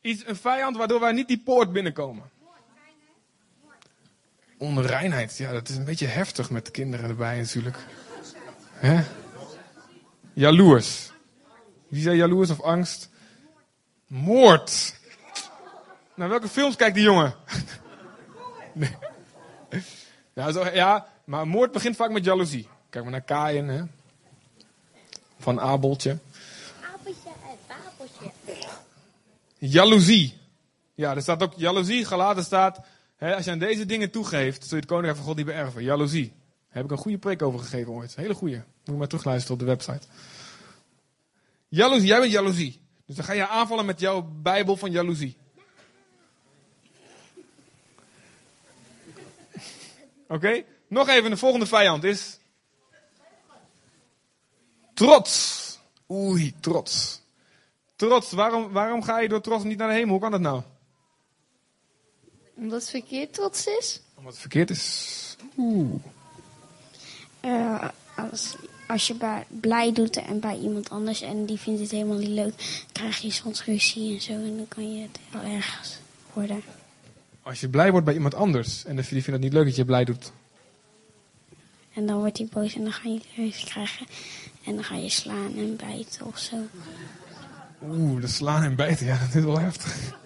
Iets, 0.01 0.27
een 0.27 0.37
vijand 0.37 0.77
waardoor 0.77 1.01
wij 1.01 1.13
niet 1.13 1.29
die 1.29 1.43
poort 1.45 1.73
binnenkomen. 1.73 2.31
Onreinheid, 4.65 5.37
ja, 5.37 5.53
dat 5.53 5.69
is 5.69 5.77
een 5.77 5.85
beetje 5.85 6.07
heftig 6.07 6.51
met 6.51 6.65
de 6.65 6.71
kinderen 6.71 7.09
erbij 7.09 7.39
natuurlijk. 7.39 7.79
Hè? 8.73 9.03
Jaloers. 10.33 11.11
Wie 11.89 12.03
zei 12.03 12.17
jaloers 12.17 12.51
of 12.51 12.61
angst? 12.61 13.09
Moord. 14.07 14.95
Nou, 16.15 16.31
welke 16.31 16.49
films 16.49 16.77
kijkt 16.77 16.95
die 16.95 17.05
jongen? 17.05 17.35
nee. 18.73 18.97
Ja, 20.33 20.53
zo, 20.53 20.67
ja, 20.73 21.07
maar 21.25 21.49
moord 21.49 21.73
begint 21.73 21.97
vaak 21.97 22.11
met 22.11 22.25
jaloezie. 22.25 22.69
Kijk 22.91 23.05
maar 23.05 23.13
naar 23.13 23.23
Kaaien, 23.23 23.69
hè. 23.69 23.83
Van 25.39 25.61
Abeltje. 25.61 26.19
Abeltje 26.95 27.29
en 27.29 27.59
Babeltje. 27.67 28.31
Jaloezie. 29.59 30.41
Ja, 30.95 31.15
er 31.15 31.23
staat 31.23 31.43
ook 31.43 31.53
jaloezie, 31.57 32.05
gelaten 32.05 32.45
staat. 32.45 32.81
Als 33.33 33.45
je 33.45 33.51
aan 33.51 33.59
deze 33.59 33.87
dingen 33.87 34.11
toegeeft, 34.11 34.63
zul 34.63 34.71
je 34.71 34.77
het 34.77 34.87
koninkrijk 34.87 35.17
van 35.17 35.27
God 35.27 35.37
niet 35.37 35.47
beërven. 35.47 35.83
Jaloezie. 35.83 36.29
Daar 36.29 36.83
heb 36.83 36.85
ik 36.85 36.91
een 36.91 36.97
goede 36.97 37.19
preek 37.19 37.43
over 37.43 37.61
gegeven 37.61 37.93
ooit. 37.93 38.17
Hele 38.17 38.35
goede. 38.35 38.57
Moet 38.57 38.65
je 38.85 38.93
maar 38.93 39.07
terugluisteren 39.07 39.55
op 39.55 39.61
de 39.61 39.67
website. 39.67 40.07
Jaloezie, 41.69 42.09
jij 42.09 42.21
bent 42.21 42.33
jaloezie. 42.33 42.81
Dus 43.07 43.17
dan 43.17 43.25
ga 43.25 43.33
je 43.33 43.49
aanvallen 43.49 43.87
met 43.87 44.01
jouw 44.01 44.23
Bijbel 44.43 44.77
van 44.77 44.91
jaloezie. 44.91 45.37
Oké? 50.29 50.65
Nog 50.89 51.09
even, 51.09 51.31
de 51.31 51.37
volgende 51.37 51.67
vijand 51.67 52.05
is. 52.05 52.39
Trots. 54.95 55.79
Oei, 56.11 56.55
trots. 56.61 57.23
trots. 57.97 58.33
Waarom, 58.33 58.73
waarom 58.73 59.03
ga 59.03 59.19
je 59.21 59.29
door 59.29 59.41
trots 59.41 59.65
niet 59.65 59.79
naar 59.79 59.89
de 59.89 59.95
hemel? 59.95 60.11
Hoe 60.11 60.21
kan 60.21 60.31
dat 60.31 60.41
nou? 60.41 60.63
Omdat 62.55 62.81
het 62.81 62.91
verkeerd 62.91 63.35
trots 63.35 63.67
is. 63.67 64.01
Omdat 64.15 64.33
het 64.33 64.41
verkeerd 64.41 64.71
is. 64.71 65.37
Oeh. 65.57 65.95
Eh, 67.41 67.89
als, 68.17 68.57
als 68.89 69.07
je 69.07 69.15
bij, 69.15 69.45
blij 69.49 69.93
doet 69.93 70.17
en 70.17 70.41
bij 70.41 70.59
iemand 70.59 70.91
anders 70.91 71.21
en 71.21 71.45
die 71.45 71.59
vindt 71.59 71.81
het 71.81 71.91
helemaal 71.91 72.19
niet 72.19 72.29
leuk, 72.29 72.85
krijg 72.93 73.19
je 73.19 73.31
soms 73.31 73.65
ruzie 73.65 74.15
en 74.15 74.21
zo 74.21 74.33
en 74.33 74.57
dan 74.57 74.69
kan 74.69 74.95
je 74.95 75.03
het 75.03 75.19
heel 75.31 75.53
erg 75.53 75.99
worden. 76.33 76.63
Als 77.43 77.61
je 77.61 77.69
blij 77.69 77.91
wordt 77.91 78.07
bij 78.07 78.15
iemand 78.15 78.35
anders 78.35 78.85
en 78.85 78.97
die 78.97 79.05
vindt 79.05 79.27
het 79.27 79.41
niet 79.41 79.53
leuk 79.53 79.65
dat 79.65 79.77
je 79.77 79.85
blij 79.85 80.05
doet. 80.05 80.33
En 81.95 82.07
dan 82.07 82.19
wordt 82.19 82.39
hij 82.39 82.49
boos 82.53 82.75
en 82.75 82.83
dan 82.83 82.93
ga 82.93 83.09
je 83.09 83.21
ruzie 83.37 83.67
krijgen 83.67 84.07
en 84.65 84.75
dan 84.75 84.85
ga 84.85 84.95
je 84.97 85.09
slaan 85.09 85.57
en 85.57 85.77
bijten 85.77 86.27
of 86.27 86.39
zo. 86.39 86.57
Oeh, 87.83 88.21
de 88.21 88.27
slaan 88.27 88.63
en 88.63 88.77
bijten, 88.77 89.07
ja, 89.07 89.19
dat 89.19 89.35
is 89.35 89.45
wel 89.45 89.59
heftig. 89.59 90.17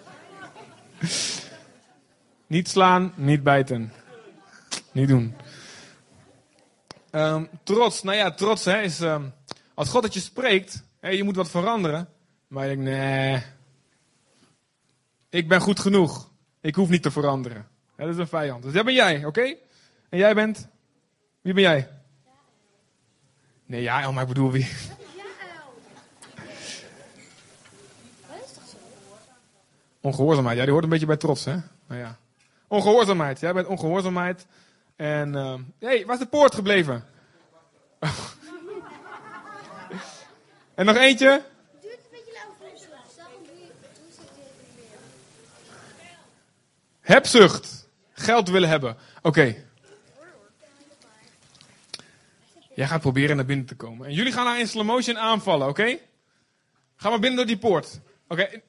Niet 2.49 2.69
slaan, 2.69 3.13
niet 3.15 3.43
bijten. 3.43 3.93
Niet 4.91 5.07
doen. 5.07 5.35
Ehm, 7.11 7.45
trots, 7.63 8.03
nou 8.03 8.17
ja, 8.17 8.31
trots 8.31 8.65
hè, 8.65 8.81
is 8.81 9.01
ehm, 9.01 9.23
als 9.73 9.89
God 9.89 10.01
dat 10.01 10.13
je 10.13 10.19
spreekt, 10.19 10.83
je 11.01 11.23
moet 11.23 11.35
wat 11.35 11.49
veranderen. 11.49 12.09
Maar 12.47 12.67
je 12.67 12.75
denkt, 12.75 12.91
nee, 12.91 13.43
ik 15.29 15.47
ben 15.47 15.61
goed 15.61 15.79
genoeg. 15.79 16.29
Ik 16.61 16.75
hoef 16.75 16.89
niet 16.89 17.03
te 17.03 17.11
veranderen. 17.11 17.67
Dat 17.95 18.07
is 18.07 18.17
een 18.17 18.27
vijand. 18.27 18.63
Dus 18.63 18.73
dat 18.73 18.85
ben 18.85 18.93
jij, 18.93 19.25
oké? 19.25 19.55
En 20.09 20.17
jij 20.17 20.35
bent? 20.35 20.67
Wie 21.41 21.53
ben 21.53 21.63
jij? 21.63 21.89
Nee, 23.65 23.81
ja, 23.81 24.11
maar 24.11 24.21
ik 24.21 24.27
bedoel 24.27 24.51
wie? 24.51 24.67
Ongehoorzaamheid, 30.01 30.57
ja, 30.57 30.63
die 30.63 30.71
hoort 30.71 30.83
een 30.83 30.89
beetje 30.89 31.05
bij 31.05 31.17
trots, 31.17 31.45
hè? 31.45 31.55
Nou 31.87 31.99
ja. 31.99 32.17
Ongehoorzaamheid, 32.69 33.39
jij 33.39 33.53
bent 33.53 33.67
ongehoorzaamheid. 33.67 34.45
En, 34.95 35.33
hé, 35.33 35.87
hey, 35.87 36.05
waar 36.05 36.15
is 36.15 36.21
de 36.21 36.27
poort 36.27 36.55
gebleven? 36.55 37.05
en 40.75 40.85
nog 40.85 40.95
eentje? 40.95 41.43
Hebzucht. 47.09 47.87
Geld 48.11 48.49
willen 48.49 48.69
hebben. 48.69 48.97
Oké. 49.21 49.55
Jij 52.73 52.87
gaat 52.87 53.01
proberen 53.01 53.35
naar 53.35 53.45
binnen 53.45 53.65
te 53.65 53.75
komen. 53.75 54.07
En 54.07 54.13
jullie 54.13 54.31
gaan 54.33 54.45
haar 54.45 54.59
in 54.59 54.67
slow 54.67 54.85
motion 54.85 55.17
aanvallen, 55.17 55.67
oké? 55.67 55.97
Ga 56.95 57.09
maar 57.09 57.19
binnen 57.19 57.37
door 57.37 57.47
die 57.47 57.57
poort. 57.57 57.99
Oké, 58.27 58.61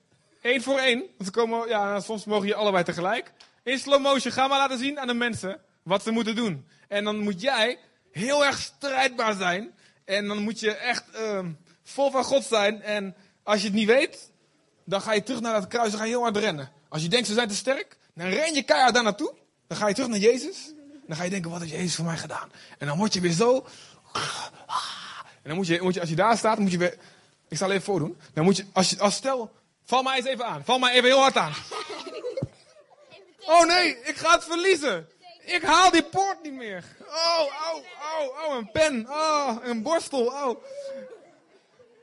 één 0.42 0.62
voor 0.62 0.78
één. 0.78 0.98
Want 0.98 1.24
ze 1.24 1.30
komen, 1.30 1.68
ja, 1.68 2.00
soms 2.00 2.24
mogen 2.24 2.46
je 2.46 2.54
allebei 2.54 2.84
tegelijk. 2.84 3.32
In 3.62 3.78
slow 3.78 4.02
motion, 4.02 4.32
ga 4.32 4.46
maar 4.46 4.58
laten 4.58 4.78
zien 4.78 5.00
aan 5.00 5.06
de 5.06 5.14
mensen 5.14 5.60
wat 5.82 6.02
ze 6.02 6.10
moeten 6.10 6.36
doen. 6.36 6.66
En 6.88 7.04
dan 7.04 7.18
moet 7.18 7.40
jij 7.40 7.78
heel 8.12 8.44
erg 8.44 8.58
strijdbaar 8.58 9.34
zijn. 9.34 9.74
En 10.04 10.26
dan 10.28 10.38
moet 10.38 10.60
je 10.60 10.74
echt 10.74 11.04
ehm, 11.10 11.50
vol 11.82 12.10
van 12.10 12.24
God 12.24 12.44
zijn. 12.44 12.82
En 12.82 13.14
als 13.42 13.60
je 13.60 13.66
het 13.66 13.74
niet 13.76 13.86
weet, 13.86 14.30
dan 14.84 15.00
ga 15.00 15.12
je 15.12 15.22
terug 15.22 15.40
naar 15.40 15.52
dat 15.52 15.68
kruis 15.68 15.92
en 15.92 15.98
ga 15.98 16.04
je 16.04 16.10
heel 16.10 16.22
hard 16.22 16.36
rennen. 16.36 16.70
Als 16.88 17.02
je 17.02 17.08
denkt 17.08 17.26
ze 17.26 17.34
zijn 17.34 17.48
te 17.48 17.54
sterk, 17.54 17.96
dan 18.14 18.26
ren 18.26 18.54
je 18.54 18.62
keihard 18.62 18.94
daar 18.94 19.02
naartoe. 19.02 19.34
Dan 19.66 19.76
ga 19.78 19.88
je 19.88 19.94
terug 19.94 20.10
naar 20.10 20.18
Jezus. 20.18 20.72
Dan 21.06 21.16
ga 21.16 21.24
je 21.24 21.30
denken, 21.30 21.50
wat 21.50 21.60
heeft 21.60 21.72
Jezus 21.72 21.94
voor 21.94 22.04
mij 22.04 22.16
gedaan? 22.16 22.50
En 22.78 22.86
dan 22.86 22.98
word 22.98 23.12
je 23.12 23.20
weer 23.20 23.32
zo... 23.32 23.66
En 25.42 25.48
dan 25.48 25.56
moet 25.56 25.66
je, 25.66 25.82
moet 25.82 25.94
je 25.94 26.00
als 26.00 26.08
je 26.08 26.16
daar 26.16 26.38
staat, 26.38 26.58
moet 26.58 26.70
je 26.70 26.78
weer... 26.78 26.96
Ik 27.48 27.56
zal 27.56 27.70
even 27.70 27.82
voordoen. 27.82 28.16
Dan 28.34 28.44
moet 28.44 28.56
je, 28.56 28.64
als 28.72 28.90
je, 28.90 28.98
als 28.98 29.14
stel, 29.14 29.52
val 29.84 30.02
mij 30.02 30.16
eens 30.16 30.26
even 30.26 30.46
aan. 30.46 30.64
Val 30.64 30.78
mij 30.78 30.92
even 30.92 31.08
heel 31.08 31.20
hard 31.20 31.36
aan. 31.36 31.52
Oh 33.46 33.66
nee, 33.66 34.00
ik 34.02 34.16
ga 34.16 34.34
het 34.34 34.44
verliezen. 34.44 35.08
Ik 35.44 35.62
haal 35.62 35.90
die 35.90 36.02
poort 36.02 36.42
niet 36.42 36.52
meer. 36.52 36.84
Oh, 37.00 37.40
oh, 37.40 37.84
oh, 38.20 38.48
oh, 38.48 38.56
een 38.56 38.70
pen. 38.70 39.06
Oh, 39.08 39.56
een 39.62 39.82
borstel. 39.82 40.26
Oh. 40.26 40.64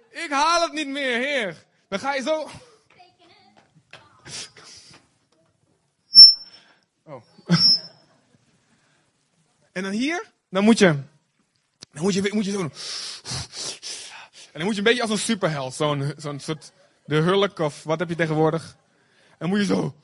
Ik 0.10 0.30
haal 0.30 0.62
het 0.62 0.72
niet 0.72 0.88
meer, 0.88 1.18
heer. 1.18 1.66
Dan 1.90 2.00
ga 2.00 2.14
je 2.14 2.22
zo... 2.22 2.50
Oh. 7.04 7.24
En 9.72 9.84
dan 9.84 9.92
hier, 9.92 10.32
dan 10.50 10.64
moet 10.64 10.80
je, 10.80 10.86
dan 11.92 12.04
moet 12.04 12.14
je, 12.14 12.30
moet 12.34 12.46
je 12.46 12.52
zo. 12.52 12.62
En 12.62 12.70
dan 14.54 14.64
moet 14.64 14.72
je 14.72 14.78
een 14.78 14.84
beetje 14.84 15.02
als 15.02 15.12
een 15.12 15.18
superheld, 15.18 15.74
zo'n 15.74 16.14
zo'n 16.18 16.40
soort, 16.40 16.72
de 17.06 17.16
Hulk 17.16 17.60
of 17.60 17.84
wat 17.84 18.00
heb 18.00 18.10
je 18.10 18.16
tegenwoordig? 18.16 18.78
En 19.30 19.36
dan 19.38 19.50
moet 19.50 19.60
je 19.60 19.66
zo. 19.66 19.96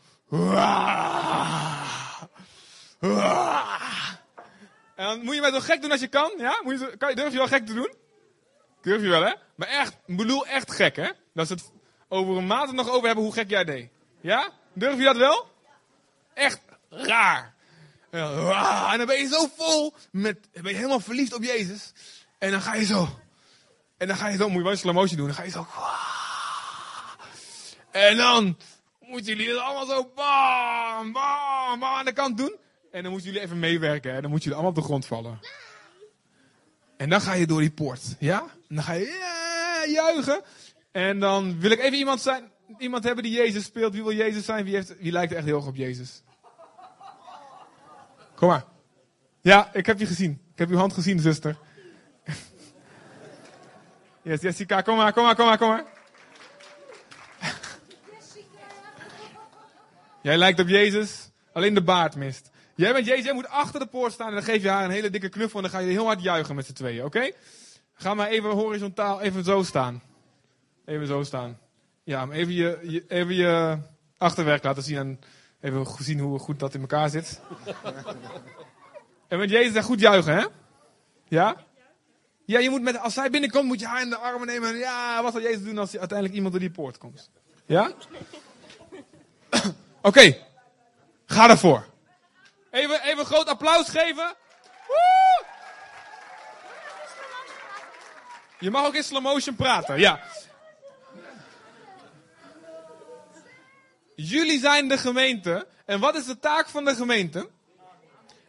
En 4.95 5.05
dan 5.05 5.23
moet 5.23 5.35
je 5.35 5.41
mij 5.41 5.51
zo 5.51 5.59
gek 5.59 5.81
doen 5.81 5.91
als 5.91 5.99
je 5.99 6.07
kan, 6.07 6.33
ja? 6.37 6.59
Moet 6.63 6.79
je 6.79 6.97
kan 6.97 7.15
durf 7.15 7.31
je 7.31 7.37
wel 7.37 7.47
gek 7.47 7.65
te 7.65 7.73
doen? 7.73 7.93
Durf 8.81 9.01
je 9.01 9.07
wel, 9.07 9.23
hè? 9.23 9.33
Maar 9.55 9.67
echt, 9.67 9.95
bedoel 10.05 10.47
echt 10.47 10.71
gek, 10.71 10.95
hè? 10.95 11.09
Dat 11.33 11.47
ze 11.47 11.53
het 11.53 11.71
over 12.07 12.37
een 12.37 12.47
maand 12.47 12.71
nog 12.71 12.89
over 12.89 13.05
hebben 13.05 13.23
hoe 13.23 13.33
gek 13.33 13.49
jij 13.49 13.63
deed. 13.63 13.89
Ja? 14.21 14.49
Durf 14.73 14.97
je 14.97 15.03
dat 15.03 15.17
wel? 15.17 15.51
Echt 16.33 16.59
raar. 16.89 17.53
En 18.09 18.97
dan 18.97 19.05
ben 19.05 19.17
je 19.17 19.27
zo 19.27 19.47
vol 19.57 19.93
met, 20.11 20.37
ben 20.51 20.71
je 20.71 20.75
helemaal 20.75 20.99
verliefd 20.99 21.33
op 21.33 21.43
Jezus. 21.43 21.93
En 22.37 22.51
dan 22.51 22.61
ga 22.61 22.75
je 22.75 22.85
zo. 22.85 23.19
En 23.97 24.07
dan 24.07 24.17
ga 24.17 24.27
je 24.27 24.37
zo, 24.37 24.47
moet 24.47 24.57
je 24.57 24.63
wel 24.63 24.71
een 24.71 24.77
slow 24.77 25.09
doen. 25.09 25.25
Dan 25.25 25.35
ga 25.35 25.43
je 25.43 25.49
zo. 25.49 25.67
En 27.91 28.17
dan 28.17 28.57
moeten 29.13 29.35
jullie 29.35 29.49
het 29.49 29.59
allemaal 29.59 29.85
zo 29.85 30.11
bam, 30.15 31.11
bam, 31.11 31.79
bam 31.79 31.97
aan 31.97 32.05
de 32.05 32.13
kant 32.13 32.37
doen. 32.37 32.55
En 32.91 33.03
dan 33.03 33.11
moeten 33.11 33.31
jullie 33.31 33.45
even 33.45 33.59
meewerken. 33.59 34.13
En 34.13 34.21
dan 34.21 34.29
moeten 34.31 34.49
jullie 34.49 34.63
allemaal 34.63 34.77
op 34.77 34.83
de 34.83 34.89
grond 34.89 35.05
vallen. 35.05 35.39
En 36.97 37.09
dan 37.09 37.21
ga 37.21 37.33
je 37.33 37.47
door 37.47 37.59
die 37.59 37.71
poort. 37.71 38.15
Ja? 38.19 38.39
En 38.41 38.75
dan 38.75 38.83
ga 38.83 38.93
je 38.93 39.05
ja, 39.05 39.91
juichen. 39.91 40.41
En 40.91 41.19
dan 41.19 41.59
wil 41.59 41.71
ik 41.71 41.79
even 41.79 41.97
iemand 41.97 42.21
zijn. 42.21 42.51
Iemand 42.77 43.03
hebben 43.03 43.23
die 43.23 43.33
Jezus 43.33 43.63
speelt. 43.63 43.93
Wie 43.93 44.03
wil 44.03 44.13
Jezus 44.13 44.45
zijn? 44.45 44.65
Wie, 44.65 44.75
heeft, 44.75 44.97
wie 44.99 45.11
lijkt 45.11 45.33
echt 45.33 45.45
heel 45.45 45.55
erg 45.55 45.67
op 45.67 45.75
Jezus? 45.75 46.23
Kom 48.35 48.47
maar. 48.47 48.65
Ja, 49.41 49.69
ik 49.73 49.85
heb 49.85 49.99
je 49.99 50.05
gezien. 50.05 50.41
Ik 50.53 50.59
heb 50.59 50.69
uw 50.69 50.77
hand 50.77 50.93
gezien, 50.93 51.19
zuster. 51.19 51.57
Yes, 54.21 54.41
Jessica, 54.41 54.81
kom 54.81 54.95
maar, 54.95 55.13
kom 55.13 55.23
maar, 55.23 55.35
kom 55.35 55.45
maar, 55.45 55.57
kom 55.57 55.67
maar. 55.67 55.85
Jij 60.23 60.37
lijkt 60.37 60.59
op 60.59 60.67
Jezus, 60.67 61.29
alleen 61.53 61.73
de 61.73 61.83
baard 61.83 62.15
mist. 62.15 62.49
Jij 62.75 62.93
bent 62.93 63.05
Jezus, 63.05 63.25
jij 63.25 63.33
moet 63.33 63.47
achter 63.47 63.79
de 63.79 63.85
poort 63.85 64.11
staan 64.11 64.27
en 64.27 64.33
dan 64.33 64.43
geef 64.43 64.61
je 64.61 64.69
haar 64.69 64.85
een 64.85 64.91
hele 64.91 65.09
dikke 65.09 65.29
knuffel 65.29 65.55
en 65.55 65.61
dan 65.61 65.71
ga 65.71 65.85
je 65.85 65.91
heel 65.91 66.05
hard 66.05 66.21
juichen 66.21 66.55
met 66.55 66.65
z'n 66.65 66.73
tweeën, 66.73 67.03
oké? 67.03 67.31
Ga 67.93 68.13
maar 68.13 68.27
even 68.27 68.49
horizontaal, 68.49 69.21
even 69.21 69.43
zo 69.43 69.63
staan. 69.63 70.01
Even 70.85 71.07
zo 71.07 71.23
staan. 71.23 71.59
Ja, 72.03 72.27
even 72.29 72.53
je, 72.53 72.79
je, 72.81 73.03
even 73.07 73.35
je 73.35 73.77
achterwerk 74.17 74.63
laten 74.63 74.83
zien 74.83 74.97
en 74.97 75.19
even 75.61 75.85
zien 75.99 76.19
hoe 76.19 76.39
goed 76.39 76.59
dat 76.59 76.73
in 76.73 76.81
elkaar 76.81 77.09
zit. 77.09 77.41
en 79.27 79.37
met 79.37 79.49
Jezus 79.49 79.73
daar 79.73 79.83
goed 79.83 79.99
juichen, 79.99 80.35
hè? 80.35 80.45
Ja? 81.27 81.55
Ja, 82.45 82.59
je 82.59 82.69
moet 82.69 82.81
met, 82.81 82.97
als 82.99 83.13
zij 83.13 83.29
binnenkomt, 83.29 83.67
moet 83.67 83.79
je 83.79 83.87
haar 83.87 84.01
in 84.01 84.09
de 84.09 84.17
armen 84.17 84.47
nemen. 84.47 84.69
En 84.69 84.77
ja, 84.77 85.21
wat 85.23 85.31
zal 85.31 85.41
Jezus 85.41 85.63
doen 85.63 85.77
als 85.77 85.97
uiteindelijk 85.97 86.33
iemand 86.33 86.53
door 86.53 86.61
die 86.61 86.71
poort 86.71 86.97
komt? 86.97 87.29
Ja? 87.65 87.91
Oké, 90.05 90.37
ga 91.25 91.49
ervoor. 91.49 91.85
Even, 92.71 93.01
even 93.01 93.19
een 93.19 93.25
groot 93.25 93.47
applaus 93.47 93.89
geven. 93.89 94.35
Woe! 94.87 95.45
Je 98.59 98.71
mag 98.71 98.85
ook 98.85 98.95
in 98.95 99.03
slow 99.03 99.23
motion 99.23 99.55
praten, 99.55 99.99
ja. 99.99 100.19
Jullie 104.15 104.59
zijn 104.59 104.87
de 104.87 104.97
gemeente. 104.97 105.67
En 105.85 105.99
wat 105.99 106.15
is 106.15 106.25
de 106.25 106.39
taak 106.39 106.67
van 106.67 106.85
de 106.85 106.95
gemeente? 106.95 107.49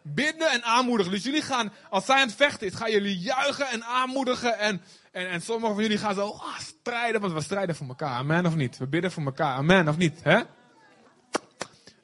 Bidden 0.03 0.51
en 0.51 0.63
aanmoedigen. 0.63 1.13
Dus 1.13 1.25
jullie 1.25 1.43
gaan, 1.43 1.73
als 1.91 2.05
zij 2.05 2.17
aan 2.17 2.27
het 2.27 2.37
vechten 2.37 2.67
is, 2.67 2.75
gaan 2.75 2.91
jullie 2.91 3.19
juichen 3.19 3.69
en 3.69 3.85
aanmoedigen. 3.85 4.59
En, 4.59 4.83
en, 5.13 5.29
en 5.29 5.41
sommigen 5.41 5.75
van 5.75 5.83
jullie 5.83 5.99
gaan 5.99 6.15
zo 6.15 6.29
ah, 6.29 6.59
strijden, 6.59 7.21
want 7.21 7.33
we 7.33 7.41
strijden 7.41 7.77
voor 7.77 7.89
elkaar. 7.89 8.17
Amen 8.17 8.47
of 8.47 8.55
niet? 8.55 8.79
We 8.79 8.87
bidden 8.87 9.13
voor 9.13 9.25
elkaar. 9.25 9.57
Amen 9.57 9.89
of 9.89 9.97
niet? 9.97 10.21
Hè? 10.23 10.43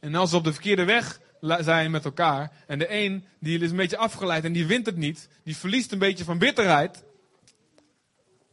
En 0.00 0.14
als 0.14 0.30
ze 0.30 0.36
op 0.36 0.44
de 0.44 0.52
verkeerde 0.52 0.84
weg 0.84 1.20
zijn 1.40 1.90
met 1.90 2.04
elkaar. 2.04 2.52
En 2.66 2.78
de 2.78 2.94
een 2.94 3.24
die 3.38 3.58
is 3.58 3.70
een 3.70 3.76
beetje 3.76 3.96
afgeleid 3.96 4.44
en 4.44 4.52
die 4.52 4.66
wint 4.66 4.86
het 4.86 4.96
niet. 4.96 5.28
Die 5.44 5.56
verliest 5.56 5.92
een 5.92 5.98
beetje 5.98 6.24
van 6.24 6.38
bitterheid. 6.38 7.02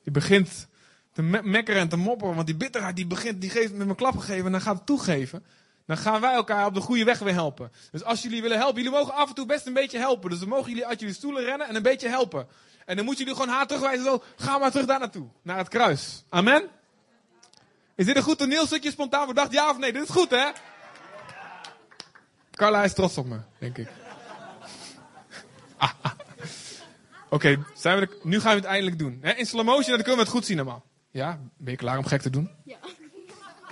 Die 0.04 0.14
begint 0.14 0.68
te 1.14 1.22
me- 1.22 1.44
mekkeren 1.44 1.82
en 1.82 1.90
te 1.90 1.98
mopperen. 1.98 2.36
Want 2.36 2.48
die 2.48 2.56
bitterheid 2.56 2.96
die 2.96 3.08
begint, 3.08 3.42
die 3.42 3.50
geeft 3.50 3.74
met 3.74 3.86
mijn 3.86 3.98
klap 3.98 4.18
gegeven 4.18 4.46
en 4.46 4.52
dan 4.52 4.62
gaat 4.62 4.76
het 4.76 4.86
toegeven. 4.86 5.46
Dan 5.86 5.98
gaan 5.98 6.22
wij 6.22 6.34
elkaar 6.34 6.66
op 6.66 6.74
de 6.74 6.80
goede 6.82 7.04
weg 7.04 7.20
weer 7.20 7.34
helpen. 7.34 7.72
Dus 7.92 8.04
als 8.04 8.22
jullie 8.22 8.42
willen 8.42 8.58
helpen, 8.58 8.76
jullie 8.84 8.98
mogen 8.98 9.14
af 9.14 9.30
en 9.30 9.36
toe 9.36 9.46
best 9.46 9.66
een 9.66 9.74
beetje 9.74 9.98
helpen. 9.98 10.30
Dus 10.30 10.40
dan 10.40 10.50
mogen 10.50 10.70
jullie 10.70 10.86
uit 10.86 11.00
jullie 11.00 11.16
stoelen 11.16 11.44
rennen 11.44 11.68
en 11.68 11.76
een 11.76 11.82
beetje 11.82 12.10
helpen. 12.10 12.48
En 12.86 12.96
dan 12.96 13.06
moeten 13.06 13.26
jullie 13.26 13.40
gewoon 13.40 13.56
haar 13.56 13.68
terugwijzen 13.68 14.06
zo, 14.06 14.24
ga 14.36 14.58
maar 14.58 14.72
terug 14.72 14.86
daar 14.86 15.00
naartoe. 15.00 15.28
Naar 15.42 15.58
het 15.58 15.68
kruis. 15.68 16.24
Amen. 16.30 16.64
Is 17.96 18.06
dit 18.06 18.16
een 18.16 18.24
goed 18.24 18.38
toneelstukje 18.38 18.92
spontaan 18.92 19.28
bedacht? 19.28 19.52
Ja 19.52 19.70
of 19.70 19.78
nee? 19.78 19.94
Dit 19.94 20.04
is 20.04 20.10
goed, 20.10 20.30
hè? 20.30 20.46
Carla 22.58 22.84
is 22.84 22.94
trots 22.94 23.18
op 23.18 23.26
me, 23.26 23.40
denk 23.58 23.78
ik. 23.78 23.88
Ah, 25.78 25.92
ah. 26.02 26.12
Oké, 27.30 27.66
zijn 27.76 28.00
we 28.00 28.20
nu 28.24 28.40
gaan 28.40 28.52
we 28.52 28.58
het 28.58 28.68
eindelijk 28.68 29.00
doen. 29.00 29.20
Hè? 29.22 29.32
In 29.32 29.46
slow 29.46 29.66
motion, 29.66 29.96
dan 29.96 29.98
kunnen 29.98 30.16
we 30.16 30.22
het 30.22 30.30
goed 30.30 30.46
zien 30.46 30.60
allemaal. 30.60 30.86
Ja, 31.12 31.40
ben 31.58 31.72
je 31.72 31.78
klaar 31.78 31.98
om 31.98 32.06
gek 32.06 32.22
te 32.22 32.30
doen? 32.30 32.52
Ja. 32.64 32.78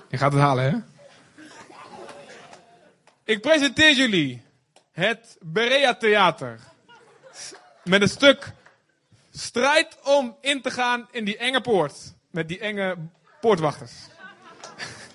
Je 0.09 0.17
gaat 0.17 0.31
het 0.31 0.41
halen, 0.41 0.63
hè? 0.63 0.77
Ik 3.23 3.41
presenteer 3.41 3.93
jullie 3.93 4.41
het 4.91 5.37
Berea 5.41 5.95
Theater. 5.95 6.59
Met 7.83 8.01
een 8.01 8.09
stuk 8.09 8.53
strijd 9.31 9.97
om 10.03 10.37
in 10.41 10.61
te 10.61 10.71
gaan 10.71 11.07
in 11.11 11.25
die 11.25 11.37
enge 11.37 11.61
poort. 11.61 12.13
Met 12.31 12.47
die 12.47 12.59
enge 12.59 12.97
poortwachters. 13.41 13.93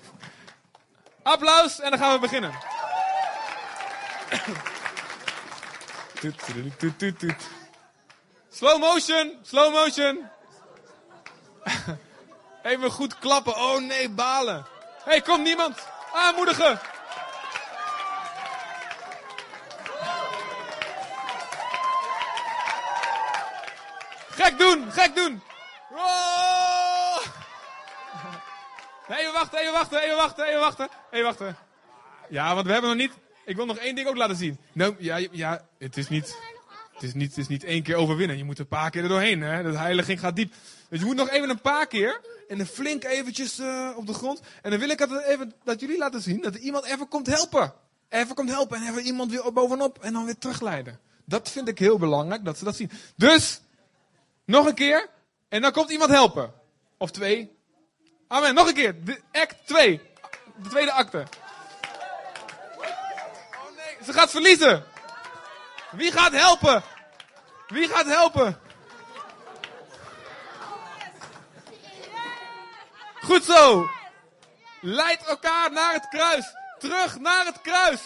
Applaus 1.23 1.79
en 1.79 1.89
dan 1.89 1.99
gaan 1.99 2.13
we 2.13 2.19
beginnen. 2.19 2.51
Toet, 6.21 6.97
toet, 6.97 7.19
toet. 7.19 7.49
Slow 8.49 8.79
motion, 8.79 9.37
slow 9.43 9.71
motion. 9.73 10.29
Even 12.63 12.91
goed 12.91 13.17
klappen. 13.19 13.55
Oh 13.55 13.79
nee, 13.79 14.09
balen. 14.09 14.65
Hé, 15.03 15.11
hey, 15.11 15.21
komt 15.21 15.43
niemand. 15.43 15.87
Aanmoedigen. 16.13 16.79
Gek 24.29 24.57
doen, 24.57 24.91
gek 24.91 25.15
doen. 25.15 25.43
Oh! 25.91 27.17
Even 29.17 29.33
wachten, 29.33 29.59
even 29.59 29.73
wachten, 29.73 30.01
even 30.01 30.17
wachten, 30.17 30.45
even 30.45 30.59
wachten. 30.59 30.89
Even 31.11 31.25
wachten. 31.25 31.57
Ja, 32.29 32.53
want 32.53 32.65
we 32.65 32.71
hebben 32.71 32.89
nog 32.89 32.99
niet... 32.99 33.13
Ik 33.45 33.55
wil 33.55 33.65
nog 33.65 33.77
één 33.77 33.95
ding 33.95 34.07
ook 34.07 34.17
laten 34.17 34.35
zien. 34.35 34.57
Nou, 34.73 34.95
ja, 34.99 35.27
ja 35.31 35.67
het 35.77 35.97
is 35.97 36.09
niet... 36.09 36.37
Het 37.01 37.09
is, 37.09 37.15
niet, 37.15 37.29
het 37.29 37.37
is 37.37 37.47
niet 37.47 37.63
één 37.63 37.83
keer 37.83 37.95
overwinnen. 37.95 38.37
Je 38.37 38.43
moet 38.43 38.59
een 38.59 38.67
paar 38.67 38.89
keer 38.89 39.03
er 39.03 39.09
doorheen. 39.09 39.41
Hè? 39.41 39.63
De 39.63 39.77
heiliging 39.77 40.19
gaat 40.19 40.35
diep. 40.35 40.53
Dus 40.89 40.99
je 40.99 41.05
moet 41.05 41.15
nog 41.15 41.29
even 41.29 41.49
een 41.49 41.61
paar 41.61 41.87
keer. 41.87 42.21
En 42.47 42.57
dan 42.57 42.65
flink 42.65 43.03
eventjes 43.03 43.59
eh, 43.59 43.89
op 43.95 44.07
de 44.07 44.13
grond. 44.13 44.41
En 44.61 44.69
dan 44.69 44.79
wil 44.79 44.89
ik 44.89 44.97
dat, 44.97 45.23
even, 45.23 45.53
dat 45.63 45.79
jullie 45.79 45.97
laten 45.97 46.21
zien. 46.21 46.41
Dat 46.41 46.53
er 46.53 46.59
iemand 46.59 46.85
even 46.85 47.07
komt 47.07 47.27
helpen. 47.27 47.73
Even 48.09 48.35
komt 48.35 48.49
helpen. 48.49 48.77
En 48.77 48.89
even 48.89 49.01
iemand 49.03 49.31
weer 49.31 49.53
bovenop. 49.53 49.99
En 49.99 50.13
dan 50.13 50.25
weer 50.25 50.37
terugleiden. 50.37 50.99
Dat 51.25 51.49
vind 51.51 51.67
ik 51.67 51.79
heel 51.79 51.97
belangrijk. 51.97 52.45
Dat 52.45 52.57
ze 52.57 52.63
dat 52.63 52.75
zien. 52.75 52.91
Dus, 53.15 53.61
nog 54.45 54.65
een 54.65 54.73
keer. 54.73 55.09
En 55.49 55.61
dan 55.61 55.71
komt 55.71 55.91
iemand 55.91 56.09
helpen. 56.09 56.53
Of 56.97 57.11
twee. 57.11 57.51
Amen. 58.27 58.53
Nog 58.53 58.67
een 58.67 58.73
keer. 58.73 58.95
Act 59.31 59.55
2. 59.65 60.01
De 60.63 60.69
tweede 60.69 60.91
acte. 60.91 61.23
Ze 64.05 64.13
gaat 64.13 64.31
verliezen. 64.31 64.85
Wie 65.91 66.11
gaat 66.11 66.31
helpen? 66.31 66.83
Wie 67.67 67.87
gaat 67.87 68.05
helpen? 68.05 68.61
Goed 73.21 73.43
zo. 73.43 73.89
Leid 74.81 75.25
elkaar 75.25 75.71
naar 75.71 75.93
het 75.93 76.07
kruis. 76.07 76.55
Terug 76.79 77.19
naar 77.19 77.45
het 77.45 77.61
kruis. 77.61 78.01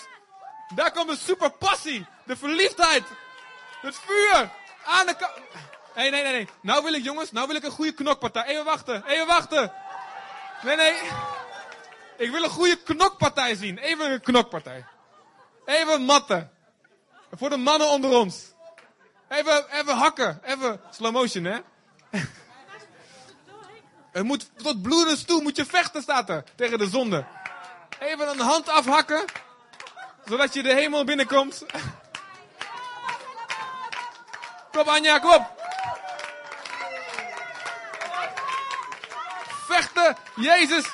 Daar 0.75 0.91
komt 0.91 1.09
de 1.09 1.17
superpassie. 1.17 2.05
De 2.23 2.37
verliefdheid. 2.37 3.03
Het 3.81 3.95
vuur. 4.05 4.49
Aan 4.85 5.05
de 5.05 5.15
kant. 5.15 5.31
Nee, 5.95 6.11
nee, 6.11 6.23
nee, 6.23 6.31
nee. 6.31 6.49
Nou 6.61 6.83
wil 6.83 6.93
ik, 6.93 7.03
jongens, 7.03 7.31
nou 7.31 7.47
wil 7.47 7.55
ik 7.55 7.63
een 7.63 7.71
goede 7.71 7.91
knokpartij. 7.91 8.43
Even 8.43 8.65
wachten, 8.65 9.03
even 9.05 9.27
wachten. 9.27 9.73
Nee, 10.61 10.75
nee. 10.75 10.93
Ik 12.17 12.31
wil 12.31 12.43
een 12.43 12.49
goede 12.49 12.75
knokpartij 12.75 13.55
zien. 13.55 13.77
Even 13.77 14.11
een 14.11 14.21
knokpartij. 14.21 14.85
Even 15.65 16.01
matten. 16.01 16.51
Voor 17.31 17.49
de 17.49 17.57
mannen 17.57 17.87
onder 17.87 18.11
ons. 18.11 18.53
Even, 19.29 19.65
even 19.71 19.95
hakken. 19.95 20.39
Even 20.43 20.81
slow 20.91 21.13
motion, 21.13 21.43
hè. 21.43 21.59
Het 24.11 24.23
moet 24.23 24.49
tot 24.55 24.81
bloedens 24.81 25.23
toe. 25.23 25.41
Moet 25.41 25.55
je 25.55 25.65
vechten, 25.65 26.01
staat 26.01 26.29
er. 26.29 26.43
Tegen 26.55 26.77
de 26.77 26.87
zonde. 26.87 27.25
Even 27.99 28.29
een 28.29 28.39
hand 28.39 28.69
afhakken. 28.69 29.25
Zodat 30.25 30.53
je 30.53 30.63
de 30.63 30.73
hemel 30.73 31.03
binnenkomt. 31.03 31.65
Kom 34.71 34.81
op, 34.81 34.87
Anja, 34.87 35.19
kom. 35.19 35.47
Vechten. 39.67 40.15
Jezus. 40.35 40.85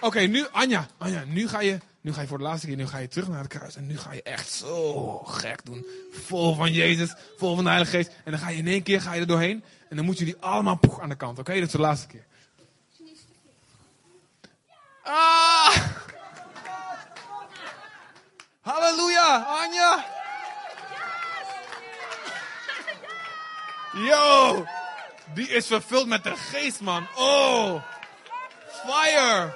Oké, 0.00 0.20
nu, 0.20 0.46
Anja. 0.52 0.86
Anja, 0.98 1.22
nu 1.26 1.48
ga 1.48 1.60
je... 1.60 1.78
Nu 2.06 2.12
ga 2.12 2.20
je 2.20 2.26
voor 2.26 2.38
de 2.38 2.44
laatste 2.44 2.66
keer, 2.66 2.76
nu 2.76 2.86
ga 2.86 2.98
je 2.98 3.08
terug 3.08 3.28
naar 3.28 3.38
het 3.38 3.48
kruis. 3.48 3.76
En 3.76 3.86
nu 3.86 3.98
ga 3.98 4.12
je 4.12 4.22
echt 4.22 4.50
zo 4.50 5.18
gek 5.18 5.64
doen. 5.64 5.86
Vol 6.10 6.54
van 6.54 6.72
Jezus, 6.72 7.14
vol 7.36 7.54
van 7.54 7.64
de 7.64 7.70
Heilige 7.70 7.96
Geest. 7.96 8.10
En 8.24 8.30
dan 8.30 8.40
ga 8.40 8.48
je 8.48 8.56
in 8.56 8.66
één 8.66 8.82
keer 8.82 9.00
ga 9.00 9.12
je 9.12 9.20
er 9.20 9.26
doorheen. 9.26 9.64
En 9.88 9.96
dan 9.96 10.04
moeten 10.04 10.26
jullie 10.26 10.40
allemaal 10.40 10.76
poeg 10.76 11.00
aan 11.00 11.08
de 11.08 11.14
kant. 11.14 11.38
Oké, 11.38 11.54
dat 11.54 11.62
is 11.62 11.70
de 11.70 11.78
laatste 11.78 12.06
keer. 12.06 12.24
Ah! 15.02 15.76
Halleluja, 18.60 19.46
Anja! 19.48 20.04
Yo! 23.92 24.64
Die 25.34 25.48
is 25.48 25.66
vervuld 25.66 26.06
met 26.06 26.24
de 26.24 26.36
geest, 26.36 26.80
man. 26.80 27.06
Oh! 27.16 27.82
Fire! 28.68 29.54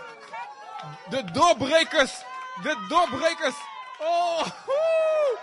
De 1.10 1.24
doorbrekers! 1.32 2.28
De 2.62 2.86
doorbrekers! 2.88 3.54
Oh! 3.98 4.46
woe! 4.66 5.38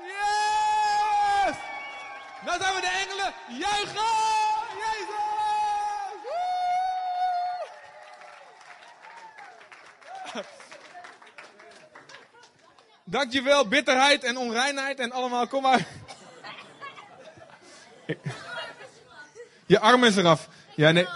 Yes! 0.00 1.56
Nou 2.44 2.60
zijn 2.60 2.74
we 2.74 2.80
de 2.80 2.86
engelen! 2.86 3.32
Juichen! 3.48 4.02
Jezus! 4.78 5.08
Woe! 10.32 10.44
Dankjewel, 13.04 13.68
bitterheid 13.68 14.24
en 14.24 14.36
onreinheid 14.36 14.98
en 14.98 15.12
allemaal. 15.12 15.46
Kom 15.46 15.62
maar. 15.62 15.86
Je 19.66 19.80
arm 19.80 20.04
is 20.04 20.16
eraf. 20.16 20.48
Ja, 20.74 20.90
nee. 20.90 21.06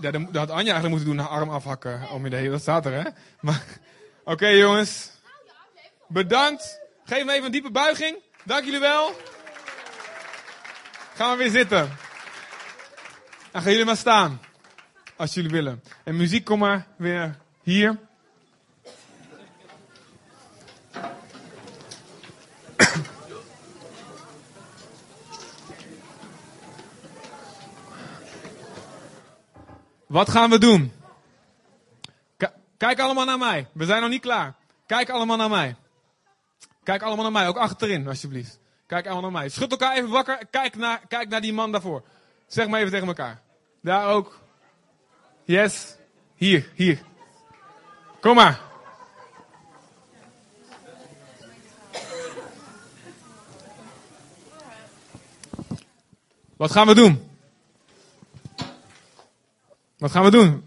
Ja, 0.00 0.10
dat 0.10 0.36
had 0.36 0.50
Anja 0.50 0.72
eigenlijk 0.72 0.88
moeten 0.88 1.04
doen, 1.04 1.18
haar 1.18 1.28
arm 1.28 1.50
afhakken. 1.50 2.10
Om 2.10 2.24
je 2.24 2.30
de 2.30 2.50
dat 2.50 2.60
staat 2.60 2.86
er, 2.86 2.92
hè? 2.92 3.10
Maar, 3.40 3.62
oké 4.24 4.46
jongens. 4.46 5.10
Bedankt. 6.08 6.80
Geef 7.04 7.24
me 7.24 7.32
even 7.32 7.44
een 7.44 7.52
diepe 7.52 7.70
buiging. 7.70 8.16
Dank 8.44 8.64
jullie 8.64 8.80
wel. 8.80 9.12
Gaan 11.14 11.30
we 11.30 11.42
weer 11.42 11.50
zitten. 11.50 11.96
Dan 13.52 13.62
gaan 13.62 13.70
jullie 13.70 13.86
maar 13.86 13.96
staan. 13.96 14.40
Als 15.16 15.34
jullie 15.34 15.50
willen. 15.50 15.82
En 16.04 16.16
muziek, 16.16 16.44
kom 16.44 16.58
maar 16.58 16.86
weer 16.96 17.36
hier. 17.62 17.98
Wat 30.08 30.30
gaan 30.30 30.50
we 30.50 30.58
doen? 30.58 30.92
Kijk 32.76 33.00
allemaal 33.00 33.24
naar 33.24 33.38
mij. 33.38 33.68
We 33.72 33.84
zijn 33.84 34.00
nog 34.00 34.10
niet 34.10 34.20
klaar. 34.20 34.54
Kijk 34.86 35.10
allemaal 35.10 35.36
naar 35.36 35.50
mij. 35.50 35.76
Kijk 36.82 37.02
allemaal 37.02 37.22
naar 37.22 37.32
mij. 37.32 37.48
Ook 37.48 37.56
achterin, 37.56 38.08
alsjeblieft. 38.08 38.58
Kijk 38.86 39.04
allemaal 39.04 39.30
naar 39.30 39.40
mij. 39.40 39.48
Schud 39.48 39.70
elkaar 39.70 39.96
even 39.96 40.08
wakker. 40.08 40.46
Kijk 40.50 40.76
naar, 40.76 41.00
kijk 41.08 41.28
naar 41.28 41.40
die 41.40 41.52
man 41.52 41.72
daarvoor. 41.72 42.02
Zeg 42.46 42.68
maar 42.68 42.78
even 42.78 42.92
tegen 42.92 43.06
elkaar. 43.06 43.40
Daar 43.82 44.08
ook. 44.08 44.40
Yes. 45.44 45.96
Hier, 46.34 46.70
hier. 46.74 47.02
Kom 48.20 48.34
maar. 48.34 48.60
Wat 56.56 56.70
gaan 56.70 56.86
we 56.86 56.94
doen? 56.94 57.27
Wat 59.98 60.10
gaan 60.10 60.24
we 60.24 60.30
doen? 60.30 60.64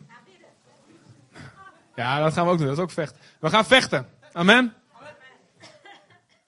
Ja, 1.95 2.19
dat 2.19 2.33
gaan 2.33 2.45
we 2.45 2.51
ook 2.51 2.57
doen. 2.57 2.67
Dat 2.67 2.77
is 2.77 2.83
ook 2.83 2.91
vechten. 2.91 3.19
We 3.39 3.49
gaan 3.49 3.65
vechten. 3.65 4.09
Amen. 4.31 4.73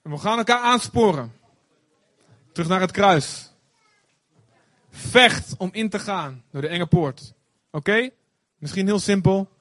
En 0.01 0.11
we 0.11 0.17
gaan 0.17 0.37
elkaar 0.37 0.59
aansporen. 0.59 1.33
Terug 2.51 2.69
naar 2.69 2.79
het 2.79 2.91
kruis. 2.91 3.51
Vecht 4.89 5.55
om 5.57 5.69
in 5.71 5.89
te 5.89 5.99
gaan 5.99 6.43
door 6.51 6.61
de 6.61 6.67
enge 6.67 6.85
poort. 6.85 7.33
Oké? 7.71 8.09
Misschien 8.57 8.85
heel 8.85 8.99
simpel. 8.99 9.51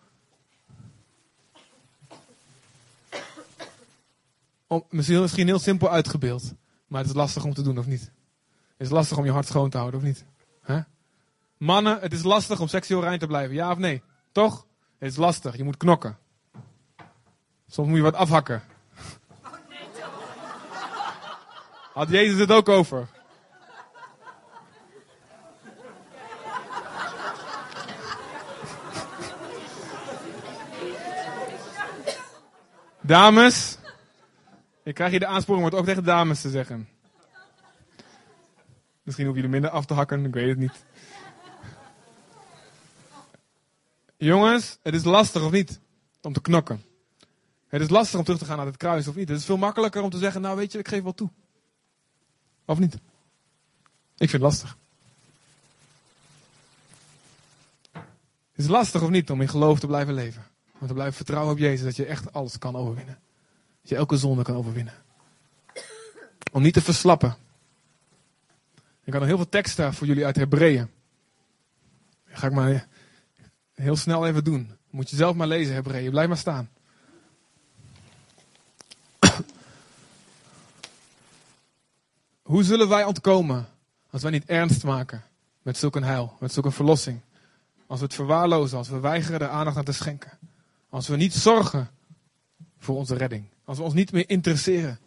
Misschien, 4.88 5.46
heel 5.46 5.58
simpel 5.58 5.90
uitgebeeld. 5.90 6.54
Maar 6.86 7.00
het 7.00 7.10
is 7.10 7.16
lastig 7.16 7.44
om 7.44 7.54
te 7.54 7.62
doen, 7.62 7.78
of 7.78 7.86
niet? 7.86 8.00
Het 8.00 8.10
is 8.86 8.90
lastig 8.90 9.18
om 9.18 9.24
je 9.24 9.30
hart 9.30 9.46
schoon 9.46 9.70
te 9.70 9.76
houden, 9.76 10.00
of 10.00 10.06
niet? 10.06 10.24
Hè? 10.62 10.80
Mannen, 11.62 12.00
het 12.00 12.12
is 12.12 12.22
lastig 12.22 12.60
om 12.60 12.68
seksueel 12.68 13.02
rein 13.02 13.18
te 13.18 13.26
blijven. 13.26 13.54
Ja 13.54 13.70
of 13.70 13.78
nee? 13.78 14.02
Toch? 14.32 14.66
Het 14.98 15.10
is 15.10 15.16
lastig. 15.16 15.56
Je 15.56 15.64
moet 15.64 15.76
knokken. 15.76 16.18
Soms 17.66 17.88
moet 17.88 17.96
je 17.96 18.02
wat 18.02 18.14
afhakken. 18.14 18.62
Had 21.92 22.08
Jezus 22.08 22.38
het 22.38 22.52
ook 22.52 22.68
over? 22.68 23.08
Dames, 33.00 33.78
ik 34.82 34.94
krijg 34.94 35.10
hier 35.10 35.20
de 35.20 35.26
aansporing 35.26 35.64
om 35.64 35.70
het 35.70 35.80
ook 35.80 35.86
tegen 35.86 36.04
dames 36.04 36.40
te 36.40 36.50
zeggen. 36.50 36.88
Misschien 39.02 39.26
hoeven 39.26 39.42
jullie 39.42 39.60
minder 39.60 39.78
af 39.78 39.84
te 39.84 39.94
hakken, 39.94 40.24
ik 40.24 40.34
weet 40.34 40.48
het 40.48 40.58
niet. 40.58 40.84
Jongens, 44.24 44.78
het 44.82 44.94
is 44.94 45.04
lastig 45.04 45.44
of 45.44 45.50
niet 45.50 45.80
om 46.20 46.32
te 46.32 46.40
knokken. 46.40 46.84
Het 47.68 47.80
is 47.80 47.88
lastig 47.88 48.18
om 48.18 48.24
terug 48.24 48.40
te 48.40 48.44
gaan 48.44 48.56
naar 48.56 48.66
het 48.66 48.76
kruis 48.76 49.08
of 49.08 49.14
niet. 49.14 49.28
Het 49.28 49.38
is 49.38 49.44
veel 49.44 49.56
makkelijker 49.56 50.02
om 50.02 50.10
te 50.10 50.18
zeggen, 50.18 50.40
nou 50.40 50.56
weet 50.56 50.72
je, 50.72 50.78
ik 50.78 50.88
geef 50.88 51.02
wel 51.02 51.14
toe. 51.14 51.30
Of 52.64 52.78
niet? 52.78 52.94
Ik 54.16 54.30
vind 54.30 54.32
het 54.32 54.40
lastig. 54.40 54.76
Het 57.92 58.64
is 58.64 58.66
lastig 58.66 59.02
of 59.02 59.08
niet 59.08 59.30
om 59.30 59.40
in 59.40 59.48
geloof 59.48 59.80
te 59.80 59.86
blijven 59.86 60.14
leven. 60.14 60.46
Om 60.78 60.86
te 60.86 60.92
blijven 60.92 61.14
vertrouwen 61.14 61.52
op 61.52 61.58
Jezus, 61.58 61.84
dat 61.84 61.96
je 61.96 62.04
echt 62.04 62.32
alles 62.32 62.58
kan 62.58 62.76
overwinnen. 62.76 63.18
Dat 63.80 63.90
je 63.90 63.96
elke 63.96 64.16
zonde 64.16 64.42
kan 64.42 64.56
overwinnen. 64.56 64.94
Om 66.52 66.62
niet 66.62 66.74
te 66.74 66.82
verslappen. 66.82 67.36
Ik 69.04 69.12
had 69.12 69.20
nog 69.20 69.26
heel 69.26 69.36
veel 69.36 69.48
teksten 69.48 69.94
voor 69.94 70.06
jullie 70.06 70.24
uit 70.24 70.36
Hebreeën. 70.36 70.90
Ga 72.26 72.46
ik 72.46 72.52
maar 72.52 72.90
heel 73.74 73.96
snel 73.96 74.26
even 74.26 74.44
doen. 74.44 74.76
Moet 74.90 75.10
je 75.10 75.16
zelf 75.16 75.36
maar 75.36 75.46
lezen, 75.46 75.74
Hebreeën. 75.74 76.10
Blijf 76.10 76.28
maar 76.28 76.36
staan. 76.36 76.70
Hoe 82.42 82.62
zullen 82.62 82.88
wij 82.88 83.04
ontkomen 83.04 83.68
als 84.10 84.22
wij 84.22 84.30
niet 84.30 84.44
ernst 84.44 84.84
maken 84.84 85.22
met 85.62 85.76
zulk 85.76 85.96
een 85.96 86.04
heil, 86.04 86.36
met 86.40 86.52
zulke 86.52 86.70
verlossing? 86.70 87.20
Als 87.86 88.00
we 88.00 88.06
het 88.06 88.14
verwaarlozen, 88.14 88.78
als 88.78 88.88
we 88.88 89.00
weigeren 89.00 89.40
er 89.40 89.48
aandacht 89.48 89.76
aan 89.76 89.84
te 89.84 89.92
schenken. 89.92 90.38
Als 90.88 91.08
we 91.08 91.16
niet 91.16 91.34
zorgen 91.34 91.90
voor 92.78 92.96
onze 92.96 93.14
redding. 93.14 93.44
Als 93.64 93.78
we 93.78 93.84
ons 93.84 93.94
niet 93.94 94.12
meer 94.12 94.28
interesseren 94.28 94.98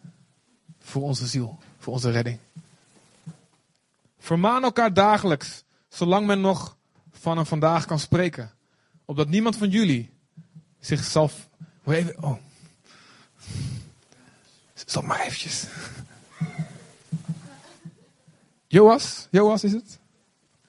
voor 0.78 1.02
onze 1.02 1.26
ziel, 1.26 1.58
voor 1.78 1.92
onze 1.92 2.10
redding. 2.10 2.38
Vermaan 4.18 4.62
elkaar 4.62 4.94
dagelijks, 4.94 5.64
zolang 5.88 6.26
men 6.26 6.40
nog 6.40 6.76
van 7.12 7.38
een 7.38 7.46
vandaag 7.46 7.86
kan 7.86 7.98
spreken. 7.98 8.55
Opdat 9.06 9.28
niemand 9.28 9.56
van 9.56 9.68
jullie 9.68 10.10
zichzelf. 10.80 11.48
Even, 11.86 12.22
oh. 12.22 12.36
Stop 14.74 15.04
maar 15.04 15.20
eventjes. 15.20 15.66
Joas? 18.66 19.28
Joas 19.30 19.64
is 19.64 19.72
het? 19.72 19.98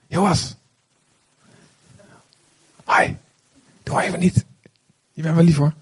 Joas. 0.07 0.55
Hi. 2.85 3.13
Doe 3.83 4.01
even 4.01 4.19
niet. 4.19 4.45
Je 5.11 5.21
bent 5.21 5.35
wel 5.35 5.43
lief 5.43 5.57
hoor. 5.57 5.73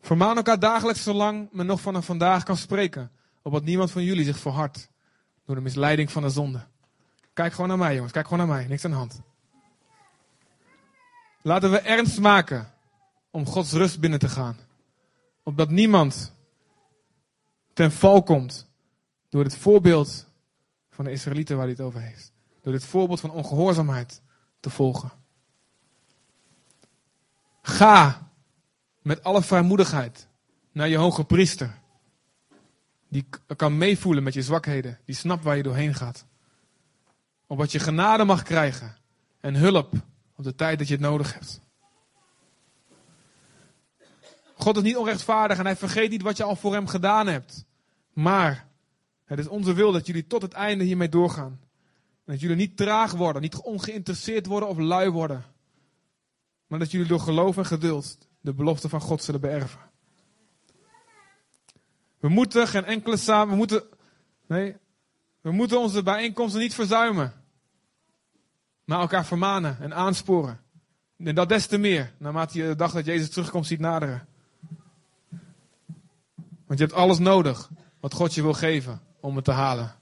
Vermaan 0.00 0.36
elkaar 0.36 0.58
dagelijks 0.58 1.02
zolang 1.02 1.48
men 1.52 1.66
nog 1.66 1.80
van 1.80 1.94
een 1.94 2.02
vandaag 2.02 2.42
kan 2.42 2.56
spreken. 2.56 3.10
Opdat 3.42 3.64
niemand 3.64 3.90
van 3.90 4.04
jullie 4.04 4.24
zich 4.24 4.38
verhardt 4.38 4.88
door 5.44 5.54
de 5.54 5.60
misleiding 5.60 6.12
van 6.12 6.22
de 6.22 6.30
zonde. 6.30 6.66
Kijk 7.34 7.52
gewoon 7.52 7.68
naar 7.68 7.78
mij 7.78 7.94
jongens, 7.94 8.12
kijk 8.12 8.28
gewoon 8.28 8.46
naar 8.46 8.56
mij, 8.56 8.66
niks 8.66 8.84
aan 8.84 8.90
de 8.90 8.96
hand. 8.96 9.20
Laten 11.42 11.70
we 11.70 11.78
ernst 11.78 12.20
maken 12.20 12.72
om 13.30 13.46
Gods 13.46 13.72
rust 13.72 14.00
binnen 14.00 14.18
te 14.18 14.28
gaan. 14.28 14.58
Opdat 15.42 15.70
niemand 15.70 16.32
ten 17.72 17.92
val 17.92 18.22
komt 18.22 18.68
door 19.28 19.44
het 19.44 19.56
voorbeeld 19.56 20.26
van 20.90 21.04
de 21.04 21.10
Israëlieten 21.10 21.56
waar 21.56 21.64
hij 21.64 21.74
het 21.74 21.84
over 21.84 22.00
heeft. 22.00 22.32
Door 22.60 22.72
dit 22.72 22.84
voorbeeld 22.84 23.20
van 23.20 23.30
ongehoorzaamheid 23.30 24.22
te 24.60 24.70
volgen. 24.70 25.10
Ga 27.62 28.30
met 29.02 29.22
alle 29.22 29.42
vrijmoedigheid 29.42 30.28
naar 30.72 30.88
je 30.88 30.96
hoge 30.96 31.24
priester. 31.24 31.78
Die 33.08 33.26
kan 33.56 33.78
meevoelen 33.78 34.22
met 34.22 34.34
je 34.34 34.42
zwakheden. 34.42 34.98
Die 35.04 35.14
snapt 35.14 35.44
waar 35.44 35.56
je 35.56 35.62
doorheen 35.62 35.94
gaat. 35.94 36.26
Opdat 37.46 37.72
je 37.72 37.78
genade 37.78 38.24
mag 38.24 38.42
krijgen. 38.42 38.96
En 39.40 39.54
hulp 39.54 39.92
op 40.36 40.44
de 40.44 40.54
tijd 40.54 40.78
dat 40.78 40.88
je 40.88 40.94
het 40.94 41.02
nodig 41.02 41.34
hebt. 41.34 41.60
God 44.54 44.76
is 44.76 44.82
niet 44.82 44.96
onrechtvaardig 44.96 45.58
en 45.58 45.64
hij 45.64 45.76
vergeet 45.76 46.10
niet 46.10 46.22
wat 46.22 46.36
je 46.36 46.44
al 46.44 46.56
voor 46.56 46.72
hem 46.72 46.86
gedaan 46.86 47.26
hebt. 47.26 47.64
Maar 48.12 48.68
het 49.24 49.38
is 49.38 49.46
onze 49.46 49.72
wil 49.72 49.92
dat 49.92 50.06
jullie 50.06 50.26
tot 50.26 50.42
het 50.42 50.52
einde 50.52 50.84
hiermee 50.84 51.08
doorgaan. 51.08 51.60
En 52.24 52.32
dat 52.32 52.40
jullie 52.40 52.56
niet 52.56 52.76
traag 52.76 53.12
worden, 53.12 53.42
niet 53.42 53.56
ongeïnteresseerd 53.56 54.46
worden 54.46 54.68
of 54.68 54.78
lui 54.78 55.10
worden. 55.10 55.44
Maar 56.66 56.78
dat 56.78 56.90
jullie 56.90 57.06
door 57.06 57.20
geloof 57.20 57.56
en 57.56 57.66
geduld 57.66 58.18
de 58.40 58.52
belofte 58.52 58.88
van 58.88 59.00
God 59.00 59.22
zullen 59.22 59.40
beërven. 59.40 59.80
We 62.18 62.28
moeten 62.28 62.68
geen 62.68 62.84
enkele 62.84 63.16
samen, 63.16 63.48
we 63.48 63.56
moeten, 63.56 63.82
nee, 64.46 64.76
we 65.44 65.52
moeten 65.52 65.80
onze 65.80 66.02
bijeenkomsten 66.02 66.60
niet 66.60 66.74
verzuimen. 66.74 67.32
Maar 68.84 69.00
elkaar 69.00 69.24
vermanen 69.24 69.80
en 69.80 69.94
aansporen. 69.94 70.60
En 71.16 71.34
dat 71.34 71.48
des 71.48 71.66
te 71.66 71.78
meer, 71.78 72.12
naarmate 72.18 72.58
je 72.58 72.64
de 72.66 72.76
dag 72.76 72.92
dat 72.92 73.04
Jezus 73.04 73.30
terugkomt 73.30 73.66
ziet 73.66 73.80
naderen. 73.80 74.26
Want 76.66 76.78
je 76.78 76.84
hebt 76.84 76.92
alles 76.92 77.18
nodig 77.18 77.70
wat 78.00 78.14
God 78.14 78.34
je 78.34 78.42
wil 78.42 78.52
geven 78.52 79.00
om 79.20 79.36
het 79.36 79.44
te 79.44 79.50
halen. 79.50 79.94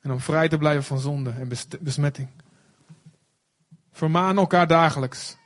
En 0.00 0.12
om 0.12 0.20
vrij 0.20 0.48
te 0.48 0.58
blijven 0.58 0.84
van 0.84 0.98
zonde 0.98 1.30
en 1.30 1.48
besmetting. 1.80 2.28
Vermaan 3.92 4.36
elkaar 4.36 4.66
dagelijks. 4.66 5.36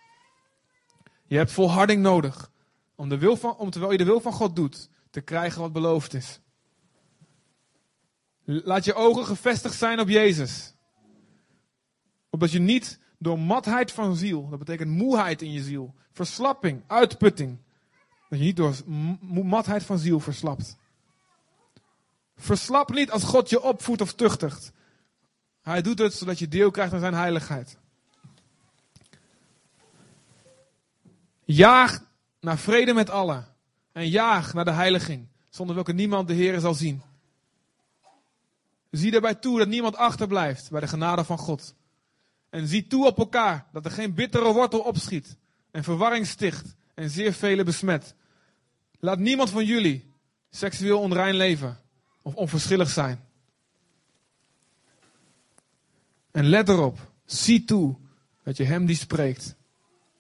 Je 1.26 1.37
hebt 1.37 1.53
volharding 1.53 2.03
nodig 2.03 2.51
om, 2.95 3.09
de 3.09 3.18
wil 3.18 3.37
van, 3.37 3.57
om 3.57 3.70
terwijl 3.70 3.93
je 3.93 3.99
de 3.99 4.05
wil 4.05 4.20
van 4.20 4.33
God 4.33 4.57
doet, 4.57 4.89
te 5.11 5.20
krijgen 5.20 5.61
wat 5.61 5.72
beloofd 5.72 6.14
is. 6.14 6.41
Laat 8.51 8.85
je 8.85 8.95
ogen 8.95 9.27
gevestigd 9.27 9.79
zijn 9.79 10.01
op 10.01 10.09
Jezus. 10.09 10.75
Opdat 12.31 12.51
je 12.51 12.59
niet 12.59 12.99
door 13.19 13.39
matheid 13.39 13.93
van 13.93 14.17
ziel, 14.17 14.49
dat 14.49 14.59
betekent 14.59 14.91
moeheid 14.91 15.43
in 15.43 15.53
je 15.53 15.63
ziel, 15.63 15.95
verslapping, 16.13 16.83
uitputting, 16.87 17.59
dat 18.29 18.39
je 18.39 18.45
niet 18.45 18.57
door 18.57 18.75
matheid 19.45 19.83
van 19.83 19.99
ziel 19.99 20.21
verslapt. 20.21 20.77
Verslap 22.37 22.91
niet 22.91 23.11
als 23.11 23.25
God 23.25 23.51
je 23.51 23.63
opvoedt 23.63 24.01
of 24.01 24.15
tuchtigt. 24.15 24.73
Hij 25.63 25.83
doet 25.83 25.99
het 25.99 26.15
zodat 26.15 26.39
je 26.39 26.49
deel 26.49 26.71
krijgt 26.71 26.93
aan 26.93 27.01
zijn 27.01 27.15
heiligheid. 27.15 27.77
Jaag 31.45 32.05
naar 32.41 32.59
vrede 32.59 32.93
met 32.93 33.11
allen. 33.11 33.47
En 33.93 34.09
jaag 34.09 34.55
naar 34.55 34.65
de 34.65 34.71
heiliging, 34.71 35.29
zonder 35.49 35.75
welke 35.75 35.93
niemand 35.93 36.29
de 36.29 36.35
Heer 36.35 36.61
zal 36.61 36.75
zien. 36.75 37.03
Zie 38.91 39.11
daarbij 39.11 39.34
toe 39.34 39.59
dat 39.59 39.68
niemand 39.68 39.97
achterblijft 39.97 40.70
bij 40.70 40.80
de 40.80 40.88
genade 40.88 41.24
van 41.24 41.38
God. 41.38 41.74
En 42.51 42.66
zie 42.66 42.86
toe 42.86 43.07
op 43.07 43.18
elkaar 43.18 43.66
dat 43.72 43.84
er 43.84 43.91
geen 43.91 44.14
bittere 44.14 44.53
wortel 44.53 44.80
opschiet 44.80 45.36
en 45.70 45.84
verwarring 45.84 46.26
sticht 46.26 46.74
en 46.95 47.11
zeer 47.11 47.32
vele 47.32 47.64
besmet. 47.64 48.14
Laat 48.99 49.18
niemand 49.18 49.51
van 49.51 49.64
jullie 49.64 50.12
seksueel 50.51 51.01
onrein 51.01 51.34
leven 51.34 51.80
of 52.22 52.34
onverschillig 52.34 52.91
zijn. 52.91 53.24
En 56.30 56.45
let 56.45 56.68
erop, 56.68 57.12
zie 57.24 57.64
toe 57.64 57.97
dat 58.43 58.57
je 58.57 58.64
hem 58.64 58.86
die 58.86 58.97
spreekt 58.97 59.57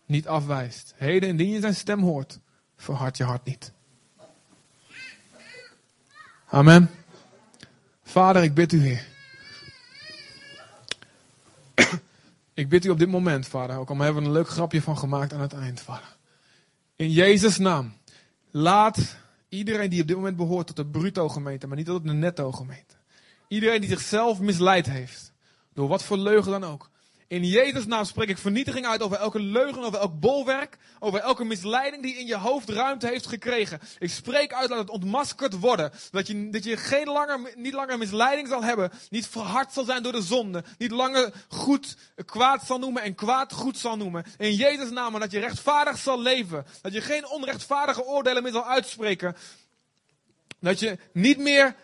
niet 0.06 0.28
afwijst. 0.28 0.94
Heden, 0.96 1.28
indien 1.28 1.48
je 1.48 1.60
zijn 1.60 1.74
stem 1.74 2.00
hoort, 2.00 2.40
verhard 2.76 3.16
je 3.16 3.24
hart 3.24 3.44
niet. 3.44 3.72
Amen. 6.46 6.90
Vader, 8.10 8.42
ik 8.42 8.54
bid 8.54 8.72
u, 8.72 8.80
Heer. 8.80 9.06
ik 12.54 12.68
bid 12.68 12.84
u 12.84 12.88
op 12.88 12.98
dit 12.98 13.08
moment, 13.08 13.46
Vader, 13.46 13.76
ook 13.76 13.90
al 13.90 13.96
hebben 13.96 14.22
we 14.22 14.28
een 14.28 14.34
leuk 14.34 14.48
grapje 14.48 14.82
van 14.82 14.98
gemaakt 14.98 15.32
aan 15.32 15.40
het 15.40 15.52
eind, 15.52 15.80
Vader. 15.80 16.16
In 16.96 17.10
Jezus' 17.10 17.58
naam, 17.58 17.92
laat 18.50 19.16
iedereen 19.48 19.90
die 19.90 20.00
op 20.00 20.06
dit 20.06 20.16
moment 20.16 20.36
behoort 20.36 20.66
tot 20.66 20.76
de 20.76 20.86
bruto 20.86 21.28
gemeente, 21.28 21.66
maar 21.66 21.76
niet 21.76 21.86
tot 21.86 22.04
de 22.04 22.12
netto 22.12 22.52
gemeente. 22.52 22.94
Iedereen 23.48 23.80
die 23.80 23.90
zichzelf 23.90 24.40
misleid 24.40 24.86
heeft, 24.86 25.32
door 25.74 25.88
wat 25.88 26.02
voor 26.02 26.18
leugen 26.18 26.50
dan 26.50 26.64
ook. 26.64 26.90
In 27.30 27.44
Jezus' 27.44 27.86
naam 27.86 28.04
spreek 28.04 28.28
ik 28.28 28.38
vernietiging 28.38 28.86
uit 28.86 29.02
over 29.02 29.16
elke 29.16 29.40
leugen, 29.40 29.82
over 29.82 29.98
elk 29.98 30.20
bolwerk, 30.20 30.76
over 30.98 31.20
elke 31.20 31.44
misleiding 31.44 32.02
die 32.02 32.14
in 32.14 32.26
je 32.26 32.36
hoofd 32.36 32.68
ruimte 32.68 33.06
heeft 33.06 33.26
gekregen. 33.26 33.80
Ik 33.98 34.10
spreek 34.10 34.52
uit, 34.52 34.70
laat 34.70 34.78
het 34.78 34.90
ontmaskerd 34.90 35.58
worden. 35.58 35.92
Dat 36.10 36.26
je, 36.26 36.50
dat 36.50 36.64
je 36.64 36.76
geen 36.76 37.06
langer, 37.06 37.52
niet 37.54 37.72
langer 37.72 37.98
misleiding 37.98 38.48
zal 38.48 38.62
hebben, 38.62 38.90
niet 39.10 39.26
verhard 39.26 39.72
zal 39.72 39.84
zijn 39.84 40.02
door 40.02 40.12
de 40.12 40.22
zonde, 40.22 40.64
niet 40.78 40.90
langer 40.90 41.32
goed 41.48 41.96
kwaad 42.26 42.66
zal 42.66 42.78
noemen 42.78 43.02
en 43.02 43.14
kwaad 43.14 43.52
goed 43.52 43.78
zal 43.78 43.96
noemen. 43.96 44.24
In 44.38 44.54
Jezus' 44.54 44.90
naam, 44.90 45.18
dat 45.18 45.30
je 45.30 45.38
rechtvaardig 45.38 45.98
zal 45.98 46.20
leven. 46.20 46.66
Dat 46.82 46.92
je 46.92 47.00
geen 47.00 47.28
onrechtvaardige 47.28 48.04
oordelen 48.04 48.42
meer 48.42 48.52
zal 48.52 48.66
uitspreken. 48.66 49.36
Dat 50.60 50.80
je 50.80 50.98
niet 51.12 51.38
meer 51.38 51.74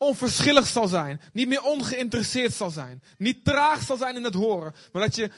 onverschillig 0.00 0.66
zal 0.66 0.88
zijn. 0.88 1.20
Niet 1.32 1.48
meer 1.48 1.62
ongeïnteresseerd 1.62 2.54
zal 2.54 2.70
zijn. 2.70 3.02
Niet 3.18 3.44
traag 3.44 3.82
zal 3.82 3.96
zijn 3.96 4.16
in 4.16 4.24
het 4.24 4.34
horen. 4.34 4.74
Maar 4.92 5.02
dat 5.02 5.16
je 5.16 5.30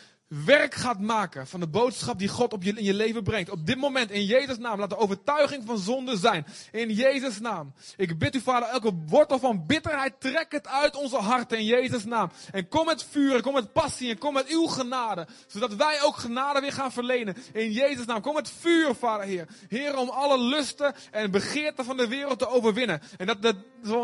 werk 0.45 0.74
gaat 0.74 1.01
maken 1.01 1.47
van 1.47 1.61
de 1.61 1.66
boodschap 1.66 2.18
die 2.18 2.28
God 2.28 2.53
op 2.53 2.62
je, 2.62 2.72
in 2.72 2.85
je 2.85 2.95
leven 2.95 3.22
brengt. 3.22 3.51
Op 3.51 3.66
dit 3.66 3.76
moment, 3.76 4.11
in 4.11 4.24
Jezus' 4.24 4.59
naam, 4.59 4.78
laat 4.78 4.91
de 4.91 4.97
overtuiging 4.97 5.62
van 5.66 5.78
zonde 5.78 6.16
zijn. 6.16 6.47
In 6.70 6.91
Jezus' 6.91 7.41
naam. 7.41 7.72
Ik 7.97 8.18
bid 8.18 8.35
u, 8.35 8.41
Vader, 8.41 8.68
elke 8.68 8.93
wortel 9.07 9.39
van 9.39 9.66
bitterheid, 9.66 10.20
trek 10.20 10.53
het 10.53 10.66
uit 10.66 10.97
onze 10.97 11.16
harten 11.16 11.59
in 11.59 11.64
Jezus' 11.64 12.05
naam. 12.05 12.30
En 12.51 12.68
kom 12.68 12.87
met 12.87 13.05
vuur, 13.11 13.35
en 13.35 13.43
kom 13.43 13.55
met 13.55 13.72
passie, 13.72 14.11
en 14.11 14.18
kom 14.18 14.35
met 14.35 14.49
uw 14.49 14.66
genade. 14.66 15.26
Zodat 15.47 15.74
wij 15.74 16.03
ook 16.03 16.16
genade 16.16 16.61
weer 16.61 16.72
gaan 16.72 16.93
verlenen. 16.93 17.37
In 17.53 17.72
Jezus' 17.72 18.07
naam. 18.07 18.20
Kom 18.20 18.35
met 18.35 18.53
vuur, 18.61 18.95
Vader, 18.95 19.26
Heer. 19.26 19.49
Heer, 19.68 19.97
om 19.97 20.09
alle 20.09 20.39
lusten 20.39 20.95
en 21.11 21.30
begeerten 21.30 21.85
van 21.85 21.97
de 21.97 22.09
wereld 22.09 22.39
te 22.39 22.49
overwinnen. 22.49 23.03
En 23.16 23.26
dat, 23.26 23.43
dat 23.43 23.57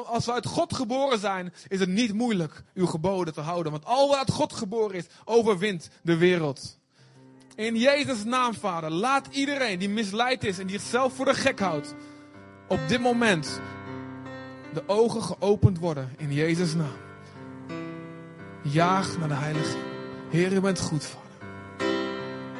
als 0.06 0.26
we 0.26 0.32
uit 0.32 0.46
God 0.46 0.74
geboren 0.74 1.18
zijn, 1.18 1.54
is 1.68 1.80
het 1.80 1.88
niet 1.88 2.12
moeilijk 2.12 2.62
uw 2.74 2.86
geboden 2.86 3.34
te 3.34 3.40
houden. 3.40 3.72
Want 3.72 3.84
al 3.84 4.08
wat 4.08 4.16
uit 4.16 4.30
God 4.30 4.52
geboren 4.52 4.96
is, 4.96 5.06
overwint 5.24 5.88
de 6.02 6.16
wereld. 6.18 6.78
In 7.54 7.76
Jezus' 7.76 8.24
naam, 8.24 8.54
Vader, 8.54 8.90
laat 8.90 9.26
iedereen 9.30 9.78
die 9.78 9.88
misleid 9.88 10.44
is 10.44 10.58
en 10.58 10.66
die 10.66 10.78
zichzelf 10.78 11.14
voor 11.14 11.24
de 11.24 11.34
gek 11.34 11.60
houdt, 11.60 11.94
op 12.68 12.80
dit 12.88 13.00
moment 13.00 13.60
de 14.72 14.82
ogen 14.86 15.22
geopend 15.22 15.78
worden. 15.78 16.14
In 16.16 16.32
Jezus' 16.32 16.74
naam. 16.74 16.96
Jaag 18.62 19.18
naar 19.18 19.28
de 19.28 19.34
Heilige. 19.34 19.76
Heer, 20.30 20.52
u 20.52 20.60
bent 20.60 20.80
goed, 20.80 21.04
Vader. 21.04 21.28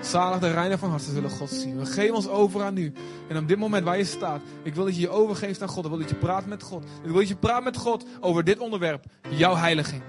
Zalig 0.01 0.39
de 0.39 0.51
reinen 0.51 0.79
van 0.79 0.91
hart, 0.91 1.03
ze 1.03 1.13
zullen 1.13 1.31
God 1.31 1.51
zien. 1.51 1.79
We 1.79 1.87
geven 1.87 2.15
ons 2.15 2.29
over 2.29 2.63
aan 2.63 2.77
u. 2.77 2.93
En 3.29 3.37
op 3.37 3.49
dit 3.49 3.59
moment 3.59 3.85
waar 3.85 3.99
je 3.99 4.05
staat, 4.05 4.41
ik 4.63 4.75
wil 4.75 4.85
dat 4.85 4.95
je 4.95 5.01
je 5.01 5.09
overgeeft 5.09 5.63
aan 5.63 5.69
God. 5.69 5.85
Ik 5.85 5.91
wil 5.91 5.99
dat 6.01 6.09
je 6.09 6.15
praat 6.15 6.47
met 6.47 6.63
God. 6.63 6.85
Ik 6.85 7.11
wil 7.11 7.15
dat 7.15 7.29
je 7.29 7.37
praat 7.37 7.65
met 7.65 7.77
God 7.77 8.05
over 8.21 8.45
dit 8.45 8.59
onderwerp, 8.59 9.05
jouw 9.29 9.57
heiliging. 9.57 10.03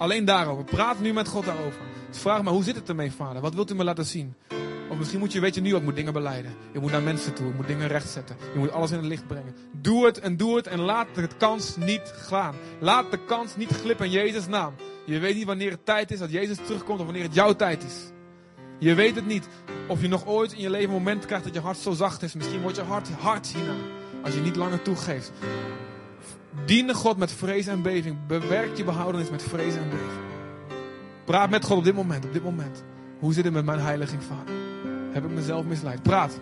Alleen 0.00 0.24
daarover. 0.24 0.64
Praat 0.64 1.00
nu 1.00 1.12
met 1.12 1.28
God 1.28 1.44
daarover. 1.44 1.80
Vraag 2.10 2.42
maar, 2.42 2.52
hoe 2.52 2.64
zit 2.64 2.74
het 2.74 2.88
ermee, 2.88 3.12
vader? 3.12 3.42
Wat 3.42 3.54
wilt 3.54 3.70
u 3.70 3.74
me 3.74 3.84
laten 3.84 4.04
zien? 4.04 4.34
Of 4.90 4.98
misschien 4.98 5.18
moet 5.18 5.32
je, 5.32 5.40
weet 5.40 5.54
je 5.54 5.60
nu, 5.60 5.76
ik 5.76 5.82
moet 5.82 5.96
dingen 5.96 6.12
beleiden. 6.12 6.52
Je 6.72 6.78
moet 6.78 6.90
naar 6.90 7.02
mensen 7.02 7.34
toe, 7.34 7.46
je 7.46 7.52
moet 7.52 7.66
dingen 7.66 7.88
rechtzetten. 7.88 8.36
Je 8.52 8.58
moet 8.58 8.72
alles 8.72 8.90
in 8.90 8.96
het 8.96 9.06
licht 9.06 9.26
brengen. 9.26 9.54
Doe 9.72 10.06
het 10.06 10.20
en 10.20 10.36
doe 10.36 10.56
het 10.56 10.66
en 10.66 10.80
laat 10.80 11.06
de 11.14 11.28
kans 11.38 11.76
niet 11.76 12.12
gaan. 12.16 12.54
Laat 12.78 13.10
de 13.10 13.24
kans 13.24 13.56
niet 13.56 13.70
glippen 13.70 14.06
in 14.06 14.12
Jezus' 14.12 14.46
naam. 14.46 14.74
Je 15.06 15.18
weet 15.18 15.34
niet 15.34 15.46
wanneer 15.46 15.70
het 15.70 15.86
tijd 15.86 16.10
is 16.10 16.18
dat 16.18 16.30
Jezus 16.30 16.56
terugkomt 16.56 16.98
of 16.98 17.04
wanneer 17.04 17.24
het 17.24 17.34
jouw 17.34 17.56
tijd 17.56 17.84
is. 17.84 17.96
Je 18.78 18.94
weet 18.94 19.14
het 19.14 19.26
niet. 19.26 19.48
Of 19.88 20.00
je 20.00 20.08
nog 20.08 20.26
ooit 20.26 20.52
in 20.52 20.60
je 20.60 20.70
leven 20.70 20.88
een 20.88 20.94
moment 20.94 21.26
krijgt 21.26 21.44
dat 21.44 21.54
je 21.54 21.60
hart 21.60 21.78
zo 21.78 21.92
zacht 21.92 22.22
is. 22.22 22.34
Misschien 22.34 22.60
wordt 22.60 22.76
je 22.76 22.82
hart 22.82 23.08
hard 23.08 23.46
hierna. 23.46 23.74
Als 24.24 24.34
je 24.34 24.40
niet 24.40 24.56
langer 24.56 24.82
toegeeft. 24.82 25.32
Diene 26.66 26.94
God 26.94 27.16
met 27.16 27.32
vrees 27.32 27.66
en 27.66 27.82
beving. 27.82 28.16
Bewerk 28.26 28.76
je 28.76 28.84
behoudenis 28.84 29.30
met 29.30 29.42
vrees 29.42 29.74
en 29.74 29.88
beving. 29.90 30.28
Praat 31.24 31.50
met 31.50 31.64
God 31.64 31.78
op 31.78 31.84
dit 31.84 31.94
moment, 31.94 32.24
op 32.24 32.32
dit 32.32 32.42
moment. 32.44 32.84
Hoe 33.18 33.32
zit 33.32 33.44
het 33.44 33.52
met 33.52 33.64
mijn 33.64 33.80
heiliging, 33.80 34.22
vader? 34.22 34.54
Heb 35.12 35.24
ik 35.24 35.30
mezelf 35.30 35.64
misleid? 35.64 36.02
Praat. 36.02 36.40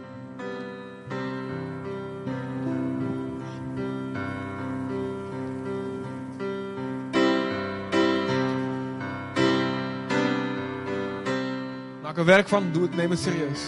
Maak 12.03 12.17
er 12.17 12.25
werk 12.25 12.49
van, 12.49 12.73
doe 12.73 12.83
het, 12.83 12.97
neem 12.97 13.11
het 13.11 13.19
serieus. 13.19 13.61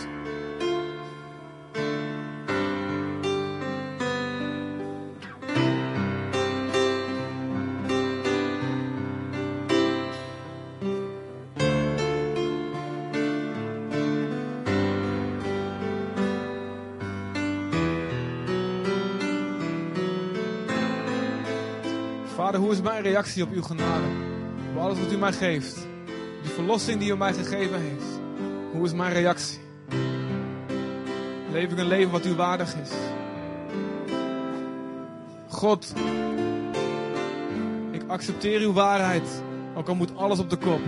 Hoe 22.60 22.70
is 22.70 22.80
mijn 22.80 23.02
reactie 23.02 23.42
op 23.42 23.52
uw 23.52 23.62
genade? 23.62 24.06
Op 24.72 24.80
alles 24.80 24.98
wat 24.98 25.12
u 25.12 25.16
mij 25.16 25.32
geeft. 25.32 25.86
Die 26.42 26.50
verlossing 26.50 27.00
die 27.00 27.12
u 27.12 27.16
mij 27.16 27.32
gegeven 27.32 27.80
heeft. 27.80 28.20
Hoe 28.72 28.84
is 28.84 28.92
mijn 28.92 29.12
reactie? 29.12 29.58
Leef 31.52 31.72
ik 31.72 31.78
een 31.78 31.86
leven 31.86 32.10
wat 32.10 32.26
u 32.26 32.34
waardig 32.34 32.74
is? 32.74 32.90
God, 35.48 35.92
ik 37.90 38.02
accepteer 38.06 38.60
uw 38.60 38.72
waarheid, 38.72 39.42
ook 39.74 39.88
al 39.88 39.94
moet 39.94 40.16
alles 40.16 40.38
op 40.38 40.50
de 40.50 40.56
kop. 40.56 40.80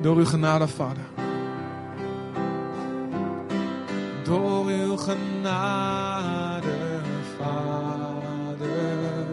Door 0.00 0.16
uw 0.16 0.24
genade, 0.24 0.68
Vader. 0.68 1.27
Genade, 5.08 7.00
Vader, 7.38 9.26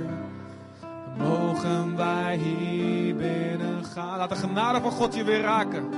mogen 1.17 1.97
wij 1.97 2.37
hier 2.37 3.15
binnen 3.15 3.85
gaan. 3.85 4.17
Laat 4.17 4.29
de 4.29 4.35
genade 4.35 4.81
van 4.81 4.91
God 4.91 5.15
je 5.15 5.23
weer 5.23 5.41
raken. 5.41 5.89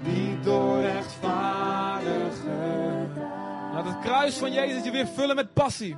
Niet 0.00 0.44
door 0.44 0.80
rechtvaardigen. 0.80 3.12
Laat 3.72 3.84
het 3.84 3.98
kruis 3.98 4.36
van 4.36 4.52
Jezus 4.52 4.84
je 4.84 4.90
weer 4.90 5.06
vullen 5.06 5.36
met 5.36 5.52
passie. 5.52 5.96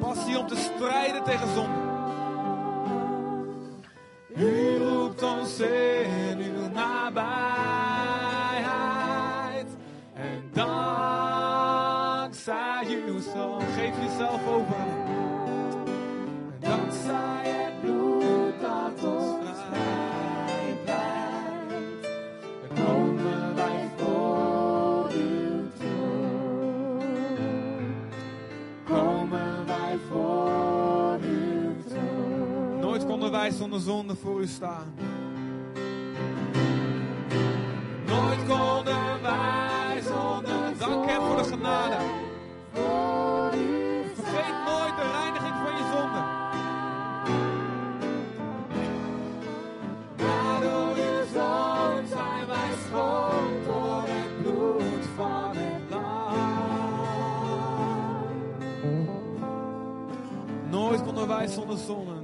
Passie 0.00 0.38
om 0.38 0.46
te 0.46 0.56
strijden 0.56 1.24
tegen 1.24 1.48
zonde. 1.54 1.86
U 4.36 4.76
roept 4.76 5.22
ons 5.22 5.60
in 5.60 6.07
dankzij 12.48 13.02
uw 13.06 13.20
zoon, 13.34 13.60
geef 13.60 13.94
jezelf 14.02 14.46
over. 14.46 14.86
Dankzij 16.58 17.42
het 17.44 17.80
bloed 17.80 18.60
dat 18.60 19.04
ons 19.04 19.58
vrij 19.70 20.76
blijft. 20.84 22.08
Komen 22.84 23.54
wij 23.54 23.90
voor 23.96 25.10
uw 25.12 25.68
troon. 25.78 26.22
Komen 28.84 29.66
wij 29.66 29.98
voor 30.08 31.18
uw 31.20 31.74
troon. 31.88 32.80
Nooit 32.80 33.06
konden 33.06 33.30
wij 33.30 33.50
zonder 33.50 33.80
zonde 33.80 34.16
voor 34.16 34.40
u 34.40 34.46
staan. 34.46 34.94
Nooit 38.06 38.46
konden 38.46 39.22
wij 39.22 40.00
zonder 40.02 40.78
dank 40.78 41.06
hem 41.06 41.20
voor 41.20 41.36
de 41.36 41.44
genade. 41.44 42.17
Zonder 61.68 61.86
zonde. 61.86 62.17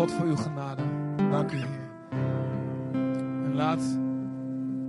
God 0.00 0.12
voor 0.12 0.26
uw 0.26 0.36
genade. 0.36 0.82
Dank 1.30 1.52
u 1.52 1.56
Heer. 1.56 1.90
En 3.44 3.54
laat 3.54 3.80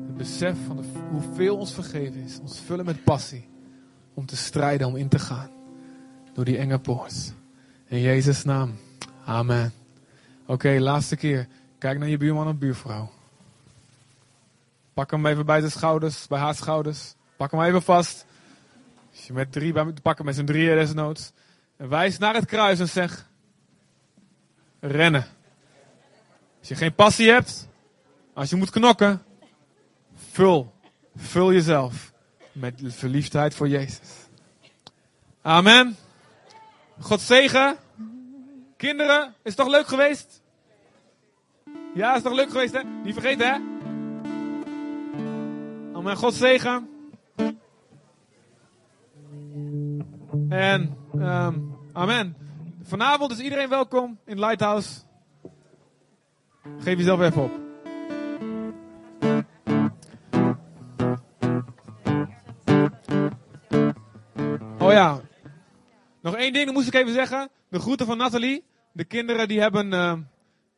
het 0.05 0.17
besef 0.17 0.57
van 0.65 0.77
de, 0.77 0.83
hoeveel 1.09 1.57
ons 1.57 1.73
vergeven 1.73 2.21
is, 2.21 2.39
ons 2.39 2.59
vullen 2.59 2.85
met 2.85 3.03
passie 3.03 3.49
om 4.13 4.25
te 4.25 4.35
strijden, 4.35 4.87
om 4.87 4.95
in 4.95 5.07
te 5.09 5.19
gaan 5.19 5.49
door 6.33 6.45
die 6.45 6.57
enge 6.57 6.79
poort. 6.79 7.33
In 7.87 7.99
Jezus' 7.99 8.43
naam. 8.43 8.75
Amen. 9.25 9.73
Oké, 10.45 10.79
laatste 10.79 11.15
keer. 11.15 11.47
Kijk 11.77 11.99
naar 11.99 12.09
je 12.09 12.17
buurman 12.17 12.47
of 12.47 12.55
buurvrouw. 12.55 13.09
Pak 14.93 15.11
hem 15.11 15.25
even 15.25 15.45
bij 15.45 15.59
zijn 15.59 15.71
schouders, 15.71 16.27
bij 16.27 16.39
haar 16.39 16.55
schouders. 16.55 17.15
Pak 17.35 17.51
hem 17.51 17.61
even 17.61 17.81
vast. 17.81 18.25
Als 19.11 19.27
je 19.27 19.33
met 19.33 19.51
drie, 19.51 19.73
pak 20.01 20.17
hem 20.17 20.25
met 20.25 20.35
z'n 20.35 20.45
drieën 20.45 20.75
desnoods. 20.75 21.31
En 21.77 21.89
wijs 21.89 22.17
naar 22.17 22.33
het 22.33 22.45
kruis 22.45 22.79
en 22.79 22.89
zeg: 22.89 23.29
rennen. 24.81 25.25
Als 26.59 26.67
je 26.67 26.75
geen 26.75 26.95
passie 26.95 27.29
hebt, 27.29 27.67
als 28.33 28.49
je 28.49 28.55
moet 28.55 28.69
knokken, 28.69 29.23
vul, 30.15 30.73
vul 31.15 31.53
jezelf 31.53 32.13
met 32.51 32.81
verliefdheid 32.83 33.55
voor 33.55 33.67
Jezus. 33.67 34.09
Amen. 35.41 35.95
God 36.99 37.21
zegen. 37.21 37.77
Kinderen, 38.77 39.27
is 39.27 39.33
het 39.43 39.55
toch 39.55 39.67
leuk 39.67 39.87
geweest? 39.87 40.41
Ja, 41.93 42.15
is 42.15 42.21
toch 42.21 42.33
leuk 42.33 42.49
geweest, 42.49 42.73
hè? 42.73 42.83
Niet 43.03 43.13
vergeten, 43.13 43.47
hè? 43.47 43.53
Amen. 45.93 46.17
God 46.17 46.33
zegen. 46.33 46.89
En, 50.49 50.97
ehm, 51.19 51.59
amen. 51.93 52.40
Vanavond 52.91 53.31
is 53.31 53.39
iedereen 53.39 53.69
welkom 53.69 54.19
in 54.25 54.39
Lighthouse. 54.39 54.99
Geef 56.79 56.97
jezelf 56.97 57.21
even 57.21 57.43
op. 57.43 57.51
Oh 64.79 64.91
ja. 64.91 65.21
Nog 66.21 66.35
één 66.35 66.53
ding, 66.53 66.71
moest 66.71 66.87
ik 66.87 66.93
even 66.93 67.13
zeggen. 67.13 67.49
De 67.69 67.79
groeten 67.79 68.05
van 68.05 68.17
Nathalie. 68.17 68.63
De 68.91 69.03
kinderen 69.03 69.47
die 69.47 69.59
hebben 69.59 69.93
eh, 69.93 70.17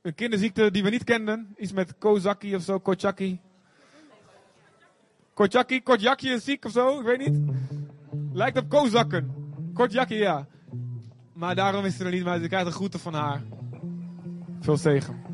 een 0.02 0.16
kinderziekte 0.16 0.72
die 0.72 0.84
we 0.84 0.90
niet 0.90 1.04
kenden. 1.04 1.56
Iets 1.58 1.72
met 1.72 1.98
Kozaki 1.98 2.56
of 2.56 2.62
zo, 2.62 2.80
Kochaki. 2.80 3.40
Kochaki, 5.34 5.84
Kotjaki 5.84 6.30
is 6.30 6.44
ziek 6.44 6.66
of 6.66 6.72
zo, 6.72 7.00
ik 7.00 7.06
weet 7.06 7.30
niet. 7.30 7.40
Lijkt 8.34 8.58
op 8.58 8.70
Kozakken. 8.70 9.34
Kotjaki, 9.74 10.16
ja. 10.16 10.48
Maar 11.34 11.56
daarom 11.56 11.86
is 11.86 11.98
ze 11.98 12.04
er 12.06 12.12
niet, 12.12 12.24
maar 12.24 12.40
ze 12.40 12.48
krijgt 12.48 12.66
de 12.66 12.72
groeten 12.72 13.00
van 13.00 13.14
haar. 13.14 13.42
Veel 14.60 14.78
zegen. 14.78 15.33